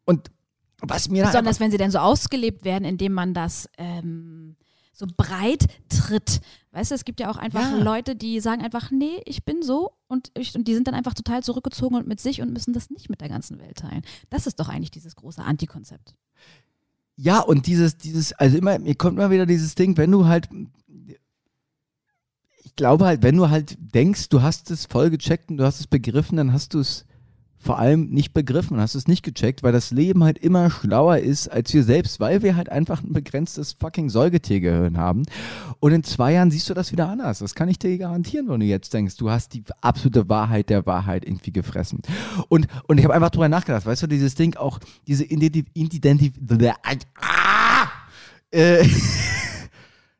Und 0.03 0.29
was 0.81 1.09
mir 1.09 1.25
Besonders 1.25 1.59
wenn 1.59 1.71
sie 1.71 1.77
denn 1.77 1.91
so 1.91 1.99
ausgelebt 1.99 2.63
werden, 2.65 2.85
indem 2.85 3.13
man 3.13 3.33
das 3.33 3.69
ähm, 3.77 4.55
so 4.93 5.05
breit 5.15 5.67
tritt. 5.89 6.41
Weißt 6.71 6.91
du, 6.91 6.95
es 6.95 7.05
gibt 7.05 7.19
ja 7.19 7.29
auch 7.29 7.37
einfach 7.37 7.71
Ja. 7.71 7.77
Leute, 7.77 8.15
die 8.15 8.39
sagen 8.39 8.63
einfach, 8.63 8.91
nee, 8.91 9.21
ich 9.25 9.45
bin 9.45 9.61
so 9.61 9.91
und, 10.07 10.31
ich, 10.35 10.55
und 10.55 10.67
die 10.67 10.73
sind 10.73 10.87
dann 10.87 10.95
einfach 10.95 11.13
total 11.13 11.43
zurückgezogen 11.43 11.95
und 11.95 12.07
mit 12.07 12.19
sich 12.19 12.41
und 12.41 12.51
müssen 12.51 12.73
das 12.73 12.89
nicht 12.89 13.09
mit 13.09 13.21
der 13.21 13.29
ganzen 13.29 13.59
Welt 13.59 13.77
teilen. 13.77 14.01
Das 14.29 14.47
ist 14.47 14.59
doch 14.59 14.69
eigentlich 14.69 14.91
dieses 14.91 15.15
große 15.15 15.43
Antikonzept. 15.43 16.15
Ja, 17.15 17.39
und 17.39 17.67
dieses, 17.67 17.97
dieses, 17.97 18.33
also 18.33 18.57
immer, 18.57 18.77
mir 18.79 18.95
kommt 18.95 19.17
immer 19.17 19.31
wieder 19.31 19.45
dieses 19.45 19.75
Ding, 19.75 19.97
wenn 19.97 20.11
du 20.11 20.25
halt, 20.25 20.49
ich 22.63 22.75
glaube 22.75 23.05
halt, 23.05 23.23
wenn 23.23 23.37
du 23.37 23.49
halt 23.49 23.77
denkst, 23.79 24.29
du 24.29 24.41
hast 24.41 24.69
es 24.71 24.85
voll 24.85 25.09
gecheckt 25.09 25.49
und 25.49 25.57
du 25.57 25.63
hast 25.63 25.79
es 25.79 25.87
begriffen, 25.87 26.37
dann 26.37 26.53
hast 26.53 26.73
du 26.73 26.79
es 26.79 27.05
vor 27.59 27.79
allem 27.79 28.09
nicht 28.09 28.33
begriffen, 28.33 28.79
hast 28.79 28.95
es 28.95 29.07
nicht 29.07 29.23
gecheckt, 29.23 29.63
weil 29.63 29.71
das 29.71 29.91
Leben 29.91 30.23
halt 30.23 30.37
immer 30.37 30.69
schlauer 30.69 31.17
ist 31.17 31.47
als 31.47 31.73
wir 31.73 31.83
selbst, 31.83 32.19
weil 32.19 32.41
wir 32.43 32.55
halt 32.55 32.69
einfach 32.69 33.03
ein 33.03 33.13
begrenztes 33.13 33.73
fucking 33.73 34.09
Säugetiergehirn 34.09 34.97
haben. 34.97 35.23
Und 35.79 35.91
in 35.91 36.03
zwei 36.03 36.33
Jahren 36.33 36.51
siehst 36.51 36.69
du 36.69 36.73
das 36.73 36.91
wieder 36.91 37.09
anders. 37.09 37.39
Das 37.39 37.55
kann 37.55 37.69
ich 37.69 37.79
dir 37.79 37.97
garantieren, 37.97 38.47
wenn 38.49 38.59
du 38.59 38.65
jetzt 38.65 38.93
denkst, 38.93 39.17
du 39.17 39.29
hast 39.29 39.53
die 39.53 39.63
absolute 39.81 40.29
Wahrheit 40.29 40.69
der 40.69 40.85
Wahrheit 40.85 41.25
irgendwie 41.25 41.51
gefressen. 41.51 42.01
Und, 42.49 42.67
und 42.87 42.99
ich 42.99 43.03
habe 43.03 43.13
einfach 43.13 43.31
drüber 43.31 43.49
nachgedacht, 43.49 43.85
weißt 43.85 44.03
du, 44.03 44.07
dieses 44.07 44.35
Ding 44.35 44.55
auch, 44.55 44.79
diese 45.07 45.23
Identif 45.25 46.33
ah! 47.19 47.87
äh, 48.51 48.87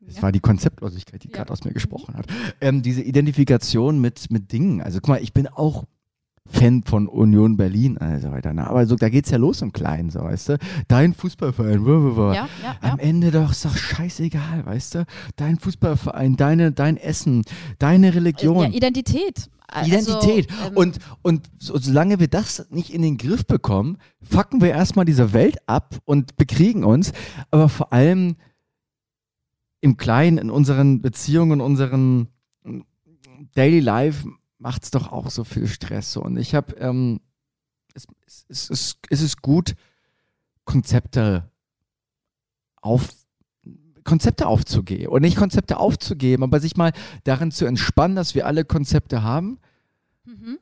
Das 0.08 0.22
war 0.22 0.32
die 0.32 0.40
Konzeptlosigkeit, 0.40 1.22
die 1.22 1.28
Ja. 1.28 1.36
gerade 1.36 1.52
aus 1.52 1.64
mir 1.64 1.72
gesprochen 1.72 2.14
hat. 2.16 2.26
Ähm, 2.60 2.82
diese 2.82 3.02
Identifikation 3.02 4.00
mit, 4.00 4.30
mit 4.30 4.50
Dingen. 4.52 4.80
Also 4.80 5.00
guck 5.00 5.08
mal, 5.08 5.22
ich 5.22 5.32
bin 5.34 5.46
auch 5.48 5.84
Fan 6.48 6.82
von 6.82 7.06
Union 7.06 7.56
Berlin 7.56 7.96
und 7.98 8.20
so 8.20 8.30
weiter. 8.30 8.52
Ne? 8.52 8.66
Aber 8.66 8.86
so, 8.86 8.96
da 8.96 9.08
geht's 9.08 9.30
ja 9.30 9.38
los 9.38 9.62
im 9.62 9.72
Kleinen, 9.72 10.10
so, 10.10 10.20
weißt 10.20 10.50
du? 10.50 10.58
Dein 10.88 11.14
Fußballverein, 11.14 11.84
wuh, 11.84 11.88
wuh, 11.88 12.16
wuh. 12.16 12.32
Ja, 12.32 12.48
ja, 12.62 12.76
ja. 12.82 12.92
Am 12.92 12.98
Ende 12.98 13.30
doch 13.30 13.50
ist 13.50 13.64
doch 13.64 13.76
scheißegal, 13.76 14.64
weißt 14.64 14.94
du? 14.96 15.06
Dein 15.36 15.58
Fußballverein, 15.58 16.36
deine, 16.36 16.72
dein 16.72 16.96
Essen, 16.96 17.44
deine 17.78 18.14
Religion. 18.14 18.62
Ja, 18.62 18.76
Identität. 18.76 19.50
Also, 19.70 19.90
Identität. 19.90 20.48
ähm, 20.66 20.76
und, 20.76 20.98
und 21.22 21.50
so, 21.58 21.76
solange 21.76 22.18
wir 22.18 22.28
das 22.28 22.66
nicht 22.70 22.92
in 22.92 23.02
den 23.02 23.18
Griff 23.18 23.46
bekommen, 23.46 23.98
fucken 24.22 24.62
wir 24.62 24.70
erstmal 24.70 25.04
diese 25.04 25.34
Welt 25.34 25.58
ab 25.66 25.96
und 26.06 26.36
bekriegen 26.36 26.84
uns. 26.84 27.12
Aber 27.50 27.68
vor 27.68 27.92
allem 27.92 28.36
im 29.80 29.98
Kleinen, 29.98 30.38
in 30.38 30.50
unseren 30.50 31.02
Beziehungen, 31.02 31.60
in 31.60 31.60
unseren 31.60 32.28
Daily 33.54 33.80
Life 33.80 34.26
macht 34.58 34.84
es 34.84 34.90
doch 34.90 35.10
auch 35.12 35.30
so 35.30 35.44
viel 35.44 35.66
Stress. 35.66 36.16
Und 36.16 36.36
ich 36.36 36.54
habe, 36.54 36.74
ähm, 36.76 37.20
es, 37.94 38.06
es, 38.48 38.70
es, 38.70 38.98
es, 39.08 39.20
ist 39.22 39.42
gut, 39.42 39.74
Konzepte 40.64 41.50
auf 42.76 43.08
Konzepte 44.04 44.46
aufzugeben. 44.46 45.12
Und 45.12 45.22
nicht 45.22 45.36
Konzepte 45.36 45.78
aufzugeben, 45.78 46.42
aber 46.42 46.60
sich 46.60 46.76
mal 46.76 46.92
darin 47.24 47.50
zu 47.50 47.66
entspannen, 47.66 48.16
dass 48.16 48.34
wir 48.34 48.46
alle 48.46 48.64
Konzepte 48.64 49.22
haben. 49.22 49.58
mhm. 50.24 50.58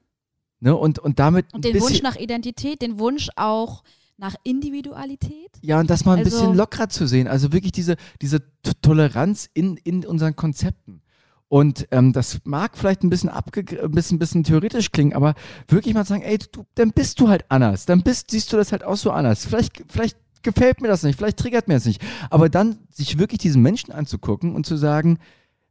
Ne? 0.58 0.74
Und, 0.74 0.98
und 0.98 1.18
damit 1.18 1.52
Und 1.52 1.64
den 1.64 1.80
Wunsch 1.80 2.02
nach 2.02 2.16
Identität, 2.16 2.80
den 2.80 2.98
Wunsch 2.98 3.28
auch 3.36 3.84
nach 4.16 4.34
Individualität. 4.42 5.50
ja, 5.60 5.78
und 5.78 5.90
das 5.90 6.04
mal 6.04 6.14
ein 6.14 6.24
also- 6.24 6.30
bisschen 6.30 6.56
lockerer 6.56 6.88
zu 6.88 7.06
sehen. 7.06 7.28
Also 7.28 7.52
wirklich 7.52 7.72
diese, 7.72 7.96
diese 8.22 8.42
Toleranz 8.80 9.48
in, 9.52 9.76
in 9.76 10.04
unseren 10.06 10.34
Konzepten. 10.34 11.02
Und 11.48 11.86
ähm, 11.92 12.12
das 12.12 12.40
mag 12.44 12.76
vielleicht 12.76 13.04
ein 13.04 13.10
bisschen, 13.10 13.28
ein 13.28 13.90
bisschen, 13.92 14.18
bisschen 14.18 14.42
theoretisch 14.42 14.90
klingen, 14.90 15.14
aber 15.14 15.34
wirklich 15.68 15.94
mal 15.94 16.04
sagen, 16.04 16.22
ey, 16.22 16.38
du, 16.38 16.66
dann 16.74 16.90
bist 16.90 17.20
du 17.20 17.28
halt 17.28 17.44
anders. 17.48 17.86
Dann 17.86 18.02
bist, 18.02 18.30
siehst 18.32 18.52
du 18.52 18.56
das 18.56 18.72
halt 18.72 18.82
auch 18.82 18.96
so 18.96 19.12
anders. 19.12 19.46
Vielleicht, 19.46 19.84
vielleicht 19.88 20.16
gefällt 20.42 20.80
mir 20.80 20.88
das 20.88 21.02
nicht, 21.02 21.16
vielleicht 21.16 21.38
triggert 21.38 21.68
mir 21.68 21.74
das 21.74 21.84
nicht. 21.84 22.02
Aber 22.30 22.48
dann 22.48 22.78
sich 22.90 23.18
wirklich 23.18 23.38
diesen 23.38 23.62
Menschen 23.62 23.92
anzugucken 23.92 24.54
und 24.54 24.66
zu 24.66 24.76
sagen, 24.76 25.18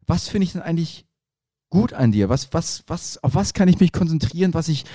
was 0.08 0.30
finde 0.30 0.46
ich 0.46 0.54
denn 0.54 0.62
eigentlich 0.62 1.06
gut 1.70 1.94
an 1.94 2.12
dir? 2.12 2.30
Was, 2.30 2.54
was, 2.54 2.84
was, 2.88 3.22
auf 3.24 3.36
was 3.36 3.54
kann 3.54 3.68
ich 3.68 3.80
mich 3.80 3.92
konzentrieren, 3.92 4.54
was 4.54 4.70
ich 4.70 4.86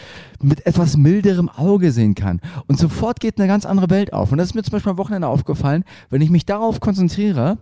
mit 0.40 0.66
etwas 0.66 0.96
milderem 0.96 1.50
Auge 1.50 1.92
sehen 1.92 2.14
kann? 2.14 2.40
Und 2.68 2.78
sofort 2.78 3.20
geht 3.20 3.38
eine 3.38 3.48
ganz 3.48 3.66
andere 3.66 3.90
Welt 3.90 4.14
auf. 4.14 4.32
Und 4.32 4.38
das 4.38 4.48
ist 4.48 4.54
mir 4.54 4.62
zum 4.62 4.72
Beispiel 4.72 4.92
am 4.92 4.98
Wochenende 4.98 5.28
aufgefallen, 5.28 5.84
wenn 6.08 6.22
ich 6.22 6.30
mich 6.30 6.46
darauf 6.46 6.80
konzentriere, 6.80 7.58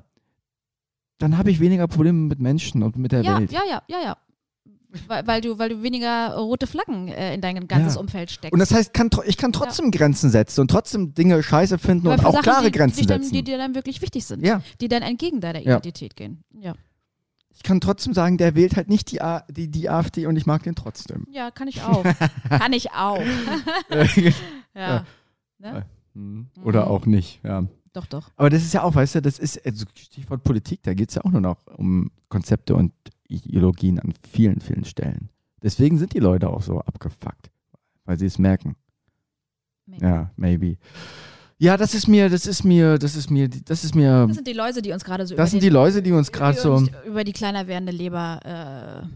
dann 1.18 1.36
habe 1.38 1.50
ich 1.50 1.60
weniger 1.60 1.86
Probleme 1.88 2.18
mit 2.18 2.40
Menschen 2.40 2.82
und 2.82 2.96
mit 2.96 3.12
der 3.12 3.22
Ja, 3.22 3.38
Welt. 3.38 3.52
ja, 3.52 3.60
ja, 3.68 3.82
ja, 3.88 3.98
ja. 4.02 4.16
Weil, 5.06 5.26
weil, 5.26 5.40
du, 5.42 5.58
weil 5.58 5.68
du 5.68 5.82
weniger 5.82 6.34
rote 6.36 6.66
Flaggen 6.66 7.08
äh, 7.08 7.34
in 7.34 7.42
dein 7.42 7.68
ganzes 7.68 7.96
Ja. 7.96 8.00
Umfeld 8.00 8.30
steckst. 8.30 8.54
Und 8.54 8.58
das 8.58 8.72
heißt, 8.72 8.94
kann, 8.94 9.10
ich 9.26 9.36
kann 9.36 9.52
trotzdem 9.52 9.90
Grenzen 9.90 10.30
setzen 10.30 10.62
und 10.62 10.70
trotzdem 10.70 11.12
Dinge 11.12 11.42
scheiße 11.42 11.76
finden 11.78 12.06
Aber 12.06 12.14
und 12.18 12.24
auch 12.24 12.32
Sachen, 12.32 12.42
klare 12.42 12.64
die, 12.70 12.70
Grenzen 12.78 13.00
die, 13.00 13.06
dann, 13.06 13.20
setzen. 13.22 13.34
die 13.34 13.44
dir 13.44 13.58
dann 13.58 13.74
wirklich 13.74 14.00
wichtig 14.00 14.24
sind. 14.24 14.42
ja, 14.46 14.62
Die 14.80 14.88
dann 14.88 15.02
entgegen 15.02 15.40
deiner 15.42 15.58
Ja. 15.60 15.72
Identität 15.76 16.16
gehen. 16.16 16.42
Ja. 16.58 16.72
ich 17.54 17.62
kann 17.62 17.80
trotzdem 17.82 18.14
sagen, 18.14 18.38
der 18.38 18.54
wählt 18.54 18.76
halt 18.76 18.88
nicht 18.88 19.10
die, 19.12 19.20
A 19.20 19.44
die, 19.50 19.68
die 19.70 19.90
AfD 19.90 20.24
und 20.26 20.36
ich 20.36 20.46
mag 20.46 20.62
den 20.62 20.74
trotzdem. 20.74 21.26
Ja, 21.30 21.50
kann 21.50 21.68
ich 21.68 21.82
auch. 21.82 22.02
kann 22.48 22.72
ich 22.72 22.92
auch. 22.92 23.20
ja. 24.74 25.04
Ne? 25.60 25.84
Hm, 26.14 26.46
Oder 26.64 26.84
Mhm. 26.86 26.88
auch 26.92 27.04
nicht, 27.06 27.40
ja. 27.44 27.64
Doch, 27.98 28.06
doch. 28.06 28.30
Aber 28.36 28.48
das 28.48 28.62
ist 28.62 28.72
ja 28.74 28.84
auch, 28.84 28.94
weißt 28.94 29.16
du, 29.16 29.22
das 29.22 29.40
ist, 29.40 29.64
also 29.66 29.84
Stichwort 29.96 30.44
Politik, 30.44 30.84
da 30.84 30.94
geht 30.94 31.08
es 31.08 31.16
ja 31.16 31.24
auch 31.24 31.32
nur 31.32 31.40
noch 31.40 31.66
um 31.76 32.12
Konzepte 32.28 32.76
und 32.76 32.92
Ideologien 33.26 33.98
an 33.98 34.14
vielen, 34.30 34.60
vielen 34.60 34.84
Stellen. 34.84 35.30
Deswegen 35.62 35.98
sind 35.98 36.14
die 36.14 36.20
Leute 36.20 36.48
auch 36.48 36.62
so 36.62 36.78
abgefuckt, 36.80 37.50
weil 38.04 38.16
sie 38.16 38.26
es 38.26 38.38
merken. 38.38 38.76
Maybe. 39.86 40.04
Ja, 40.04 40.30
maybe. 40.36 40.76
Ja, 41.58 41.76
das 41.76 41.92
ist 41.92 42.06
mir, 42.06 42.28
das 42.28 42.46
ist 42.46 42.62
mir, 42.62 42.98
das 42.98 43.16
ist 43.16 43.30
mir, 43.30 43.48
das 43.48 43.82
ist 43.82 43.96
mir, 43.96 44.26
Das 44.28 44.36
sind 44.36 44.46
die 44.46 44.52
Läuse, 44.52 44.80
die 44.80 44.92
uns 44.92 45.04
gerade 45.04 45.26
so 45.26 45.34
das 45.34 45.50
sind 45.50 45.62
die 45.62 45.68
Leute, 45.68 46.00
die 46.00 46.12
uns 46.12 46.30
gerade 46.30 46.56
so. 46.56 46.86
über 47.04 47.24
die 47.24 47.32
kleiner 47.32 47.66
werdende 47.66 47.90
Leber 47.90 49.08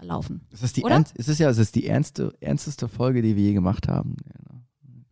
äh, 0.00 0.06
laufen. 0.06 0.40
Ist 0.50 0.62
das 0.62 0.72
die 0.72 0.82
Oder? 0.82 0.94
ernst, 0.94 1.14
ist 1.14 1.28
es 1.28 1.38
ja, 1.38 1.50
ist 1.50 1.58
es 1.58 1.72
die 1.72 1.86
ernste, 1.86 2.32
ernsteste 2.40 2.88
Folge, 2.88 3.20
die 3.20 3.36
wir 3.36 3.42
je 3.42 3.52
gemacht 3.52 3.86
haben? 3.86 4.16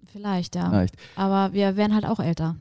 Vielleicht, 0.06 0.54
ja. 0.54 0.70
Vielleicht. 0.70 0.96
Aber 1.14 1.52
wir 1.52 1.76
werden 1.76 1.94
halt 1.94 2.06
auch 2.06 2.20
älter. 2.20 2.56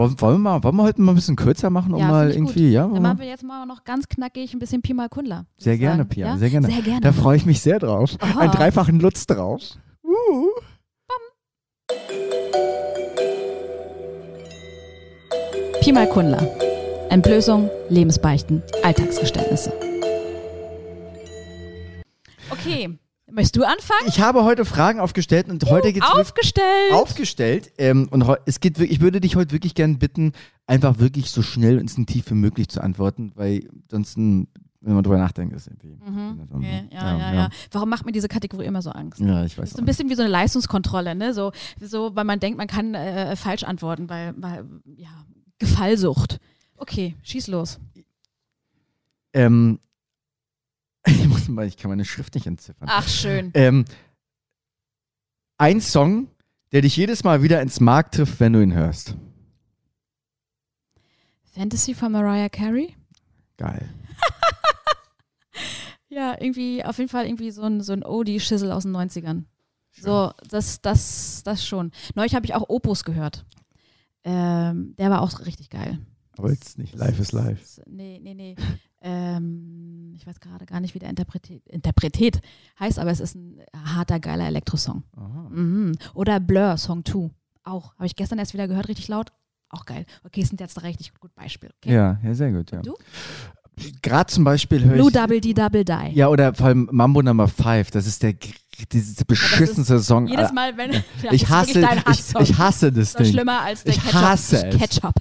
Wollen, 0.00 0.18
wollen, 0.18 0.34
wir 0.36 0.38
mal, 0.38 0.64
wollen 0.64 0.76
wir 0.76 0.82
heute 0.84 1.02
mal 1.02 1.12
ein 1.12 1.14
bisschen 1.14 1.36
kürzer 1.36 1.68
machen, 1.68 1.92
um 1.92 2.00
Ja, 2.00 2.08
mal 2.08 2.30
ich 2.30 2.38
gut. 2.38 2.46
irgendwie, 2.48 2.72
ja? 2.72 2.88
Dann 2.88 3.02
machen 3.02 3.18
wir 3.18 3.26
jetzt 3.26 3.44
mal 3.44 3.66
noch 3.66 3.84
ganz 3.84 4.08
knackig 4.08 4.54
ein 4.54 4.58
bisschen 4.58 4.80
Pi 4.80 4.94
mal 4.94 5.10
Kundler. 5.10 5.44
Sehr 5.58 5.76
gerne. 5.76 6.06
Pia, 6.06 6.28
Ja? 6.28 6.38
sehr 6.38 6.48
gerne. 6.48 6.68
Sehr 6.68 6.80
gerne. 6.80 7.00
Da 7.02 7.12
freue 7.12 7.36
ich 7.36 7.44
mich 7.44 7.60
sehr 7.60 7.78
drauf. 7.78 8.16
Aha. 8.18 8.40
Einen 8.40 8.50
dreifachen 8.50 8.98
Lutz 8.98 9.26
drauf. 9.26 9.60
Uh. 10.02 10.48
Pi 15.82 15.92
mal 15.92 16.08
Kundler. 16.08 16.48
Entblößung, 17.10 17.68
Lebensbeichten, 17.90 18.62
Alltagsgeständnisse. 18.82 19.70
Okay. 22.48 22.98
Möchtest 23.32 23.56
du 23.56 23.64
anfangen? 23.64 24.06
Ich 24.08 24.20
habe 24.20 24.44
heute 24.44 24.64
Fragen 24.64 25.00
aufgestellt 25.00 25.48
und 25.48 25.64
heute 25.64 25.92
geht's 25.92 26.04
wirklich- 26.06 26.20
Aufgestellt. 26.20 26.92
aufgestellt. 26.92 27.72
Ähm, 27.78 28.08
und 28.10 28.24
es 28.46 28.60
geht 28.60 28.78
wirklich, 28.78 28.96
ich 28.98 29.00
würde 29.00 29.20
dich 29.20 29.36
heute 29.36 29.52
wirklich 29.52 29.74
gern 29.74 29.98
bitten, 29.98 30.32
einfach 30.66 30.98
wirklich 30.98 31.30
so 31.30 31.42
schnell 31.42 31.74
und 31.74 31.80
instinktiv 31.82 32.30
wie 32.30 32.34
möglich 32.34 32.68
zu 32.68 32.80
antworten, 32.82 33.32
weil 33.34 33.68
sonst, 33.90 34.16
wenn 34.16 34.46
man 34.82 35.02
drüber 35.02 35.18
nachdenkt, 35.18 35.54
ist 35.54 35.66
irgendwie. 35.66 35.98
Mhm. 36.04 36.40
so- 36.48 36.56
Okay, 36.56 36.88
ja, 36.90 37.18
ja, 37.18 37.34
ja, 37.34 37.48
Warum 37.72 37.88
macht 37.90 38.06
mir 38.06 38.12
diese 38.12 38.28
Kategorie 38.28 38.64
immer 38.66 38.82
so 38.82 38.90
Angst? 38.90 39.20
Ja, 39.20 39.44
ich 39.44 39.54
Das 39.54 39.62
weiß 39.62 39.68
ist 39.70 39.74
auch 39.76 39.78
ein 39.80 39.84
bisschen 39.84 40.08
wie 40.08 40.14
so 40.14 40.22
eine 40.22 40.30
Leistungskontrolle, 40.30 41.14
ne? 41.14 41.34
So, 41.34 41.52
so 41.80 42.14
weil 42.16 42.24
man 42.24 42.40
denkt, 42.40 42.56
man 42.58 42.66
kann 42.66 42.94
äh, 42.94 43.36
falsch 43.36 43.64
antworten, 43.64 44.08
weil, 44.08 44.34
weil 44.38 44.64
ja, 44.96 45.08
Gefallsucht. 45.58 46.38
Okay, 46.76 47.14
schieß 47.22 47.48
los. 47.48 47.78
Ähm, 49.32 49.78
ich, 51.06 51.26
muss 51.28 51.48
mal, 51.48 51.66
ich 51.66 51.76
kann 51.76 51.90
meine 51.90 52.04
Schrift 52.04 52.34
nicht 52.34 52.46
entziffern. 52.46 52.88
Ach, 52.90 53.08
schön. 53.08 53.50
Ähm, 53.54 53.84
ein 55.58 55.80
Song, 55.80 56.28
der 56.72 56.82
dich 56.82 56.96
jedes 56.96 57.24
Mal 57.24 57.42
wieder 57.42 57.60
ins 57.60 57.80
Mark 57.80 58.12
trifft, 58.12 58.40
wenn 58.40 58.52
du 58.52 58.62
ihn 58.62 58.74
hörst. 58.74 59.16
Fantasy 61.52 61.94
von 61.94 62.12
Mariah 62.12 62.48
Carey? 62.48 62.94
Geil. 63.56 63.88
Ja, 66.12 66.34
irgendwie, 66.40 66.84
auf 66.84 66.98
jeden 66.98 67.08
Fall 67.08 67.24
irgendwie 67.24 67.52
so 67.52 67.62
ein, 67.62 67.82
so 67.82 67.92
ein 67.92 68.02
Oldie-Schissel 68.02 68.72
aus 68.72 68.82
den 68.82 68.94
90ern. 68.96 69.44
So, 69.92 70.32
das, 70.48 70.80
das, 70.80 71.42
das 71.44 71.64
schon. 71.64 71.92
Neulich 72.16 72.34
habe 72.34 72.46
ich 72.46 72.54
auch 72.54 72.68
Opus 72.68 73.04
gehört. 73.04 73.44
Ähm, 74.24 74.94
der 74.98 75.10
war 75.10 75.22
auch 75.22 75.46
richtig 75.46 75.70
geil. 75.70 76.00
Aber 76.40 76.50
jetzt 76.52 76.78
nicht 76.78 76.94
Life 76.94 77.20
is 77.20 77.32
Life. 77.32 77.82
Nee, 77.86 78.18
nee, 78.22 78.32
nee. 78.34 78.56
ähm, 79.02 80.14
ich 80.16 80.26
weiß 80.26 80.40
gerade 80.40 80.64
gar 80.64 80.80
nicht, 80.80 80.94
wie 80.94 80.98
der 80.98 81.10
Interpretet, 81.10 81.66
Interpretet 81.68 82.40
heißt, 82.78 82.98
aber 82.98 83.10
es 83.10 83.20
ist 83.20 83.34
ein 83.34 83.60
harter, 83.76 84.20
geiler 84.20 84.46
Elektrosong. 84.46 85.02
Mhm. 85.50 85.92
Oder 86.14 86.40
Blur, 86.40 86.78
Song 86.78 87.04
2. 87.04 87.30
Auch. 87.64 87.94
Habe 87.96 88.06
ich 88.06 88.16
gestern 88.16 88.38
erst 88.38 88.54
wieder 88.54 88.68
gehört, 88.68 88.88
richtig 88.88 89.08
laut. 89.08 89.32
Auch 89.68 89.84
geil. 89.84 90.06
Okay, 90.24 90.42
sind 90.42 90.60
jetzt 90.60 90.78
ein 90.78 90.84
richtig 90.86 91.12
gut 91.20 91.34
Beispiel. 91.34 91.70
Okay. 91.76 91.94
Ja, 91.94 92.18
ja, 92.24 92.34
sehr 92.34 92.52
gut, 92.52 92.70
ja. 92.72 92.80
Du? 92.80 92.96
Gerade 94.02 94.32
zum 94.32 94.44
Beispiel 94.44 94.82
höre 94.84 94.94
Blue 94.94 95.08
ich. 95.08 95.14
Double 95.14 95.40
D 95.40 95.54
Double 95.54 95.84
Die. 95.84 96.12
Ja, 96.14 96.28
oder 96.28 96.54
vor 96.54 96.66
allem 96.66 96.88
Mambo 96.90 97.22
Number 97.22 97.48
5. 97.48 97.90
Das 97.90 98.06
ist 98.06 98.22
der 98.22 98.34
diese 98.92 99.24
beschissenste 99.24 100.00
Song. 100.00 100.26
Jedes 100.26 100.52
Mal, 100.52 100.76
wenn. 100.76 100.92
Ja, 100.92 101.00
ich 101.32 101.48
hasse, 101.48 101.80
ich, 101.80 102.40
ich 102.40 102.58
hasse 102.58 102.92
das 102.92 103.14
Ding. 103.14 103.26
schlimmer 103.26 103.60
als 103.60 103.84
der 103.84 103.94
Ich 103.94 104.00
Ketchup, 104.02 104.22
hasse 104.22 104.66
es. 104.68 105.12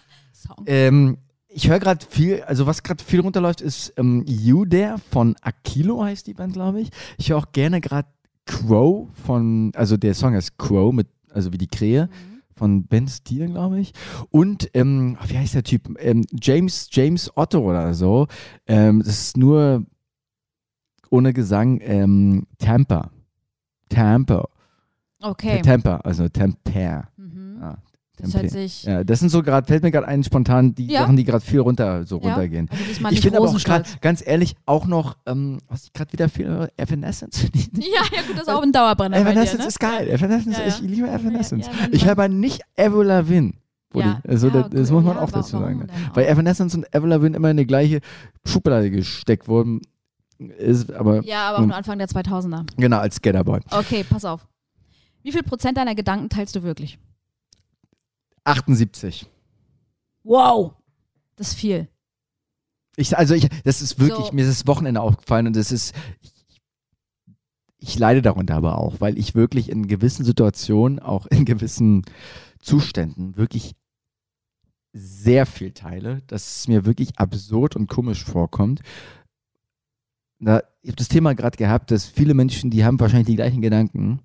Ketchup-Song. 0.49 0.65
Ähm, 0.67 1.17
ich 1.47 1.67
höre 1.69 1.79
gerade 1.79 2.05
viel, 2.05 2.43
also 2.43 2.67
was 2.67 2.83
gerade 2.83 3.03
viel 3.03 3.21
runterläuft, 3.21 3.61
ist 3.61 3.93
ähm, 3.97 4.23
You 4.27 4.65
There 4.65 4.97
von 5.11 5.35
Akilo 5.41 6.03
heißt 6.03 6.27
die 6.27 6.33
Band, 6.35 6.53
glaube 6.53 6.81
ich. 6.81 6.89
Ich 7.17 7.29
höre 7.31 7.37
auch 7.37 7.51
gerne 7.51 7.81
gerade 7.81 8.07
Crow 8.45 9.07
von, 9.25 9.71
also 9.75 9.97
der 9.97 10.13
Song 10.13 10.33
heißt 10.33 10.57
Crow, 10.57 10.93
mit, 10.93 11.07
also 11.31 11.51
wie 11.53 11.57
die 11.57 11.67
Krähe, 11.67 12.07
Mhm. 12.07 12.41
von 12.55 12.83
Ben 12.83 13.07
Steele, 13.07 13.47
glaube 13.47 13.79
ich. 13.79 13.93
Und, 14.29 14.69
ähm, 14.73 15.17
wie 15.27 15.37
heißt 15.37 15.55
der 15.55 15.63
Typ? 15.63 15.95
Ähm, 15.99 16.23
James, 16.39 16.87
James 16.91 17.31
Otto 17.35 17.59
oder 17.59 17.93
so. 17.93 18.27
Ähm, 18.67 18.99
das 18.99 19.09
ist 19.19 19.37
nur 19.37 19.85
ohne 21.09 21.33
Gesang 21.33 21.79
ähm, 21.81 22.45
Tampa. 22.59 23.09
Tampa. 23.89 24.47
Okay. 25.21 25.61
Temper, 25.61 26.05
also 26.05 26.27
Temper. 26.29 27.09
Mhm. 27.17 27.38
Das 28.21 28.33
hört 28.33 28.49
sich. 28.49 28.83
Ja, 28.83 29.03
das 29.03 29.19
sind 29.19 29.29
so 29.29 29.41
gerade, 29.43 29.65
fällt 29.67 29.83
mir 29.83 29.91
gerade 29.91 30.07
ein 30.07 30.23
spontan 30.23 30.75
die 30.75 30.87
Ja. 30.87 31.01
Sachen, 31.01 31.15
die 31.15 31.23
gerade 31.23 31.43
viel 31.43 31.59
runter, 31.59 32.05
so 32.05 32.19
Ja. 32.21 32.29
runtergehen. 32.33 32.69
Also 32.71 33.09
Ich 33.15 33.21
finde 33.21 33.37
aber 33.37 33.49
auch 33.49 33.57
gerade, 33.63 33.85
ganz 34.01 34.25
ehrlich, 34.25 34.55
auch 34.65 34.85
noch, 34.85 35.17
ähm, 35.25 35.59
was 35.67 35.85
ich 35.85 35.93
gerade 35.93 36.11
wieder 36.13 36.29
viel 36.29 36.47
höre, 36.47 36.69
Evanescence. 36.77 37.43
Ja, 37.73 38.03
ja, 38.15 38.21
gut, 38.27 38.35
das 38.35 38.43
ist 38.43 38.49
auch 38.49 38.61
ein 38.61 38.71
Dauerbrenner 38.71 39.17
bei 39.17 39.23
dir, 39.23 39.29
Evanescence 39.31 39.61
ne? 39.63 39.67
ist 39.67 39.79
geil. 39.79 40.09
Evanescence, 40.09 40.57
ich 40.67 40.79
liebe 40.81 41.07
Evanescence. 41.09 41.69
Ich 41.91 42.03
höre 42.05 42.11
aber 42.13 42.27
nicht 42.27 42.61
Avril 42.77 43.05
Lavigne. 43.07 43.53
Ja. 43.93 44.19
Also 44.27 44.47
Ja, 44.47 44.53
das, 44.63 44.69
das 44.69 44.89
gut. 44.89 44.97
muss 44.97 45.03
man 45.05 45.15
Ja, 45.15 45.21
auch 45.23 45.31
dazu 45.31 45.51
sagen. 45.57 45.87
auch? 46.11 46.15
Weil 46.15 46.25
Evanescence 46.27 46.75
und 46.75 46.93
Avril 46.93 47.09
Lavigne 47.09 47.37
immer 47.37 47.49
in 47.51 47.57
die 47.57 47.65
gleiche 47.65 48.01
Schublade 48.45 48.91
gesteckt 48.91 49.47
wurden. 49.47 49.81
Ist 50.37 50.91
aber, 50.93 51.23
Ja, 51.25 51.49
aber 51.49 51.59
auch 51.59 51.65
nur 51.65 51.75
Anfang 51.75 51.97
der 51.97 52.07
2000er. 52.07 52.65
genau, 52.77 52.99
als 52.99 53.15
Skaterboy. 53.15 53.59
Okay, 53.71 54.05
pass 54.09 54.23
auf. 54.25 54.45
Wie 55.23 55.31
viel 55.33 55.43
Prozent 55.43 55.77
deiner 55.77 55.95
Gedanken 55.95 56.29
teilst 56.29 56.55
du 56.55 56.63
wirklich? 56.63 56.97
78. 58.49 59.29
Wow! 60.23 60.73
Das 61.35 61.49
ist 61.49 61.55
viel. 61.55 61.87
Ich, 62.95 63.17
also 63.17 63.33
ich, 63.33 63.47
das 63.63 63.81
ist 63.81 63.99
wirklich, 63.99 64.27
So. 64.27 64.33
mir 64.33 64.41
ist 64.41 64.59
das 64.61 64.67
Wochenende 64.67 65.01
aufgefallen 65.01 65.47
und 65.47 65.55
das 65.55 65.71
ist, 65.71 65.95
ich, 66.21 66.33
ich 67.77 67.97
leide 67.97 68.21
darunter 68.21 68.55
aber 68.55 68.77
auch, 68.77 68.99
weil 68.99 69.17
ich 69.17 69.35
wirklich 69.35 69.69
in 69.69 69.87
gewissen 69.87 70.25
Situationen, 70.25 70.99
auch 70.99 71.25
in 71.27 71.45
gewissen 71.45 72.03
Zuständen 72.59 73.37
wirklich 73.37 73.75
sehr 74.91 75.45
viel 75.45 75.71
teile, 75.71 76.21
dass 76.27 76.57
es 76.57 76.67
mir 76.67 76.85
wirklich 76.85 77.17
absurd 77.19 77.75
und 77.75 77.87
komisch 77.87 78.23
vorkommt. 78.25 78.81
Da, 80.39 80.63
ich 80.81 80.89
habe 80.89 80.97
das 80.97 81.09
Thema 81.09 81.35
gerade 81.35 81.57
gehabt, 81.57 81.91
dass 81.91 82.05
viele 82.05 82.33
Menschen, 82.33 82.69
die 82.69 82.83
haben 82.83 82.99
wahrscheinlich 82.99 83.27
die 83.27 83.35
gleichen 83.35 83.61
Gedanken 83.61 84.21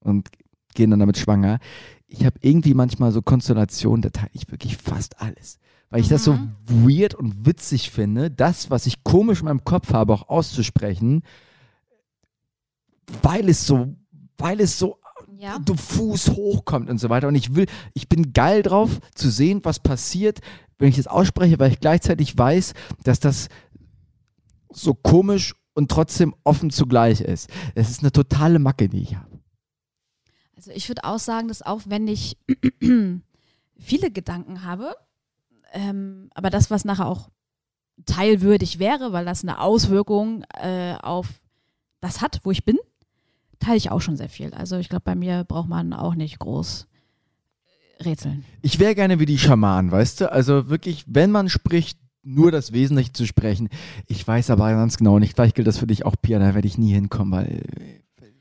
und 0.00 0.28
gehen 0.74 0.90
dann 0.90 1.00
damit 1.00 1.18
schwanger. 1.18 1.58
Ich 2.08 2.24
habe 2.24 2.36
irgendwie 2.40 2.74
manchmal 2.74 3.10
so 3.12 3.20
Konstellationen, 3.22 4.02
da 4.02 4.10
teile 4.10 4.30
ich 4.32 4.50
wirklich 4.50 4.76
fast 4.76 5.20
alles. 5.20 5.58
Weil 5.90 6.00
ich 6.00 6.08
das 6.08 6.24
so 6.24 6.34
Mhm. 6.34 6.50
weird 6.68 7.14
und 7.14 7.46
witzig 7.46 7.90
finde, 7.90 8.30
das, 8.30 8.70
was 8.70 8.86
ich 8.86 9.04
komisch 9.04 9.40
in 9.40 9.46
meinem 9.46 9.64
Kopf 9.64 9.92
habe, 9.92 10.12
auch 10.12 10.28
auszusprechen, 10.28 11.22
weil 13.22 13.48
es 13.48 13.66
so, 13.66 13.94
weil 14.38 14.60
es 14.60 14.78
so 14.78 14.98
Ja. 15.38 15.58
diffus 15.58 16.28
hochkommt 16.30 16.88
und 16.90 16.98
so 16.98 17.08
weiter. 17.08 17.28
Und 17.28 17.34
ich 17.34 17.54
will, 17.54 17.66
ich 17.94 18.08
bin 18.08 18.32
geil 18.32 18.62
drauf 18.62 19.00
zu 19.14 19.30
sehen, 19.30 19.60
was 19.64 19.80
passiert, 19.80 20.40
wenn 20.78 20.88
ich 20.88 20.98
es 20.98 21.06
ausspreche, 21.06 21.58
weil 21.58 21.72
ich 21.72 21.80
gleichzeitig 21.80 22.36
weiß, 22.36 22.74
dass 23.04 23.20
das 23.20 23.48
so 24.70 24.94
komisch 24.94 25.54
und 25.74 25.90
trotzdem 25.90 26.34
offen 26.44 26.70
zugleich 26.70 27.20
ist. 27.20 27.48
Es 27.74 27.90
ist 27.90 28.00
eine 28.02 28.12
totale 28.12 28.58
Macke, 28.58 28.88
die 28.88 29.02
ich 29.02 29.14
habe. 29.16 29.25
Also 30.56 30.70
ich 30.72 30.88
würde 30.88 31.04
auch 31.04 31.18
sagen, 31.18 31.48
dass 31.48 31.62
auch 31.62 31.82
wenn 31.86 32.08
ich 32.08 32.38
viele 33.78 34.10
Gedanken 34.10 34.64
habe, 34.64 34.94
ähm, 35.72 36.30
aber 36.34 36.50
das, 36.50 36.70
was 36.70 36.84
nachher 36.84 37.06
auch 37.06 37.28
teilwürdig 38.04 38.78
wäre, 38.78 39.12
weil 39.12 39.24
das 39.24 39.42
eine 39.42 39.60
Auswirkung 39.60 40.44
äh, 40.54 40.94
auf 41.02 41.28
das 42.00 42.20
hat, 42.20 42.40
wo 42.44 42.50
ich 42.50 42.64
bin, 42.64 42.78
teile 43.58 43.76
ich 43.76 43.90
auch 43.90 44.00
schon 44.00 44.16
sehr 44.16 44.28
viel. 44.28 44.52
Also 44.54 44.76
ich 44.76 44.88
glaube, 44.88 45.04
bei 45.04 45.14
mir 45.14 45.44
braucht 45.44 45.68
man 45.68 45.92
auch 45.92 46.14
nicht 46.14 46.38
groß 46.38 46.86
äh, 47.98 48.02
rätseln. 48.04 48.44
Ich 48.62 48.78
wäre 48.78 48.94
gerne 48.94 49.18
wie 49.18 49.26
die 49.26 49.38
Schamanen, 49.38 49.90
weißt 49.90 50.22
du? 50.22 50.32
Also 50.32 50.68
wirklich, 50.68 51.04
wenn 51.06 51.30
man 51.30 51.48
spricht, 51.48 51.98
nur 52.22 52.50
das 52.50 52.72
Wesentliche 52.72 53.12
zu 53.12 53.24
sprechen. 53.24 53.68
Ich 54.08 54.26
weiß 54.26 54.50
aber 54.50 54.68
ganz 54.72 54.96
genau 54.98 55.18
nicht, 55.20 55.34
vielleicht 55.34 55.54
gilt 55.54 55.68
das 55.68 55.78
für 55.78 55.86
dich 55.86 56.04
auch, 56.04 56.16
Pia, 56.20 56.40
da 56.40 56.54
werde 56.54 56.66
ich 56.66 56.76
nie 56.76 56.92
hinkommen, 56.92 57.32
weil, 57.32 57.62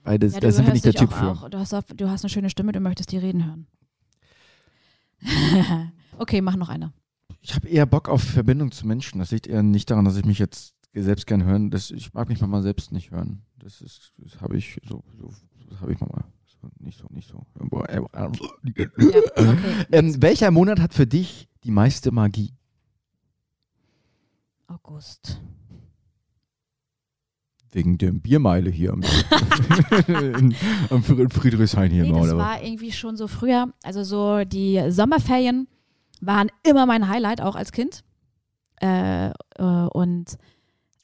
weil 0.06 0.20
das, 0.20 0.34
Ja, 0.34 0.40
da 0.40 0.50
bin 0.50 0.76
ich 0.76 0.82
der 0.82 0.92
dich 0.92 1.02
Typ 1.02 1.12
auch, 1.12 1.18
für. 1.18 1.32
auch. 1.32 1.50
Du, 1.50 1.58
hast 1.58 1.74
auch, 1.74 1.84
du 1.84 2.10
hast 2.10 2.24
eine 2.24 2.30
schöne 2.30 2.50
Stimme, 2.50 2.72
du 2.72 2.80
möchtest 2.80 3.12
die 3.12 3.18
reden 3.18 3.46
hören. 3.46 3.68
okay, 6.18 6.42
mach 6.42 6.56
noch 6.56 6.70
eine. 6.70 6.94
Ich 7.42 7.56
habe 7.56 7.68
eher 7.68 7.86
Bock 7.86 8.10
auf 8.10 8.24
Verbindung 8.24 8.72
zu 8.72 8.88
Menschen. 8.88 9.20
Das 9.20 9.32
liegt 9.32 9.48
eher 9.48 9.64
nicht 9.64 9.90
daran, 9.90 10.06
dass 10.06 10.18
ich 10.18 10.26
mich 10.26 10.40
jetzt 10.40 10.76
selbst 10.94 11.28
gern 11.28 11.44
hören. 11.44 11.72
Das, 11.72 11.92
ich 11.92 12.14
mag 12.14 12.30
mich 12.30 12.40
manchmal 12.40 12.62
selbst 12.62 12.92
nicht 12.92 13.12
hören. 13.12 13.42
Das 13.58 13.82
ist, 13.82 14.14
das 14.18 14.42
habe 14.42 14.58
ich 14.58 14.80
so, 14.88 15.04
so 15.20 15.34
das 15.70 15.82
habe 15.82 15.94
ich 15.94 16.00
manchmal 16.00 16.24
so, 16.46 16.70
nicht 16.80 17.00
so, 17.00 17.08
nicht 17.10 17.28
so. 17.28 17.46
Ja, 17.90 18.28
okay. 18.28 18.88
Ähm, 19.92 20.22
welcher 20.22 20.52
Monat 20.52 20.80
hat 20.80 20.94
für 20.94 21.08
dich 21.08 21.50
die 21.64 21.72
meiste 21.72 22.12
Magie? 22.12 22.54
August. 24.68 25.42
Wegen 27.76 27.98
der 27.98 28.12
Biermeile 28.14 28.70
hier 28.70 28.94
am, 28.94 29.02
am 30.90 31.04
Friedrichshain 31.04 31.92
hier 31.92 32.04
Nee, 32.04 32.12
das 32.14 32.30
aber- 32.30 32.40
war 32.40 32.64
irgendwie 32.64 32.94
schon 32.94 33.18
so 33.18 33.28
früher. 33.28 33.74
Also 33.84 34.04
so 34.04 34.46
die 34.46 34.82
Sommerferien 34.92 35.68
waren 36.22 36.50
immer 36.64 36.86
mein 36.86 37.10
Highlight, 37.10 37.42
auch 37.42 37.56
als 37.56 37.74
Kind. 37.74 38.06
Äh, 38.82 39.32
äh, 39.58 39.64
und 39.92 40.38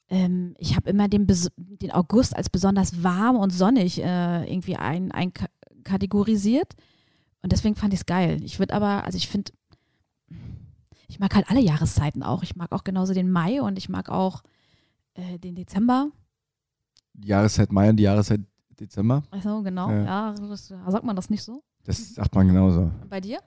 ähm, 0.09 0.55
ich 0.59 0.77
habe 0.77 0.89
immer 0.89 1.09
den, 1.09 1.27
den 1.27 1.91
August 1.91 2.35
als 2.37 2.49
besonders 2.49 3.03
warm 3.03 3.35
und 3.35 3.49
sonnig 3.51 4.01
äh, 4.01 4.49
irgendwie 4.49 4.77
ein, 4.77 5.11
ein 5.11 5.33
kategorisiert. 5.83 6.73
Und 7.41 7.51
deswegen 7.51 7.75
fand 7.75 7.93
ich 7.93 7.99
es 8.01 8.05
geil. 8.05 8.39
Ich 8.43 8.59
würde 8.59 8.73
aber, 8.73 9.03
also 9.03 9.17
ich 9.17 9.27
finde, 9.27 9.51
ich 11.09 11.19
mag 11.19 11.35
halt 11.35 11.49
alle 11.49 11.59
Jahreszeiten 11.59 12.23
auch. 12.23 12.43
Ich 12.43 12.55
mag 12.55 12.71
auch 12.71 12.85
genauso 12.85 13.13
den 13.13 13.29
Mai 13.29 13.61
und 13.61 13.77
ich 13.77 13.89
mag 13.89 14.07
auch 14.07 14.41
äh, 15.15 15.37
den 15.37 15.55
Dezember. 15.55 16.11
Die 17.13 17.27
Jahreszeit 17.27 17.71
Mai 17.71 17.89
und 17.89 17.97
die 17.97 18.03
Jahreszeit 18.03 18.41
Dezember. 18.79 19.23
Also 19.31 19.61
genau, 19.61 19.89
Ja. 19.89 20.03
ja, 20.31 20.35
das, 20.49 20.67
sagt 20.67 21.03
man 21.03 21.15
das 21.15 21.29
nicht 21.29 21.43
so? 21.43 21.61
Das 21.83 22.15
sagt 22.15 22.33
man 22.35 22.47
genauso. 22.47 22.91
Bei 23.09 23.21
dir? 23.21 23.39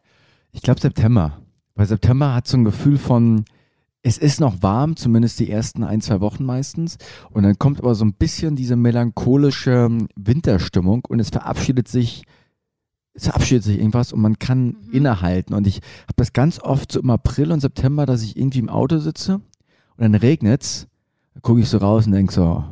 Ich 0.52 0.62
glaube 0.62 0.80
September. 0.80 1.38
Weil 1.74 1.86
September 1.86 2.34
hat 2.34 2.46
so 2.46 2.56
ein 2.56 2.64
Gefühl 2.64 2.98
von, 2.98 3.44
es 4.02 4.18
ist 4.18 4.38
noch 4.40 4.62
warm, 4.62 4.94
zumindest 4.96 5.40
die 5.40 5.50
ersten 5.50 5.82
ein, 5.82 6.00
zwei 6.00 6.20
Wochen 6.20 6.44
meistens. 6.44 6.98
Und 7.30 7.42
dann 7.42 7.58
kommt 7.58 7.80
aber 7.80 7.94
so 7.96 8.04
ein 8.04 8.12
bisschen 8.14 8.54
diese 8.54 8.76
melancholische 8.76 9.88
Winterstimmung 10.14 11.04
und 11.08 11.18
es 11.20 11.30
verabschiedet 11.30 11.88
sich, 11.88 12.22
es 13.14 13.24
verabschiedet 13.24 13.64
sich 13.64 13.78
irgendwas 13.78 14.12
und 14.12 14.20
man 14.20 14.38
kann 14.38 14.66
Mhm. 14.66 14.92
innehalten. 14.92 15.54
Und 15.54 15.66
ich 15.66 15.76
habe 16.02 16.14
das 16.16 16.32
ganz 16.32 16.60
oft 16.60 16.92
so 16.92 17.00
im 17.00 17.10
April 17.10 17.50
und 17.50 17.60
September, 17.60 18.06
dass 18.06 18.22
ich 18.22 18.36
irgendwie 18.36 18.58
im 18.60 18.68
Auto 18.68 18.98
sitze 18.98 19.34
und 19.36 19.42
dann 19.98 20.14
regnet's. 20.14 20.86
Dann 21.32 21.42
gucke 21.42 21.60
ich 21.60 21.68
so 21.68 21.78
raus 21.78 22.06
und 22.06 22.12
denke 22.12 22.32
so. 22.32 22.62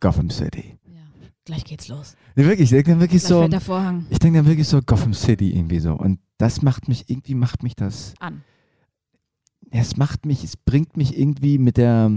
Gotham 0.00 0.30
City. 0.30 0.76
Ja. 0.86 1.00
Gleich 1.44 1.64
geht's 1.64 1.88
los. 1.88 2.16
Nee, 2.34 2.44
wirklich, 2.44 2.64
ich 2.64 2.70
denke 2.70 2.90
dann 2.92 3.00
wirklich 3.00 3.22
Gleich 3.22 3.28
so, 3.28 3.40
fällt 3.40 3.52
der 3.52 3.60
Vorhang 3.60 4.06
ich 4.10 4.18
denke 4.18 4.38
dann 4.38 4.46
wirklich 4.46 4.68
so 4.68 4.80
Gotham 4.82 5.14
City 5.14 5.50
irgendwie 5.56 5.78
so. 5.80 5.92
Und 5.94 6.18
das 6.38 6.62
macht 6.62 6.88
mich, 6.88 7.08
irgendwie 7.08 7.34
macht 7.34 7.62
mich 7.62 7.74
das 7.76 8.14
an. 8.20 8.42
Es 9.70 9.96
macht 9.96 10.26
mich, 10.26 10.44
es 10.44 10.56
bringt 10.56 10.96
mich 10.96 11.18
irgendwie 11.18 11.58
mit 11.58 11.76
der, 11.76 12.10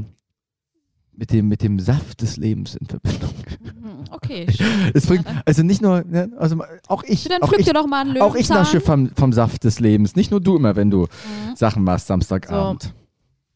mit 1.14 1.32
dem, 1.32 1.48
mit 1.48 1.64
dem 1.64 1.80
Saft 1.80 2.22
des 2.22 2.38
Lebens 2.38 2.76
in 2.76 2.86
Verbindung. 2.88 3.34
Mhm, 3.62 4.04
Okay. 4.12 4.46
Es 4.94 5.06
bringt, 5.08 5.26
also 5.46 5.64
nicht 5.64 5.82
nur, 5.82 6.04
ne, 6.04 6.32
also 6.38 6.64
auch 6.88 7.04
ich, 7.04 7.24
Dann 7.26 7.42
auch 7.42 7.52
ich, 7.54 7.66
dir 7.66 7.74
doch 7.74 7.88
mal 7.88 8.02
einen 8.08 8.22
auch 8.22 8.36
ich 8.36 8.50
nasche 8.50 8.82
vom, 8.82 9.10
vom 9.16 9.34
Saft 9.34 9.64
des 9.64 9.80
Lebens. 9.80 10.16
Nicht 10.16 10.32
nur 10.32 10.40
du 10.42 10.56
immer, 10.58 10.76
wenn 10.76 10.90
du 10.90 11.02
Mhm. 11.02 11.56
Sachen 11.56 11.84
machst 11.84 12.08
Samstagabend. 12.08 12.94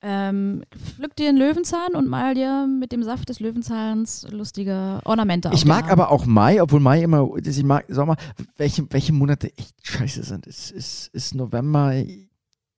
Ähm, 0.06 0.64
pflück 0.96 1.16
dir 1.16 1.30
einen 1.30 1.38
Löwenzahn 1.38 1.94
und 1.96 2.10
mal 2.10 2.36
dir 2.36 2.68
mit 2.68 2.92
dem 2.92 3.04
Saft 3.04 3.30
des 3.30 3.40
Löwenzahns 3.40 4.28
lustige 4.32 5.00
Ornamente 5.06 5.48
auf 5.50 5.56
Ich 5.56 5.66
mag 5.66 5.90
aber 5.90 6.12
auch 6.12 6.26
Mai, 6.26 6.62
obwohl 6.62 6.82
Mai 6.82 7.02
immer, 7.04 7.30
ich 7.42 7.64
mag, 7.64 7.86
sag 7.88 8.06
mal, 8.06 8.18
welche, 8.58 8.86
welche 8.92 9.14
Monate 9.14 9.58
echt 9.58 9.76
scheiße 9.88 10.24
sind. 10.24 10.46
Es 10.46 10.72
ist, 10.72 11.08
ist 11.14 11.36
November 11.36 11.94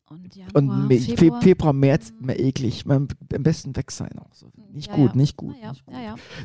Und, 0.08 0.36
Januar, 0.36 0.56
und 0.56 0.88
Me- 0.88 1.00
Fe- 1.00 1.18
Februar. 1.18 1.42
Februar, 1.42 1.74
März 1.74 2.14
immer 2.22 2.38
eklig. 2.38 2.86
Man, 2.86 3.08
am 3.36 3.42
besten 3.44 3.76
weg 3.76 3.90
sein 3.90 4.12
auch 4.20 4.34
so. 4.36 4.52
Nicht 4.72 4.90
Ja, 4.90 4.96
gut, 4.96 5.10
ja. 5.12 5.16
nicht 5.16 5.36
gut. 5.36 5.56
Ja, 5.62 5.72
nicht 5.72 5.84
gut. 5.86 5.96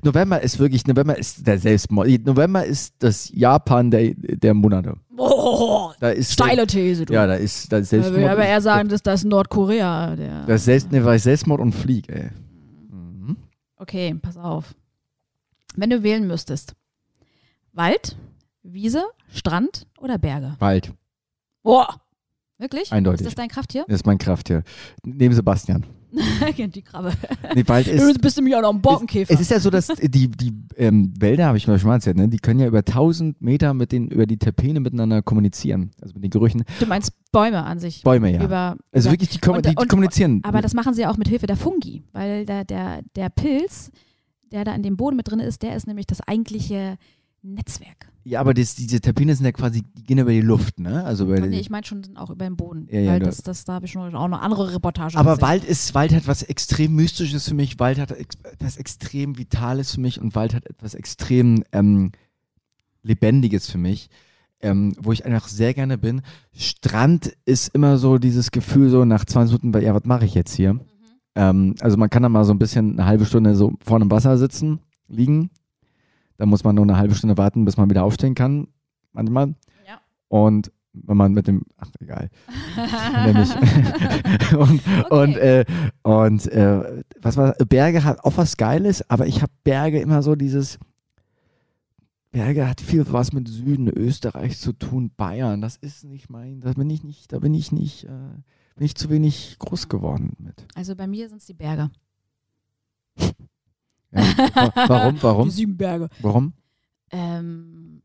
November 0.03 0.41
ist 0.41 0.59
wirklich, 0.59 0.87
November 0.87 1.18
ist 1.18 1.47
der 1.47 1.59
Selbstmord. 1.59 2.09
November 2.24 2.64
ist 2.64 2.95
das 3.01 3.28
Japan 3.35 3.91
der, 3.91 4.14
der 4.14 4.55
Monate. 4.55 4.95
Oh, 5.22 5.92
Da 6.00 6.10
ist 6.10 6.32
steile 6.32 6.66
These, 6.66 7.04
du. 7.04 7.12
Ja, 7.12 7.26
da 7.26 7.34
ist, 7.34 7.70
da 7.72 7.78
ist 7.78 7.90
Selbstmord. 7.90 8.20
ich 8.22 8.28
aber 8.28 8.40
und- 8.40 8.46
eher 8.46 8.60
sagen, 8.60 8.88
dass 8.88 9.02
das 9.02 9.24
Nordkorea 9.24 10.16
der. 10.16 10.44
Das 10.46 10.62
ist 10.62 10.64
Selbst, 10.64 10.92
ne, 10.92 11.04
weil 11.04 11.18
Selbstmord 11.18 11.60
und 11.60 11.72
Flieg, 11.72 12.08
ey. 12.08 12.30
Mhm. 12.90 13.36
Okay, 13.76 14.14
pass 14.20 14.36
auf. 14.36 14.74
Wenn 15.76 15.90
du 15.90 16.02
wählen 16.02 16.26
müsstest: 16.26 16.74
Wald, 17.72 18.16
Wiese, 18.62 19.04
Strand 19.32 19.86
oder 19.98 20.18
Berge? 20.18 20.54
Wald, 20.58 20.92
Boah. 21.62 22.00
Wirklich? 22.58 22.92
Eindeutig. 22.92 23.20
Ist 23.22 23.26
das 23.26 23.34
dein 23.34 23.48
Krafttier? 23.48 23.84
das 23.88 23.96
ist 23.96 24.06
mein 24.06 24.18
Krafttier. 24.18 24.62
Neben 25.04 25.34
Sebastian. 25.34 25.84
Die 26.74 26.82
Krabbe. 26.82 27.12
Nee, 27.54 27.62
Wald 27.66 27.86
Du 27.86 27.90
ist. 27.92 28.20
bist 28.20 28.36
nämlich 28.36 28.54
auch 28.56 28.62
noch 28.62 28.72
ein 28.74 28.80
Borkenkäfer. 28.80 29.32
Es 29.32 29.40
ist 29.40 29.50
ja 29.50 29.61
so, 29.61 29.70
dass 29.70 29.86
die, 30.02 30.28
die 30.28 30.52
ähm, 30.76 31.12
Wälder, 31.18 31.46
habe 31.46 31.56
ich 31.58 31.66
mal 31.68 31.78
schon 31.78 31.88
mal 31.88 31.94
erzählt, 31.96 32.16
ne, 32.16 32.28
die 32.28 32.38
können 32.38 32.61
ja 32.61 32.66
über 32.66 32.78
1000 32.78 33.40
Meter 33.40 33.74
mit 33.74 33.92
den, 33.92 34.08
über 34.08 34.26
die 34.26 34.36
Terpene 34.38 34.80
miteinander 34.80 35.22
kommunizieren. 35.22 35.90
Also 36.00 36.14
mit 36.14 36.24
den 36.24 36.30
Gerüchen. 36.30 36.64
du 36.80 36.86
meinst 36.86 37.12
Bäume 37.32 37.62
an 37.64 37.78
sich. 37.78 38.02
Bäume, 38.02 38.32
ja. 38.32 38.42
Über, 38.44 38.76
also 38.92 39.08
über, 39.08 39.12
wirklich, 39.14 39.30
die, 39.30 39.38
kommen, 39.38 39.58
und- 39.58 39.66
die, 39.66 39.70
die 39.70 39.76
und- 39.76 39.88
kommunizieren. 39.88 40.40
Aber 40.42 40.61
das 40.62 40.74
machen 40.74 40.94
sie 40.94 41.02
ja 41.02 41.11
auch 41.11 41.16
mit 41.16 41.28
Hilfe 41.28 41.46
der 41.46 41.56
Fungi, 41.56 42.02
weil 42.12 42.44
der, 42.46 42.64
der, 42.64 43.00
der 43.16 43.28
Pilz, 43.30 43.90
der 44.52 44.64
da 44.64 44.74
in 44.74 44.82
dem 44.82 44.96
Boden 44.96 45.16
mit 45.16 45.30
drin 45.30 45.38
ist, 45.40 45.62
der 45.62 45.76
ist 45.76 45.86
nämlich 45.86 46.06
das 46.06 46.20
eigentliche 46.20 46.96
Netzwerk. 47.42 48.09
Ja, 48.24 48.40
aber 48.40 48.52
das, 48.54 48.74
diese 48.74 49.00
Terpene 49.00 49.34
sind 49.34 49.44
ja 49.46 49.52
quasi, 49.52 49.82
die 49.82 50.02
gehen 50.04 50.18
über 50.18 50.30
die 50.30 50.40
Luft, 50.42 50.78
ne? 50.78 51.04
Also 51.04 51.24
über 51.24 51.40
Nee, 51.40 51.58
ich 51.60 51.70
meine 51.70 51.86
schon 51.86 52.02
auch 52.16 52.30
über 52.30 52.44
den 52.44 52.56
Boden. 52.56 52.86
Ja, 52.90 53.00
ja, 53.00 53.10
weil 53.12 53.20
du- 53.20 53.26
das, 53.26 53.42
das, 53.42 53.64
da 53.64 53.74
habe 53.74 53.86
ich 53.86 53.92
schon 53.92 54.14
auch 54.14 54.28
noch 54.28 54.40
andere 54.42 54.74
Reportagen 54.74 55.16
Aber 55.16 55.30
gesehen. 55.36 55.42
Wald 55.48 55.64
ist, 55.64 55.94
Wald 55.94 56.12
hat 56.14 56.26
was 56.26 56.42
extrem 56.42 56.94
Mystisches 56.94 57.48
für 57.48 57.54
mich, 57.54 57.78
Wald 57.78 57.98
hat 57.98 58.10
etwas 58.12 58.76
extrem 58.76 59.38
Vitales 59.38 59.94
für 59.94 60.00
mich 60.00 60.20
und 60.20 60.34
Wald 60.34 60.54
hat 60.54 60.66
etwas 60.66 60.94
extrem 60.94 61.64
ähm, 61.72 62.12
Lebendiges 63.02 63.70
für 63.70 63.78
mich, 63.78 64.10
ähm, 64.60 64.94
wo 65.00 65.12
ich 65.12 65.24
einfach 65.24 65.48
sehr 65.48 65.72
gerne 65.74 65.96
bin. 65.96 66.22
Strand 66.52 67.32
ist 67.46 67.74
immer 67.74 67.96
so 67.98 68.18
dieses 68.18 68.50
Gefühl, 68.50 68.90
so 68.90 69.04
nach 69.04 69.24
20 69.24 69.62
Minuten, 69.62 69.82
ja, 69.84 69.94
was 69.94 70.04
mache 70.04 70.26
ich 70.26 70.34
jetzt 70.34 70.54
hier? 70.54 70.78
Ähm, 71.34 71.74
also 71.80 71.96
man 71.96 72.10
kann 72.10 72.22
da 72.22 72.28
mal 72.28 72.44
so 72.44 72.52
ein 72.52 72.58
bisschen 72.58 72.92
eine 72.98 73.06
halbe 73.06 73.24
Stunde 73.24 73.54
so 73.54 73.72
vorne 73.84 74.04
im 74.04 74.10
Wasser 74.10 74.36
sitzen, 74.36 74.80
liegen. 75.08 75.50
Da 76.41 76.47
muss 76.47 76.64
man 76.64 76.74
nur 76.74 76.84
eine 76.84 76.97
halbe 76.97 77.14
Stunde 77.14 77.36
warten, 77.36 77.66
bis 77.66 77.76
man 77.76 77.91
wieder 77.91 78.03
aufstehen 78.03 78.34
kann, 78.34 78.68
manchmal. 79.12 79.49
Ja. 79.86 80.01
Und 80.28 80.72
wenn 80.95 81.18
man 81.18 81.34
mit 81.34 81.47
dem, 81.47 81.64
ach 81.76 81.91
egal, 82.01 82.30
nämlich 83.26 83.51
und, 84.57 84.80
und, 85.11 85.36
äh, 85.36 85.66
und 86.03 86.47
äh, 86.47 87.03
was 87.20 87.36
war 87.36 87.53
Berge 87.68 88.05
hat 88.05 88.24
auch 88.24 88.38
was 88.38 88.57
Geiles, 88.57 89.09
aber 89.11 89.26
ich 89.26 89.43
habe 89.43 89.53
Berge 89.64 90.01
immer 90.01 90.22
so 90.22 90.34
dieses 90.34 90.78
Berge 92.30 92.66
hat 92.66 92.80
viel 92.80 93.05
was 93.12 93.34
mit 93.34 93.47
Süden 93.47 93.88
Österreich 93.88 94.59
zu 94.59 94.72
tun, 94.72 95.11
Bayern, 95.14 95.61
das 95.61 95.76
ist 95.76 96.05
nicht 96.05 96.30
mein, 96.30 96.62
da 96.62 96.72
bin 96.72 96.88
ich 96.88 97.05
nicht, 97.05 97.34
da 97.34 97.38
bin 97.38 97.53
ich 97.53 97.70
nicht, 97.70 98.05
äh, 98.05 98.09
bin 98.76 98.86
ich 98.86 98.95
zu 98.95 99.11
wenig 99.11 99.59
groß 99.59 99.91
geworden 99.91 100.38
mit. 100.38 100.66
Also 100.74 100.97
bei 100.97 101.07
mir 101.07 101.28
sind 101.28 101.43
es 101.43 101.47
die 101.47 101.53
Berge. 101.53 101.91
Ja. 104.12 104.72
Warum? 104.88 105.18
Warum? 105.22 105.44
Die 105.44 105.50
sieben 105.50 105.76
Berge. 105.76 106.08
Warum? 106.20 106.52
Ähm, 107.11 108.02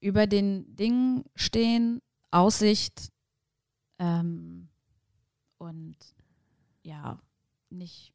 über 0.00 0.26
den 0.26 0.76
Dingen 0.76 1.24
stehen, 1.34 2.02
Aussicht 2.30 3.10
ähm, 3.98 4.68
und 5.58 5.96
ja, 6.82 7.18
nicht, 7.70 8.12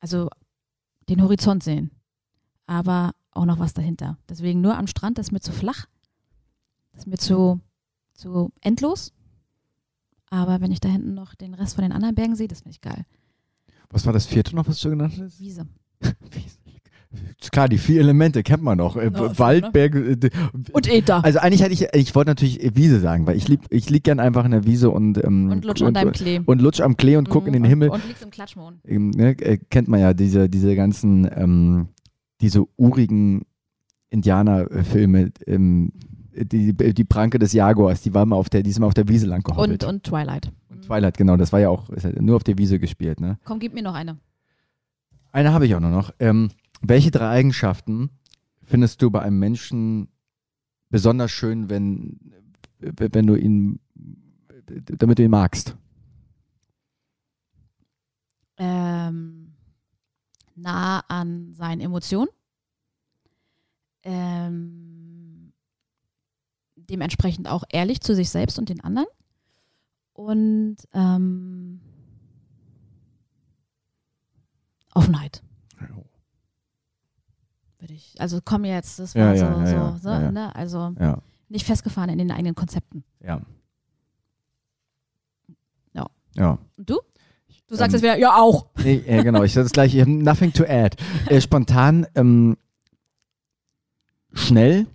also 0.00 0.28
den 1.08 1.22
Horizont 1.22 1.62
sehen, 1.62 1.90
aber 2.66 3.12
auch 3.30 3.44
noch 3.44 3.58
was 3.58 3.74
dahinter. 3.74 4.18
Deswegen 4.28 4.60
nur 4.60 4.76
am 4.76 4.86
Strand, 4.86 5.18
das 5.18 5.28
ist 5.28 5.32
mir 5.32 5.40
zu 5.40 5.52
flach, 5.52 5.86
das 6.92 7.02
ist 7.02 7.06
mir 7.06 7.18
zu, 7.18 7.60
zu 8.14 8.52
endlos. 8.60 9.12
Aber 10.30 10.60
wenn 10.60 10.72
ich 10.72 10.80
da 10.80 10.88
hinten 10.88 11.14
noch 11.14 11.34
den 11.34 11.54
Rest 11.54 11.74
von 11.74 11.82
den 11.82 11.92
anderen 11.92 12.14
Bergen 12.14 12.36
sehe, 12.36 12.48
das 12.48 12.60
finde 12.60 12.70
ich 12.72 12.80
geil. 12.80 13.04
Was 13.90 14.06
war 14.06 14.12
das 14.12 14.26
vierte 14.26 14.54
noch, 14.54 14.66
was 14.68 14.80
du 14.80 14.90
genannt 14.90 15.14
hast? 15.20 15.40
Wiese. 15.40 15.66
Klar, 17.50 17.68
die 17.68 17.78
vier 17.78 18.00
Elemente 18.00 18.44
kennt 18.44 18.62
man 18.62 18.78
noch. 18.78 18.96
Äh, 18.96 19.10
Ja, 19.12 19.38
Wald, 19.38 19.64
ne? 19.64 19.70
Berge. 19.72 20.12
äh, 20.12 20.30
Und 20.72 20.86
Ether. 20.88 21.24
Also 21.24 21.40
eigentlich 21.40 21.62
hätte 21.62 21.72
ich, 21.72 21.88
ich 21.92 22.14
wollte 22.14 22.30
natürlich 22.30 22.60
Wiese 22.76 23.00
sagen, 23.00 23.26
weil 23.26 23.36
ich 23.36 23.48
lieb, 23.48 23.62
ich 23.70 23.90
lieg 23.90 24.04
gern 24.04 24.20
einfach 24.20 24.44
in 24.44 24.52
der 24.52 24.64
Wiese 24.64 24.90
und 24.90 25.22
ähm, 25.24 25.50
Und 25.50 25.64
lutsch 25.64 25.82
an 25.82 25.92
deinem 25.94 26.12
Klee. 26.12 26.40
und 26.46 26.62
lutsch 26.62 26.80
am 26.80 26.96
Klee 26.96 27.16
und 27.16 27.28
guck 27.28 27.48
in 27.48 27.52
den 27.52 27.62
Mhm, 27.62 27.66
Himmel. 27.66 27.88
Und, 27.90 28.00
und 28.02 28.06
liegst 28.08 28.22
im 28.22 28.30
Klatschmond. 28.30 28.78
Ähm, 28.84 29.10
ne, 29.10 29.30
äh, 29.40 29.58
kennt 29.70 29.88
man 29.88 29.98
ja 29.98 30.14
diese, 30.14 30.48
diese 30.48 30.76
ganzen, 30.76 31.28
ähm, 31.34 31.88
diese 32.40 32.64
urigen 32.76 33.42
Indianerfilme, 34.10 35.32
ähm, 35.46 35.92
die, 36.32 36.72
die 36.74 37.04
Pranke 37.04 37.38
des 37.38 37.52
Jaguars, 37.52 38.02
die 38.02 38.14
war 38.14 38.24
mal 38.26 38.36
auf 38.36 38.48
der, 38.50 38.62
die 38.62 38.70
ist 38.70 38.78
mal 38.78 38.86
auf 38.86 38.94
der 38.94 39.08
Wiese 39.08 39.26
lang 39.26 39.38
Und, 39.40 39.44
gehoppelt. 39.54 39.84
und 39.84 40.04
Twilight. 40.04 40.52
Und 40.68 40.82
Twilight, 40.84 41.16
genau, 41.16 41.36
das 41.36 41.52
war 41.52 41.60
ja 41.60 41.68
auch 41.70 41.88
halt 41.88 42.20
nur 42.20 42.36
auf 42.36 42.44
der 42.44 42.58
Wiese 42.58 42.78
gespielt, 42.78 43.20
ne? 43.20 43.38
Komm, 43.44 43.58
gib 43.58 43.74
mir 43.74 43.82
noch 43.82 43.94
eine. 43.94 44.18
Eine 45.32 45.52
habe 45.52 45.66
ich 45.66 45.74
auch 45.74 45.80
nur 45.80 45.90
noch. 45.90 46.12
Ähm, 46.18 46.50
welche 46.80 47.10
drei 47.10 47.28
Eigenschaften 47.28 48.10
findest 48.64 49.02
du 49.02 49.10
bei 49.10 49.22
einem 49.22 49.38
Menschen 49.38 50.08
besonders 50.88 51.30
schön, 51.30 51.70
wenn, 51.70 52.18
wenn 52.78 53.26
du 53.26 53.34
ihn, 53.36 53.80
damit 54.66 55.18
du 55.18 55.22
ihn 55.24 55.30
magst? 55.30 55.76
Ähm, 58.56 59.54
nah 60.54 61.00
an 61.08 61.52
seinen 61.54 61.80
Emotionen. 61.80 62.28
Ähm, 64.02 64.89
dementsprechend 66.90 67.48
auch 67.48 67.64
ehrlich 67.70 68.00
zu 68.00 68.14
sich 68.14 68.30
selbst 68.30 68.58
und 68.58 68.68
den 68.68 68.80
anderen. 68.82 69.06
Und 70.12 70.76
ähm, 70.92 71.80
Offenheit. 74.94 75.42
Würde 77.78 77.94
ich. 77.94 78.20
Also 78.20 78.40
komm 78.44 78.64
jetzt, 78.66 78.98
das 78.98 79.14
war 79.14 79.34
Ja, 79.34 79.36
so, 79.36 79.44
ja, 79.60 79.96
so, 79.96 80.08
ja, 80.10 80.26
so. 80.26 80.30
Ne? 80.32 80.54
also 80.54 80.94
nicht 81.48 81.64
festgefahren 81.64 82.10
in 82.10 82.18
den 82.18 82.30
eigenen 82.30 82.54
Konzepten. 82.54 83.04
ja. 83.20 83.40
Ja. 85.94 86.06
Ja. 86.34 86.58
Und 86.76 86.90
du? 86.90 86.98
Du 87.68 87.76
sagst 87.76 87.94
Ähm, 87.94 87.96
es 87.96 88.02
wieder, 88.02 88.18
ja 88.18 88.36
auch. 88.36 88.66
Nee, 88.84 89.02
ja, 89.06 89.22
genau, 89.22 89.42
ich 89.44 89.52
sage 89.54 89.64
das 89.64 89.72
gleich, 89.72 89.94
ich 89.94 90.00
habe 90.00 90.10
nothing 90.10 90.52
to 90.52 90.64
add. 90.64 90.96
Äh, 91.26 91.40
spontan, 91.40 92.06
ähm, 92.16 92.56
schnell, 94.32 94.86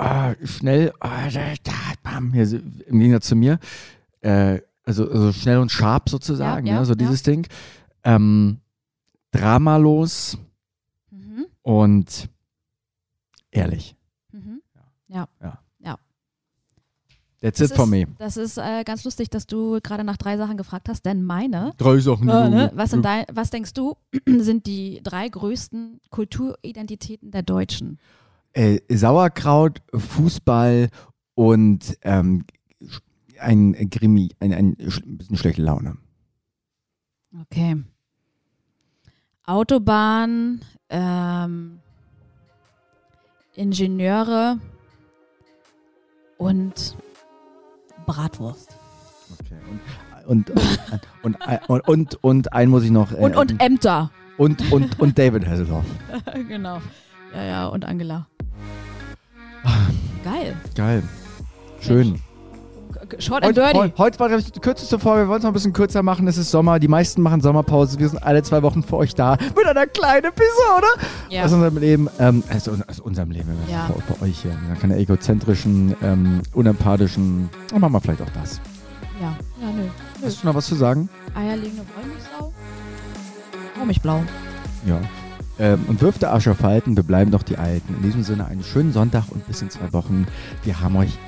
ah, 0.00 0.34
schnell, 0.44 0.92
ah, 1.00 1.28
da, 1.30 1.54
da, 1.62 1.72
bam, 2.02 2.32
hier, 2.32 2.46
so, 2.46 2.56
im 2.86 2.98
Gegensatz 2.98 3.28
zu 3.28 3.36
mir, 3.36 3.58
äh, 4.22 4.60
also, 4.84 5.08
also 5.10 5.32
schnell 5.32 5.58
und 5.58 5.70
sharp 5.70 6.08
sozusagen, 6.08 6.66
Ja, 6.66 6.74
ja, 6.74 6.78
ja, 6.80 6.84
so 6.84 6.92
ja. 6.92 6.96
dieses 6.96 7.22
Ding. 7.22 7.46
Ähm, 8.02 8.58
dramalos 9.30 10.38
Mhm. 11.10 11.46
und 11.62 12.28
ehrlich. 13.50 13.94
Mhm. 14.32 14.62
Ja. 14.74 14.82
Ja. 15.08 15.28
Ja. 15.40 15.58
Ja. 15.80 15.98
That's 17.40 17.58
Das 17.58 17.70
it 17.70 17.76
for 17.76 17.84
ist- 17.84 17.90
me. 17.90 18.06
Das 18.18 18.36
ist 18.36 18.58
äh, 18.58 18.84
ganz 18.84 19.04
lustig, 19.04 19.30
dass 19.30 19.46
du 19.46 19.80
gerade 19.82 20.04
nach 20.04 20.16
drei 20.16 20.36
Sachen 20.36 20.56
gefragt 20.56 20.88
hast, 20.88 21.04
denn 21.06 21.22
meine, 21.22 21.72
Drei 21.78 21.98
Sachen. 21.98 22.28
äh, 22.28 22.48
ne, 22.50 22.70
was, 22.74 22.90
sind 22.90 23.04
dein, 23.04 23.24
was 23.32 23.50
denkst 23.50 23.72
du, 23.74 23.96
sind 24.26 24.66
die 24.66 25.00
drei 25.02 25.28
größten 25.28 26.00
Kulturidentitäten 26.10 27.30
der 27.30 27.42
Deutschen? 27.42 27.98
Äh, 28.52 28.80
Sauerkraut, 28.88 29.80
Fußball 29.94 30.88
und 31.34 31.96
ähm, 32.02 32.44
ein 33.38 33.72
Grimi, 33.90 34.30
ein, 34.40 34.52
ein 34.52 34.76
sch- 34.76 35.02
bisschen 35.16 35.36
schlechte 35.36 35.62
Laune. 35.62 35.96
Okay. 37.42 37.82
Autobahn, 39.46 40.60
ähm, 40.90 41.78
Ingenieure 43.54 44.58
und 46.38 46.96
Bratwurst. 48.06 48.76
Okay. 49.40 49.56
Und, 50.26 50.50
und, 50.50 51.40
und, 51.68 51.88
und, 51.88 52.24
und, 52.24 52.52
einen 52.52 52.70
muss 52.70 52.84
ich 52.84 52.90
noch. 52.90 53.12
Und, 53.12 53.36
und 53.36 53.60
Ämter. 53.60 54.10
und, 54.38 54.70
und, 54.72 54.98
und 55.00 55.18
David 55.18 55.46
Hasselhoff. 55.46 55.84
genau. 56.48 56.80
Ja, 57.34 57.42
ja, 57.44 57.66
und 57.66 57.84
Angela. 57.84 58.26
Geil. 60.24 60.56
Geil. 60.74 61.02
Schön. 61.80 62.20
Short 63.18 63.42
and 63.42 63.56
Heute, 63.58 63.72
dirty. 63.72 63.78
heu- 63.78 63.92
heute 63.98 64.20
war 64.20 64.28
glaube 64.28 64.42
ich, 64.42 64.52
die 64.52 64.60
kürzeste 64.60 64.98
Folge. 64.98 65.22
Wir 65.24 65.28
wollen 65.28 65.38
es 65.38 65.42
noch 65.42 65.50
ein 65.50 65.54
bisschen 65.54 65.72
kürzer 65.72 66.02
machen. 66.02 66.28
Es 66.28 66.36
ist 66.36 66.50
Sommer. 66.50 66.78
Die 66.78 66.86
meisten 66.86 67.22
machen 67.22 67.40
Sommerpause. 67.40 67.98
Wir 67.98 68.08
sind 68.08 68.22
alle 68.22 68.42
zwei 68.42 68.62
Wochen 68.62 68.82
für 68.84 68.96
euch 68.98 69.14
da. 69.14 69.36
Mit 69.56 69.66
einer 69.66 69.86
kleinen 69.86 70.26
Episode 70.26 70.86
Ja. 71.28 71.44
aus 71.44 71.52
unserem 71.52 71.76
Leben. 71.78 72.08
Ähm, 72.20 72.44
also 72.48 72.72
aus 72.86 73.00
unserem 73.00 73.30
Leben. 73.30 73.48
Ja. 73.68 73.88
Bei, 73.88 74.14
bei 74.14 74.26
euch 74.28 74.40
hier. 74.42 74.52
Ja, 74.68 74.74
keine 74.76 74.96
egozentrischen, 74.96 75.96
ähm, 76.02 76.42
unempathischen. 76.54 77.48
Und 77.72 77.80
machen 77.80 77.92
wir 77.92 78.00
vielleicht 78.00 78.22
auch 78.22 78.30
das. 78.40 78.60
ja. 79.20 79.34
Ja, 79.60 79.72
nö. 79.76 79.82
Hast 80.24 80.42
du 80.42 80.46
noch 80.46 80.54
was 80.54 80.66
zu 80.66 80.74
sagen? 80.76 81.08
Eierlegende 81.34 81.82
Wollmilchsau. 81.96 82.52
Honigblau. 83.80 84.22
Ja. 84.86 85.00
Ähm, 85.60 85.84
und 85.88 86.00
der 86.22 86.32
Asche 86.32 86.52
auf 86.52 86.62
Halten, 86.62 86.96
wir 86.96 87.02
bleiben 87.02 87.30
doch 87.30 87.42
die 87.42 87.58
Alten. 87.58 87.94
In 87.96 88.02
diesem 88.02 88.22
Sinne 88.22 88.46
einen 88.46 88.64
schönen 88.64 88.94
Sonntag 88.94 89.24
und 89.28 89.46
bis 89.46 89.60
in 89.60 89.68
zwei 89.68 89.92
Wochen. 89.92 90.26
Wir 90.64 90.80
haben 90.80 90.96
euch 90.96 91.18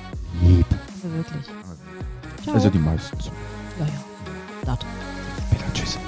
lieb. 0.41 0.65
Also 0.95 1.15
wirklich. 1.15 1.45
Ciao. 2.41 2.55
Also 2.55 2.69
die 2.69 2.79
meisten. 2.79 3.17
Ja, 3.79 3.85
ja. 3.85 3.91
Datum. 4.65 4.89
Später. 5.47 5.73
Tschüss. 5.73 5.99